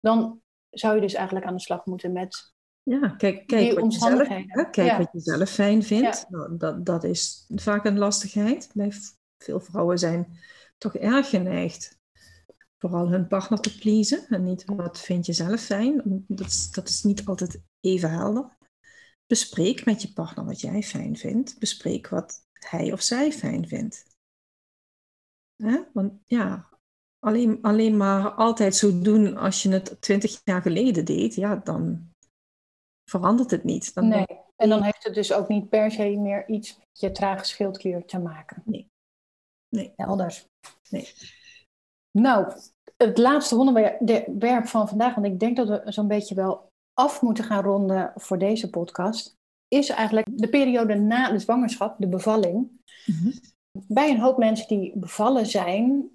dan 0.00 0.40
zou 0.70 0.94
je 0.94 1.00
dus 1.00 1.14
eigenlijk 1.14 1.46
aan 1.46 1.54
de 1.54 1.60
slag 1.60 1.86
moeten 1.86 2.12
met 2.12 2.54
ja, 2.82 3.08
kijk, 3.08 3.46
kijk 3.46 3.80
wat 3.80 3.92
je 3.92 3.98
zelf, 3.98 4.28
kijk 4.70 4.98
wat 4.98 5.08
je 5.12 5.20
zelf 5.20 5.50
fijn 5.50 5.82
vindt. 5.82 6.26
Dat, 6.58 6.86
dat 6.86 7.04
is 7.04 7.44
vaak 7.54 7.84
een 7.84 7.98
lastigheid. 7.98 8.72
Veel 9.38 9.60
vrouwen 9.60 9.98
zijn 9.98 10.38
toch 10.78 10.94
erg 10.94 11.28
geneigd 11.28 11.98
vooral 12.78 13.08
hun 13.08 13.26
partner 13.26 13.60
te 13.60 13.78
pleasen 13.78 14.26
en 14.28 14.44
niet 14.44 14.64
wat 14.64 15.00
vind 15.00 15.26
je 15.26 15.32
zelf 15.32 15.60
fijn. 15.60 16.24
Dat 16.28 16.46
is, 16.46 16.70
dat 16.70 16.88
is 16.88 17.02
niet 17.02 17.24
altijd 17.24 17.62
even 17.80 18.10
helder. 18.10 18.55
Bespreek 19.26 19.84
met 19.84 20.02
je 20.02 20.12
partner 20.12 20.44
wat 20.44 20.60
jij 20.60 20.82
fijn 20.82 21.16
vindt. 21.16 21.58
Bespreek 21.58 22.08
wat 22.08 22.44
hij 22.52 22.92
of 22.92 23.02
zij 23.02 23.32
fijn 23.32 23.68
vindt. 23.68 24.04
Want 25.92 26.12
ja, 26.24 26.68
alleen, 27.18 27.62
alleen 27.62 27.96
maar 27.96 28.30
altijd 28.30 28.76
zo 28.76 29.00
doen 29.00 29.36
als 29.36 29.62
je 29.62 29.68
het 29.68 30.00
twintig 30.00 30.40
jaar 30.44 30.62
geleden 30.62 31.04
deed, 31.04 31.34
ja, 31.34 31.56
dan 31.56 32.10
verandert 33.10 33.50
het 33.50 33.64
niet. 33.64 33.94
Dan 33.94 34.08
nee, 34.08 34.26
en 34.56 34.68
dan 34.68 34.82
heeft 34.82 35.04
het 35.04 35.14
dus 35.14 35.32
ook 35.32 35.48
niet 35.48 35.68
per 35.68 35.90
se 35.90 36.16
meer 36.16 36.48
iets 36.48 36.78
met 36.78 36.86
je 36.92 37.12
trage 37.12 37.44
schildklier 37.44 38.04
te 38.04 38.18
maken. 38.18 38.62
Nee. 38.64 38.90
Nee. 39.68 39.92
Helder. 39.96 40.44
Nee. 40.90 41.12
Nou, 42.10 42.52
het 42.96 43.18
laatste 43.18 43.56
onderwerp 43.56 44.66
van 44.66 44.88
vandaag, 44.88 45.14
want 45.14 45.26
ik 45.26 45.40
denk 45.40 45.56
dat 45.56 45.68
we 45.68 45.92
zo'n 45.92 46.08
beetje 46.08 46.34
wel 46.34 46.65
af 46.96 47.22
moeten 47.22 47.44
gaan 47.44 47.62
ronden 47.62 48.12
voor 48.14 48.38
deze 48.38 48.70
podcast, 48.70 49.36
is 49.68 49.88
eigenlijk 49.88 50.26
de 50.30 50.48
periode 50.48 50.94
na 50.94 51.30
de 51.30 51.38
zwangerschap, 51.38 51.94
de 51.98 52.08
bevalling. 52.08 52.70
Mhm. 53.06 53.30
Bij 53.88 54.10
een 54.10 54.20
hoop 54.20 54.38
mensen 54.38 54.68
die 54.68 54.92
bevallen 54.98 55.46
zijn, 55.46 56.10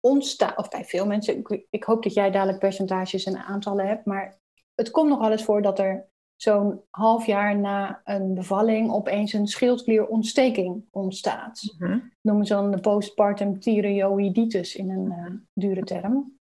ontstaat, 0.00 0.56
of 0.56 0.68
bij 0.68 0.84
veel 0.84 1.06
mensen, 1.06 1.38
ik, 1.38 1.66
ik 1.70 1.84
hoop 1.84 2.02
dat 2.02 2.14
jij 2.14 2.30
dadelijk 2.30 2.58
percentages 2.58 3.24
en 3.24 3.36
aantallen 3.36 3.86
hebt, 3.86 4.04
maar 4.04 4.38
het 4.74 4.90
komt 4.90 5.08
nog 5.08 5.18
wel 5.18 5.30
eens 5.30 5.44
voor 5.44 5.62
dat 5.62 5.78
er 5.78 6.10
zo'n 6.36 6.80
half 6.90 7.26
jaar 7.26 7.58
na 7.58 8.00
een 8.04 8.34
bevalling 8.34 8.90
opeens 8.90 9.32
een 9.32 9.46
schildklierontsteking 9.46 10.84
ontstaat. 10.90 11.74
Mhm. 11.78 11.98
Noemen 12.20 12.46
ze 12.46 12.54
dan 12.54 12.70
de 12.70 12.80
postpartum 12.80 13.60
thyreoiditis 13.60 14.76
in 14.76 14.90
een 14.90 15.06
uh, 15.06 15.26
dure 15.54 15.84
term. 15.84 16.40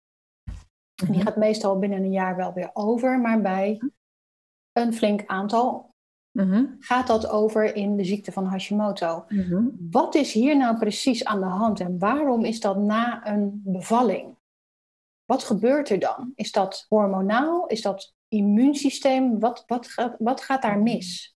Die 0.95 1.09
Mhm. 1.11 1.21
gaat 1.21 1.37
meestal 1.37 1.79
binnen 1.79 1.99
een 1.99 2.13
jaar 2.13 2.37
wel 2.37 2.53
weer 2.53 2.71
over, 2.73 3.21
maar 3.21 3.41
bij 3.41 3.81
een 4.73 4.93
flink 4.95 5.27
aantal 5.27 5.93
Mhm. 6.31 6.65
gaat 6.79 7.07
dat 7.07 7.29
over 7.29 7.75
in 7.75 7.97
de 7.97 8.05
ziekte 8.05 8.33
van 8.33 8.45
Hashimoto. 8.47 9.25
Mhm. 9.29 9.67
Wat 9.91 10.15
is 10.15 10.33
hier 10.33 10.57
nou 10.57 10.79
precies 10.79 11.25
aan 11.25 11.41
de 11.41 11.47
hand 11.47 11.81
en 11.81 11.99
waarom 11.99 12.45
is 12.45 12.61
dat 12.61 12.77
na 12.77 13.27
een 13.27 13.61
bevalling? 13.65 14.37
Wat 15.25 15.45
gebeurt 15.45 15.89
er 15.91 15.99
dan? 15.99 16.33
Is 16.35 16.53
dat 16.53 16.87
hormonaal? 16.89 17.67
Is 17.67 17.83
dat 17.83 18.15
immuunsysteem? 18.29 19.41
Wat, 19.41 19.65
wat, 19.67 19.95
wat 20.19 20.41
gaat 20.41 20.63
daar 20.63 20.79
mis? 20.79 21.37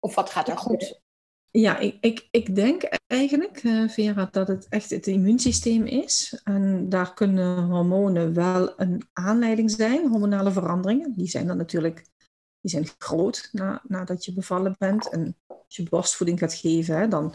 Of 0.00 0.14
wat 0.14 0.30
gaat 0.30 0.48
er 0.48 0.58
goed? 0.58 1.00
Ja, 1.56 1.78
ik, 1.78 1.96
ik, 2.00 2.28
ik 2.30 2.54
denk 2.54 2.82
eigenlijk, 3.06 3.56
eh, 3.56 3.88
Vera, 3.88 4.28
dat 4.30 4.48
het 4.48 4.68
echt 4.68 4.90
het 4.90 5.06
immuunsysteem 5.06 5.84
is. 5.84 6.40
En 6.44 6.88
daar 6.88 7.14
kunnen 7.14 7.64
hormonen 7.64 8.34
wel 8.34 8.80
een 8.80 9.08
aanleiding 9.12 9.70
zijn, 9.70 10.08
hormonale 10.08 10.52
veranderingen. 10.52 11.12
Die 11.12 11.28
zijn 11.28 11.46
dan 11.46 11.56
natuurlijk 11.56 12.06
die 12.60 12.70
zijn 12.70 12.86
groot 12.98 13.48
na, 13.52 13.82
nadat 13.88 14.24
je 14.24 14.32
bevallen 14.32 14.74
bent. 14.78 15.10
En 15.10 15.36
als 15.46 15.76
je 15.76 15.82
borstvoeding 15.82 16.38
gaat 16.38 16.54
geven, 16.54 16.98
hè, 16.98 17.08
dan 17.08 17.34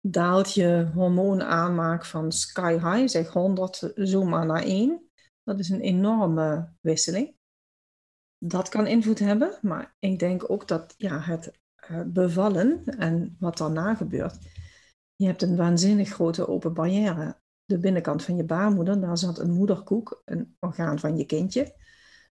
daalt 0.00 0.54
je 0.54 0.90
hormoonaanmaak 0.94 2.04
van 2.04 2.32
sky 2.32 2.72
high, 2.72 3.08
zeg 3.08 3.32
100 3.32 3.92
zomaar 3.94 4.46
naar 4.46 4.62
1. 4.62 5.10
Dat 5.42 5.58
is 5.58 5.68
een 5.68 5.80
enorme 5.80 6.72
wisseling. 6.80 7.36
Dat 8.38 8.68
kan 8.68 8.86
invloed 8.86 9.18
hebben, 9.18 9.58
maar 9.62 9.94
ik 9.98 10.18
denk 10.18 10.50
ook 10.50 10.68
dat 10.68 10.94
ja, 10.96 11.20
het 11.20 11.62
bevallen 12.06 12.84
en 12.84 13.36
wat 13.38 13.58
daarna 13.58 13.94
gebeurt. 13.94 14.38
Je 15.16 15.26
hebt 15.26 15.42
een 15.42 15.56
waanzinnig 15.56 16.08
grote 16.08 16.48
open 16.48 16.74
barrière. 16.74 17.42
De 17.64 17.78
binnenkant 17.78 18.22
van 18.22 18.36
je 18.36 18.44
baarmoeder, 18.44 19.00
daar 19.00 19.18
zat 19.18 19.38
een 19.38 19.50
moederkoek, 19.50 20.22
een 20.24 20.56
orgaan 20.60 20.98
van 20.98 21.16
je 21.16 21.24
kindje. 21.24 21.74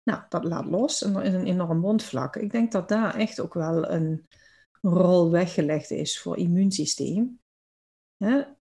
Nou, 0.04 0.22
dat 0.30 0.43
laat 0.43 0.66
los 0.66 1.04
en 1.04 1.16
er 1.16 1.24
is 1.24 1.34
een 1.34 1.45
enorm 1.45 1.80
mondvlak. 1.80 2.36
Ik 2.36 2.52
denk 2.52 2.72
dat 2.72 2.89
daar 2.89 3.16
echt 3.16 3.39
ook 3.39 3.54
wel 3.54 3.89
een 3.89 4.28
rol 4.82 5.32
weggelegd 5.32 5.91
is 5.91 6.20
voor 6.20 6.38
immuunsysteem. 6.38 7.39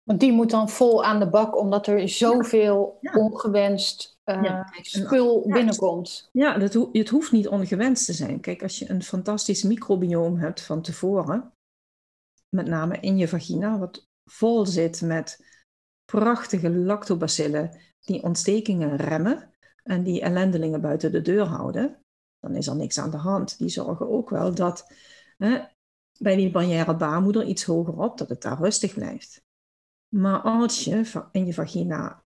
Want 0.03 0.19
die 0.19 0.31
moet 0.31 0.49
dan 0.49 0.69
vol 0.69 1.03
aan 1.03 1.19
de 1.19 1.29
bak, 1.29 1.57
omdat 1.57 1.87
er 1.87 2.09
zoveel 2.09 2.97
ja. 3.01 3.13
ongewenst 3.13 4.19
uh, 4.37 4.43
ja. 4.43 4.69
spul 4.81 5.47
ja. 5.47 5.53
binnenkomt. 5.53 6.29
Ja, 6.31 6.57
dat 6.57 6.73
ho 6.73 6.89
het 6.91 7.09
hoeft 7.09 7.31
niet 7.31 7.47
ongewenst 7.47 8.05
te 8.05 8.13
zijn. 8.13 8.39
Kijk, 8.39 8.63
als 8.63 8.79
je 8.79 8.89
een 8.89 9.03
fantastisch 9.03 9.63
microbioom 9.63 10.37
hebt 10.37 10.61
van 10.61 10.81
tevoren, 10.81 11.53
met 12.49 12.67
name 12.67 12.99
in 12.99 13.17
je 13.17 13.27
vagina, 13.27 13.77
wat 13.77 14.09
vol 14.25 14.65
zit 14.65 15.01
met 15.01 15.45
prachtige 16.05 16.69
lactobacillen 16.69 17.79
die 17.99 18.23
ontstekingen 18.23 18.95
remmen 18.95 19.53
en 19.83 20.03
die 20.03 20.21
ellendelingen 20.21 20.81
buiten 20.81 21.11
de 21.11 21.21
deur 21.21 21.45
houden, 21.45 22.03
dan 22.39 22.55
is 22.55 22.67
er 22.67 22.75
niks 22.75 22.99
aan 22.99 23.11
de 23.11 23.17
hand. 23.17 23.57
Die 23.57 23.69
zorgen 23.69 24.09
ook 24.09 24.29
wel 24.29 24.55
dat 24.55 24.93
hè, 25.37 25.61
bij 26.19 26.35
die 26.35 26.51
barrière 26.51 26.95
baarmoeder 26.95 27.43
iets 27.43 27.63
hogerop, 27.63 28.17
dat 28.17 28.29
het 28.29 28.41
daar 28.41 28.57
rustig 28.57 28.93
blijft. 28.93 29.43
Maar 30.07 30.39
als 30.39 30.83
je 30.83 31.27
in 31.31 31.45
je 31.45 31.53
vagina 31.53 32.23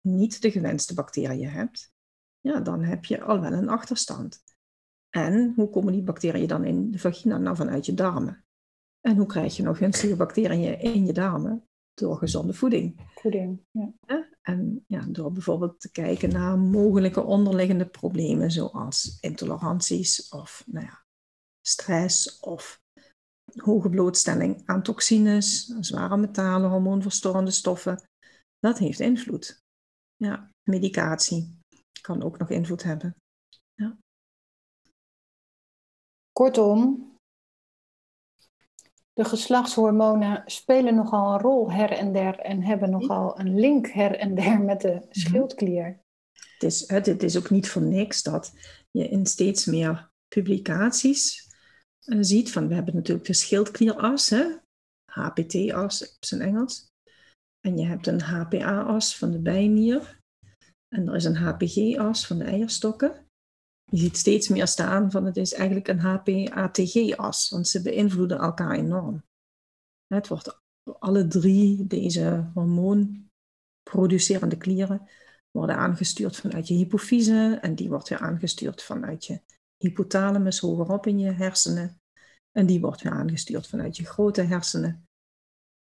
niet 0.00 0.42
de 0.42 0.50
gewenste 0.50 0.94
bacteriën 0.94 1.48
hebt, 1.48 1.92
ja, 2.40 2.60
dan 2.60 2.82
heb 2.82 3.04
je 3.04 3.20
al 3.20 3.40
wel 3.40 3.52
een 3.52 3.68
achterstand. 3.68 4.42
En 5.10 5.52
hoe 5.56 5.70
komen 5.70 5.92
die 5.92 6.02
bacteriën 6.02 6.48
dan 6.48 6.64
in 6.64 6.90
de 6.90 6.98
vagina? 6.98 7.38
Nou, 7.38 7.56
vanuit 7.56 7.86
je 7.86 7.94
darmen. 7.94 8.44
En 9.00 9.16
hoe 9.16 9.26
krijg 9.26 9.56
je 9.56 9.62
nog 9.62 9.78
gunstige 9.78 10.16
bacteriën 10.16 10.80
in 10.80 11.06
je 11.06 11.12
darmen? 11.12 11.68
Door 11.94 12.16
gezonde 12.16 12.52
voeding. 12.52 13.10
Voeding, 13.14 13.64
ja. 13.70 13.92
En 14.42 14.84
ja, 14.86 15.06
door 15.08 15.32
bijvoorbeeld 15.32 15.80
te 15.80 15.90
kijken 15.90 16.28
naar 16.28 16.58
mogelijke 16.58 17.22
onderliggende 17.22 17.88
problemen, 17.88 18.50
zoals 18.50 19.18
intoleranties 19.20 20.28
of 20.28 20.64
nou 20.66 20.84
ja, 20.84 21.04
stress 21.60 22.40
of 22.40 22.82
hoge 23.56 23.88
blootstelling 23.88 24.62
aan 24.64 24.82
toxines, 24.82 25.66
zware 25.80 26.16
metalen, 26.16 26.70
hormoonverstorende 26.70 27.50
stoffen. 27.50 28.08
Dat 28.58 28.78
heeft 28.78 29.00
invloed. 29.00 29.62
Ja, 30.18 30.50
medicatie 30.62 31.58
kan 32.00 32.22
ook 32.22 32.38
nog 32.38 32.50
invloed 32.50 32.82
hebben. 32.82 33.16
Ja. 33.74 33.98
Kortom, 36.32 37.08
de 39.12 39.24
geslachtshormonen 39.24 40.42
spelen 40.46 40.94
nogal 40.94 41.32
een 41.32 41.40
rol 41.40 41.72
her 41.72 41.90
en 41.90 42.12
der 42.12 42.38
en 42.38 42.62
hebben 42.62 42.90
nogal 42.90 43.40
een 43.40 43.60
link 43.60 43.86
her 43.86 44.18
en 44.18 44.34
der 44.34 44.60
met 44.60 44.80
de 44.80 45.06
schildklier. 45.10 46.00
Het 46.32 46.62
is, 46.62 46.88
het 46.88 47.22
is 47.22 47.36
ook 47.36 47.50
niet 47.50 47.70
voor 47.70 47.82
niks 47.82 48.22
dat 48.22 48.52
je 48.90 49.08
in 49.08 49.26
steeds 49.26 49.64
meer 49.64 50.10
publicaties 50.28 51.48
uh, 52.04 52.18
ziet 52.20 52.52
van, 52.52 52.68
we 52.68 52.74
hebben 52.74 52.94
natuurlijk 52.94 53.26
de 53.26 53.32
schildklieras, 53.32 54.28
hè? 54.28 54.44
HPT-as 55.04 56.16
op 56.16 56.24
zijn 56.24 56.40
Engels. 56.40 56.92
En 57.60 57.78
je 57.78 57.86
hebt 57.86 58.06
een 58.06 58.20
HPA-as 58.20 59.16
van 59.16 59.30
de 59.30 59.40
bijnier. 59.40 60.20
En 60.88 61.08
er 61.08 61.14
is 61.14 61.24
een 61.24 61.36
HPG-as 61.36 62.26
van 62.26 62.38
de 62.38 62.44
eierstokken. 62.44 63.26
Je 63.84 63.96
ziet 63.96 64.16
steeds 64.16 64.48
meer 64.48 64.66
staan 64.66 65.10
van 65.10 65.24
het 65.24 65.36
is 65.36 65.52
eigenlijk 65.52 65.88
een 65.88 66.00
HPATG-as, 66.00 67.48
want 67.48 67.68
ze 67.68 67.82
beïnvloeden 67.82 68.38
elkaar 68.38 68.74
enorm. 68.74 69.24
Het 70.06 70.28
wordt 70.28 70.60
alle 70.98 71.26
drie 71.26 71.86
deze 71.86 72.50
hormoonproducerende 72.54 74.56
klieren 74.56 75.08
worden 75.50 75.76
aangestuurd 75.76 76.36
vanuit 76.36 76.68
je 76.68 76.74
hypofyse 76.74 77.58
en 77.60 77.74
die 77.74 77.88
wordt 77.88 78.08
weer 78.08 78.18
aangestuurd 78.18 78.82
vanuit 78.82 79.24
je 79.24 79.40
hypothalamus 79.76 80.58
hogerop 80.58 81.06
in 81.06 81.18
je 81.18 81.30
hersenen 81.30 82.00
en 82.52 82.66
die 82.66 82.80
wordt 82.80 83.02
weer 83.02 83.12
aangestuurd 83.12 83.66
vanuit 83.66 83.96
je 83.96 84.04
grote 84.04 84.42
hersenen. 84.42 85.06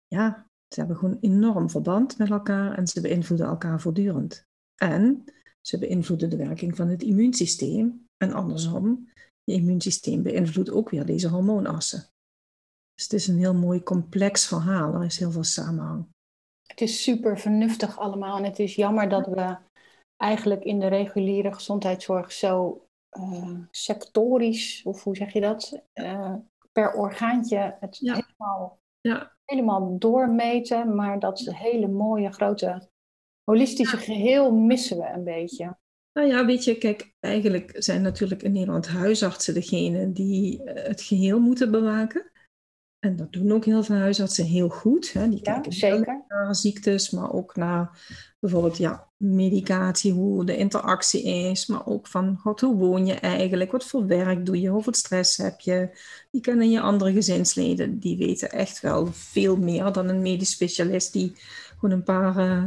Ja, 0.07 0.47
ze 0.74 0.80
hebben 0.80 0.97
gewoon 0.97 1.17
enorm 1.21 1.69
verband 1.69 2.17
met 2.17 2.30
elkaar 2.30 2.78
en 2.78 2.88
ze 2.88 3.01
beïnvloeden 3.01 3.47
elkaar 3.47 3.82
voortdurend. 3.82 4.45
En 4.76 5.24
ze 5.61 5.78
beïnvloeden 5.78 6.30
de 6.30 6.38
werking 6.38 6.76
van 6.76 6.88
het 6.88 7.03
immuunsysteem. 7.03 8.07
En 8.17 8.34
andersom, 8.34 9.09
je 9.43 9.53
immuunsysteem 9.53 10.24
beïnvloedt 10.24 10.71
ook 10.71 10.89
weer 10.89 11.05
deze 11.05 11.30
hormoonassen. 11.30 11.99
Dus 12.93 13.03
het 13.03 13.13
is 13.13 13.28
een 13.28 13.38
heel 13.38 13.53
mooi 13.53 13.84
complex 13.84 14.47
verhaal. 14.47 14.93
Er 14.93 15.03
is 15.03 15.19
heel 15.19 15.32
veel 15.32 15.43
samenhang. 15.43 16.07
Het 16.67 16.82
is 16.82 17.03
super 17.03 17.39
vernuftig 17.39 17.99
allemaal. 17.99 18.38
En 18.38 18.43
het 18.43 18.59
is 18.59 18.76
jammer 18.76 19.09
dat 19.09 19.28
we 19.28 19.57
eigenlijk 20.17 20.63
in 20.63 20.80
de 20.80 20.88
reguliere 20.88 21.53
gezondheidszorg 21.53 22.32
zo 22.32 22.86
uh, 23.17 23.59
sectorisch, 23.71 24.82
of 24.84 25.03
hoe 25.03 25.15
zeg 25.15 25.34
je 25.34 25.41
dat, 25.41 25.82
uh, 25.93 26.36
per 26.71 26.93
orgaantje 26.93 27.78
het 27.80 27.97
Ja. 27.97 28.13
helemaal, 28.13 28.80
Ja, 29.08 29.36
helemaal 29.45 29.95
doormeten. 29.99 30.95
Maar 30.95 31.20
dat 31.20 31.39
hele 31.39 31.88
mooie 31.88 32.32
grote 32.32 32.89
holistische 33.43 33.97
geheel 33.97 34.54
missen 34.54 34.97
we 34.97 35.12
een 35.16 35.24
beetje. 35.24 35.78
nou 36.14 36.28
ja, 36.28 36.45
weet 36.45 36.64
je, 36.64 36.78
kijk, 36.78 37.14
eigenlijk 37.20 37.72
zijn 37.78 38.01
natuurlijk 38.01 38.43
in 38.43 38.51
Nederland 38.51 38.88
huisartsen 38.88 39.54
degene 39.54 40.12
die 40.12 40.64
eh, 40.64 40.88
het 40.88 41.01
geheel 41.01 41.39
moeten 41.39 41.72
bewaken. 41.72 42.32
En 43.04 43.16
dat 43.16 43.32
doen 43.32 43.51
ook 43.51 43.66
heel 43.66 43.84
veel 43.84 43.95
huisartsen 43.95 44.45
heel 44.45 44.70
goed. 44.70 45.14
Hè. 45.14 45.30
Die 45.30 45.39
Ja, 45.41 45.51
kijken 45.54 45.72
zeker. 45.74 46.24
naar 46.28 46.56
ziektes, 46.56 47.10
maar 47.10 47.34
ook 47.34 47.56
naar 47.56 47.89
bijvoorbeeld 48.39 48.78
ja, 48.78 49.08
medicatie, 49.18 50.12
hoe 50.14 50.45
de 50.45 50.58
interactie 50.58 51.24
is, 51.24 51.68
maar 51.68 51.86
ook 51.86 52.08
van 52.08 52.38
God, 52.38 52.62
hoe 52.62 52.76
woon 52.76 53.06
je 53.06 53.14
eigenlijk, 53.14 53.72
wat 53.72 53.86
voor 53.86 54.08
werk 54.08 54.45
doe 54.45 54.62
je, 54.62 54.70
hoeveel 54.70 54.93
stress 54.93 55.38
heb 55.38 55.60
je. 55.60 55.99
Die 56.32 56.41
kennen 56.41 56.70
je 56.70 56.82
andere 56.82 57.14
gezinsleden, 57.14 57.99
die 57.99 58.18
weten 58.18 58.51
echt 58.51 58.80
wel 58.80 59.06
veel 59.14 59.56
meer 59.58 59.91
dan 59.91 60.10
een 60.10 60.22
medisch 60.22 60.51
specialist 60.51 61.14
die 61.14 61.34
gewoon 61.80 61.91
een 61.91 62.04
paar, 62.04 62.38
eh, 62.38 62.66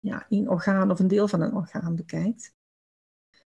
ja, 0.00 0.26
één 0.28 0.48
orgaan 0.48 0.90
of 0.90 0.98
een 0.98 1.08
deel 1.08 1.28
van 1.28 1.40
een 1.40 1.54
orgaan 1.54 1.94
bekijkt. 1.96 2.54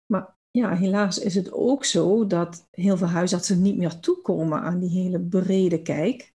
Maar 0.06 0.35
ja, 0.56 0.76
helaas 0.76 1.18
is 1.18 1.34
het 1.34 1.52
ook 1.52 1.84
zo 1.84 2.26
dat 2.26 2.68
heel 2.70 2.96
veel 2.96 3.06
huisartsen 3.06 3.62
niet 3.62 3.76
meer 3.76 4.00
toekomen 4.00 4.60
aan 4.60 4.78
die 4.78 4.90
hele 4.90 5.20
brede 5.20 5.82
kijk, 5.82 6.34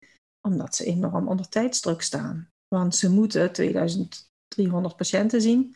omdat 0.48 0.76
ze 0.76 0.86
enorm 0.86 1.28
onder 1.28 1.50
tijdsdruk 1.50 2.02
staan. 2.02 2.50
Want 2.68 2.96
ze 2.96 3.12
moeten 3.12 3.52
2300 3.52 4.96
patiënten 4.96 5.42
zien. 5.42 5.76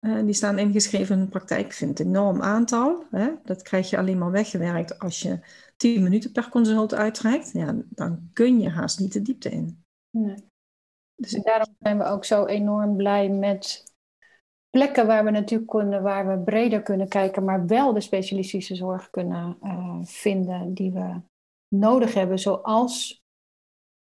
Uh, 0.00 0.24
die 0.24 0.34
staan 0.34 0.58
ingeschreven 0.58 1.16
in 1.18 1.24
de 1.24 1.30
praktijk. 1.30 1.66
Ik 1.66 1.72
vind 1.72 1.98
het 1.98 2.06
een 2.06 2.14
enorm 2.14 2.42
aantal. 2.42 3.04
Hè? 3.10 3.30
Dat 3.44 3.62
krijg 3.62 3.90
je 3.90 3.98
alleen 3.98 4.18
maar 4.18 4.30
weggewerkt 4.30 4.98
als 4.98 5.22
je 5.22 5.40
10 5.76 6.02
minuten 6.02 6.32
per 6.32 6.48
consult 6.48 6.94
uittrekt. 6.94 7.52
Ja, 7.52 7.76
dan 7.88 8.30
kun 8.32 8.60
je 8.60 8.68
haast 8.68 8.98
niet 8.98 9.12
de 9.12 9.22
diepte 9.22 9.50
in. 9.50 9.84
Nee. 10.10 10.44
Dus 11.14 11.32
daarom 11.42 11.74
zijn 11.78 11.98
we 11.98 12.04
ook 12.04 12.24
zo 12.24 12.44
enorm 12.44 12.96
blij 12.96 13.28
met 13.28 13.92
plekken 14.70 15.06
waar 15.06 15.24
we 15.24 15.30
natuurlijk 15.30 15.70
kunnen, 15.70 16.02
waar 16.02 16.26
we 16.28 16.44
breder 16.44 16.82
kunnen 16.82 17.08
kijken, 17.08 17.44
maar 17.44 17.66
wel 17.66 17.92
de 17.92 18.00
specialistische 18.00 18.74
zorg 18.74 19.10
kunnen 19.10 19.58
uh, 19.62 19.98
vinden 20.02 20.74
die 20.74 20.92
we 20.92 21.20
nodig 21.68 22.14
hebben, 22.14 22.38
zoals 22.38 23.22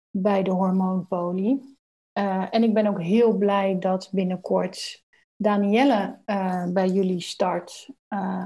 bij 0.10 0.44
de 0.44 0.52
hormoonpolie. 0.52 1.78
Uh, 2.20 2.48
en 2.50 2.64
ik 2.64 2.74
ben 2.74 2.88
ook 2.88 3.02
heel 3.02 3.38
blij 3.38 3.80
dat 3.80 4.10
binnenkort 4.12 5.06
Danielle 5.36 6.22
uh, 6.26 6.68
bij 6.72 6.88
jullie 6.88 7.22
start 7.22 7.90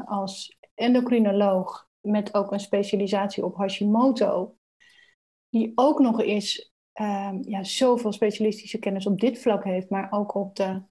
als 0.05 0.57
endocrinoloog 0.73 1.89
met 2.01 2.33
ook 2.33 2.51
een 2.51 2.59
specialisatie 2.59 3.45
op 3.45 3.55
Hashimoto. 3.55 4.55
Die 5.49 5.71
ook 5.75 5.99
nog 5.99 6.21
eens 6.21 6.73
ja, 7.41 7.63
zoveel 7.63 8.11
specialistische 8.11 8.79
kennis 8.79 9.05
op 9.05 9.19
dit 9.19 9.39
vlak 9.39 9.63
heeft, 9.63 9.89
maar 9.89 10.11
ook 10.11 10.35
op 10.35 10.55
de 10.55 10.81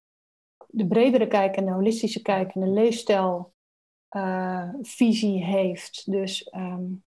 de 0.74 0.86
bredere 0.86 1.26
kijk 1.26 1.56
en 1.56 1.64
de 1.64 1.72
holistische 1.72 2.22
kijk 2.22 2.54
en 2.54 2.60
de 2.60 2.68
leefstijlvisie 2.68 5.40
uh, 5.40 5.46
heeft. 5.46 6.10
Dus 6.10 6.54
um, 6.54 7.04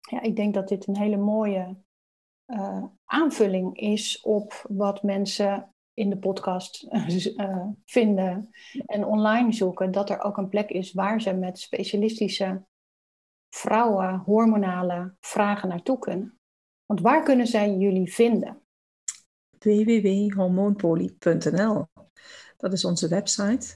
ja, 0.00 0.20
ik 0.20 0.36
denk 0.36 0.54
dat 0.54 0.68
dit 0.68 0.86
een 0.86 0.96
hele 0.96 1.16
mooie 1.16 1.76
uh, 2.46 2.84
aanvulling 3.04 3.78
is 3.78 4.20
op 4.20 4.64
wat 4.68 5.02
mensen 5.02 5.74
in 5.94 6.10
de 6.10 6.18
podcast 6.18 6.86
uh, 6.90 7.06
vinden 7.84 8.50
en 8.86 9.04
online 9.04 9.52
zoeken. 9.52 9.90
Dat 9.90 10.10
er 10.10 10.20
ook 10.20 10.36
een 10.36 10.48
plek 10.48 10.70
is 10.70 10.92
waar 10.92 11.20
ze 11.20 11.32
met 11.32 11.58
specialistische 11.58 12.64
vrouwen, 13.48 14.18
hormonale 14.18 15.14
vragen 15.20 15.68
naartoe 15.68 15.98
kunnen. 15.98 16.38
Want 16.86 17.00
waar 17.00 17.22
kunnen 17.22 17.46
zij 17.46 17.76
jullie 17.76 18.12
vinden? 18.12 18.60
www.hormoonpolie.nl 19.58 21.86
dat 22.62 22.72
is 22.72 22.84
onze 22.84 23.08
website. 23.08 23.74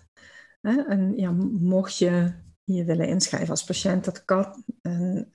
En 0.60 1.16
ja, 1.16 1.30
mocht 1.60 1.98
je 1.98 2.32
je 2.64 2.84
willen 2.84 3.08
inschrijven 3.08 3.50
als 3.50 3.64
patiënt, 3.64 4.04
dat 4.04 4.24
kan. 4.24 4.64
En, 4.82 5.28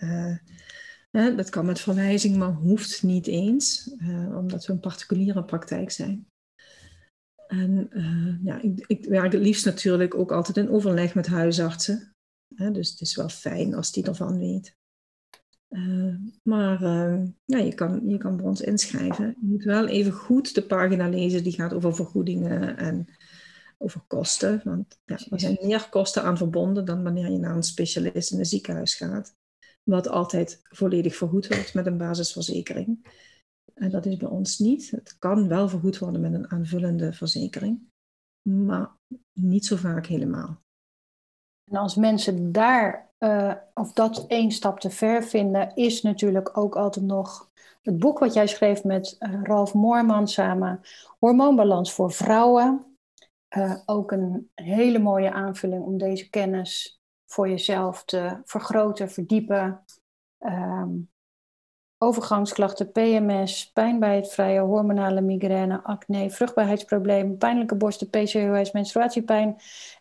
uh, 1.12 1.38
dat 1.38 1.49
kan 1.49 1.66
met 1.66 1.80
verwijzing, 1.80 2.38
maar 2.38 2.52
hoeft 2.52 3.04
niet 3.04 3.28
eens, 3.28 3.95
uh, 3.97 4.38
omdat 4.38 4.66
we 4.66 4.74
een 4.74 4.80
particuliere 4.80 5.43
praktijk 5.43 5.91
zijn. 5.91 6.28
En 7.47 7.89
uh, 7.93 8.45
ja, 8.45 8.62
ik, 8.62 8.86
ik, 8.88 9.06
werk 9.06 9.32
het 9.32 9.41
liefst 9.41 9.66
natuurlijk 9.66 10.16
ook 10.16 10.32
altijd 10.32 10.58
in 10.58 10.70
overleg 10.70 11.16
met 11.16 11.28
huisartsen. 11.28 12.16
dus 12.47 12.89
het 12.89 13.02
is 13.02 13.16
wel 13.16 13.30
fijn 13.30 13.74
als 13.74 13.91
die 13.91 14.06
ervan 14.06 14.38
weet. 14.39 14.76
maar 16.43 16.82
ja, 17.45 17.58
je, 17.58 17.74
kan, 17.76 18.02
je 18.10 18.18
kan 18.18 18.38
bij 18.38 18.45
ons 18.45 18.62
inschrijven. 18.62 19.26
Je 19.26 19.47
moet 19.47 19.64
wel 19.64 19.88
even 19.88 20.12
goed 20.12 20.56
de 20.56 20.64
pagina 20.64 21.10
lezen 21.10 21.43
die 21.43 21.54
gaat 21.54 21.74
over 21.74 21.95
vergoedingen 21.95 22.78
en 22.78 23.08
over 23.82 24.02
kosten. 24.08 24.62
Want 24.64 25.00
ja, 25.06 25.18
er 25.30 25.40
zijn 25.40 25.58
meer 25.62 25.90
kosten 25.90 26.24
aan 26.24 26.38
verbonden 26.38 26.86
dan 26.86 27.04
wanneer 27.04 27.32
je 27.32 27.38
naar 27.38 27.56
een 27.56 27.64
specialist 27.64 28.32
in 28.32 28.40
een 28.40 28.46
ziekenhuis 28.46 28.96
gaat. 28.96 29.36
Wat 29.84 30.08
altijd 30.08 30.62
volledig 30.64 31.16
vergoed 31.16 31.48
wordt 31.48 31.74
met 31.74 31.86
een 31.86 31.98
basisverzekering. 31.98 33.06
En 33.74 33.90
dat 33.90 34.06
is 34.06 34.18
bij 34.18 34.30
ons 34.30 34.60
niet. 34.60 34.92
Het 34.92 35.16
kan 35.20 35.48
wel 35.48 35.70
vergoed 35.70 35.98
worden 35.98 36.22
met 36.22 36.34
een 36.34 36.52
aanvullende 36.52 37.14
verzekering, 37.14 37.90
maar 38.42 38.92
niet 39.34 39.66
zo 39.66 39.76
vaak 39.76 40.06
helemaal. 40.06 40.62
En 41.72 41.78
als 41.78 41.96
mensen 41.96 42.52
daar 42.52 43.12
uh, 43.20 43.54
of 43.74 43.94
dat 43.94 44.26
één 44.28 44.52
stap 44.52 44.80
te 44.80 44.90
ver 44.90 45.24
vinden, 45.24 45.76
is 45.76 46.02
natuurlijk 46.02 46.58
ook 46.58 46.76
altijd 46.76 47.06
nog 47.06 47.50
het 47.82 48.00
boek 48.00 48.20
wat 48.20 48.34
jij 48.34 48.48
schreef 48.48 48.84
met 48.84 49.16
uh, 49.20 49.44
Ralf 49.44 49.74
Moorman 49.74 50.28
samen, 50.28 50.82
Hormoonbalans 51.20 51.94
voor 51.94 52.12
vrouwen. 52.12 52.86
Uh, 53.58 53.76
ook 53.86 54.12
een 54.12 54.52
hele 54.56 54.99
mooie 54.99 55.32
aanvulling 55.32 55.84
om 55.84 55.97
deze 55.97 56.30
kennis 56.30 57.02
voor 57.26 57.49
jezelf 57.49 58.04
te 58.04 58.41
vergroten, 58.43 59.10
verdiepen. 59.10 59.86
Um, 60.39 61.10
overgangsklachten, 61.97 62.91
PMS, 62.91 63.72
pijn 63.72 63.99
bij 63.99 64.16
het 64.16 64.34
vrije, 64.34 64.60
hormonale 64.60 65.22
migraine, 65.22 65.84
acne, 65.84 66.30
vruchtbaarheidsproblemen, 66.30 67.38
pijnlijke 67.38 67.76
borsten, 67.76 68.10
PCOS, 68.10 68.72
menstruatiepijn 68.72 69.56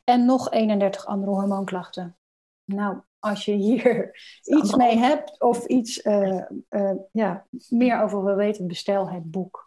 en 0.05 0.25
nog 0.25 0.51
31 0.51 1.07
andere 1.07 1.33
hormoonklachten. 1.33 2.17
Nou, 2.65 3.01
als 3.19 3.45
je 3.45 3.53
hier 3.53 4.11
iets 4.43 4.75
mee 4.75 4.97
hebt 4.97 5.41
of 5.41 5.67
iets 5.67 6.05
uh, 6.05 6.45
uh, 6.71 6.93
ja, 7.13 7.47
meer 7.69 8.03
over 8.03 8.25
wil 8.25 8.37
weten, 8.37 8.67
bestel 8.67 9.11
het 9.11 9.31
boek. 9.31 9.67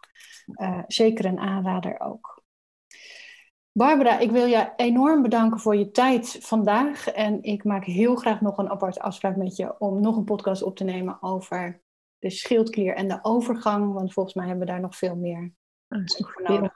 zeker 0.86 1.24
een 1.24 1.38
aanrader 1.38 2.00
ook. 2.00 2.42
Barbara, 3.76 4.18
ik 4.18 4.30
wil 4.30 4.44
je 4.44 4.72
enorm 4.76 5.22
bedanken 5.22 5.60
voor 5.60 5.76
je 5.76 5.90
tijd 5.90 6.38
vandaag. 6.40 7.08
En 7.08 7.42
ik 7.42 7.64
maak 7.64 7.84
heel 7.84 8.14
graag 8.16 8.40
nog 8.40 8.58
een 8.58 8.68
aparte 8.68 9.00
afspraak 9.00 9.36
met 9.36 9.56
je 9.56 9.80
om 9.80 10.00
nog 10.00 10.16
een 10.16 10.24
podcast 10.24 10.62
op 10.62 10.76
te 10.76 10.84
nemen 10.84 11.22
over 11.22 11.82
de 12.18 12.30
schildklier 12.30 12.94
en 12.94 13.08
de 13.08 13.18
overgang. 13.22 13.92
Want 13.92 14.12
volgens 14.12 14.34
mij 14.34 14.46
hebben 14.46 14.66
we 14.66 14.72
daar 14.72 14.80
nog 14.80 14.96
veel 14.96 15.16
meer 15.16 15.52
voor 16.04 16.42
nodig. 16.42 16.72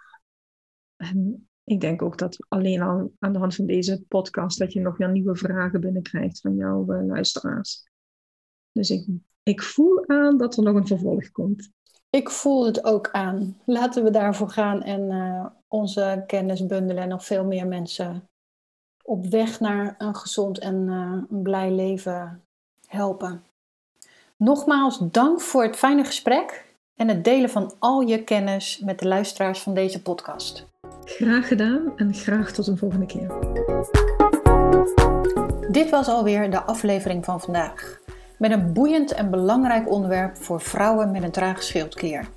En 0.96 1.48
ik 1.64 1.80
denk 1.80 2.02
ook 2.02 2.18
dat 2.18 2.46
alleen 2.48 2.82
al 2.82 3.12
aan 3.18 3.32
de 3.32 3.38
hand 3.38 3.54
van 3.54 3.66
deze 3.66 4.04
podcast 4.08 4.58
dat 4.58 4.72
je 4.72 4.80
nog 4.80 4.96
weer 4.96 5.10
nieuwe 5.10 5.36
vragen 5.36 5.80
binnenkrijgt 5.80 6.40
van 6.40 6.56
jouw 6.56 6.92
uh, 6.92 7.06
luisteraars. 7.06 7.90
Dus 8.72 8.90
ik, 8.90 9.06
ik 9.42 9.62
voel 9.62 10.08
aan 10.08 10.38
dat 10.38 10.56
er 10.56 10.62
nog 10.62 10.74
een 10.74 10.86
vervolg 10.86 11.30
komt. 11.30 11.70
Ik 12.10 12.30
voel 12.30 12.66
het 12.66 12.84
ook 12.84 13.08
aan. 13.12 13.56
Laten 13.64 14.04
we 14.04 14.10
daarvoor 14.10 14.50
gaan 14.50 14.82
en 14.82 15.10
uh, 15.10 15.46
onze 15.68 16.24
kennis 16.26 16.66
bundelen 16.66 17.02
en 17.02 17.08
nog 17.08 17.24
veel 17.24 17.44
meer 17.44 17.66
mensen 17.66 18.28
op 19.02 19.26
weg 19.26 19.60
naar 19.60 19.94
een 19.98 20.14
gezond 20.14 20.58
en 20.58 20.74
uh, 20.74 21.22
een 21.30 21.42
blij 21.42 21.70
leven 21.70 22.42
helpen. 22.86 23.44
Nogmaals 24.36 24.98
dank 25.10 25.40
voor 25.40 25.62
het 25.62 25.76
fijne 25.76 26.04
gesprek 26.04 26.66
en 26.96 27.08
het 27.08 27.24
delen 27.24 27.50
van 27.50 27.74
al 27.78 28.00
je 28.00 28.24
kennis 28.24 28.78
met 28.78 28.98
de 28.98 29.08
luisteraars 29.08 29.60
van 29.60 29.74
deze 29.74 30.02
podcast. 30.02 30.66
Graag 31.04 31.48
gedaan 31.48 31.92
en 31.96 32.14
graag 32.14 32.52
tot 32.52 32.66
een 32.66 32.78
volgende 32.78 33.06
keer. 33.06 33.38
Dit 35.70 35.90
was 35.90 36.08
alweer 36.08 36.50
de 36.50 36.62
aflevering 36.62 37.24
van 37.24 37.40
vandaag 37.40 37.97
met 38.38 38.50
een 38.50 38.72
boeiend 38.72 39.12
en 39.12 39.30
belangrijk 39.30 39.90
onderwerp 39.90 40.36
voor 40.36 40.60
vrouwen 40.60 41.10
met 41.10 41.22
een 41.22 41.30
trage 41.30 41.62
schildklier. 41.62 42.28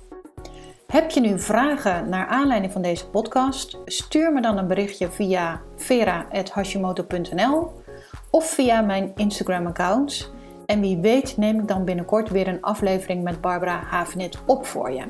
Heb 0.86 1.10
je 1.10 1.20
nu 1.20 1.38
vragen 1.38 2.08
naar 2.08 2.26
aanleiding 2.26 2.72
van 2.72 2.82
deze 2.82 3.08
podcast? 3.08 3.78
Stuur 3.84 4.32
me 4.32 4.40
dan 4.40 4.58
een 4.58 4.66
berichtje 4.66 5.10
via 5.10 5.60
vera.hashimoto.nl 5.76 7.72
of 8.30 8.50
via 8.50 8.80
mijn 8.80 9.12
Instagram-account. 9.14 10.32
En 10.66 10.80
wie 10.80 10.98
weet 10.98 11.36
neem 11.36 11.60
ik 11.60 11.68
dan 11.68 11.84
binnenkort 11.84 12.28
weer 12.28 12.48
een 12.48 12.62
aflevering 12.62 13.22
met 13.22 13.40
Barbara 13.40 13.82
Havenit 13.82 14.38
op 14.46 14.66
voor 14.66 14.90
je. 14.90 15.04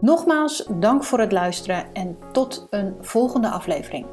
Nogmaals, 0.00 0.68
dank 0.70 1.04
voor 1.04 1.20
het 1.20 1.32
luisteren 1.32 1.84
en 1.92 2.16
tot 2.32 2.66
een 2.70 2.94
volgende 3.00 3.48
aflevering. 3.48 4.06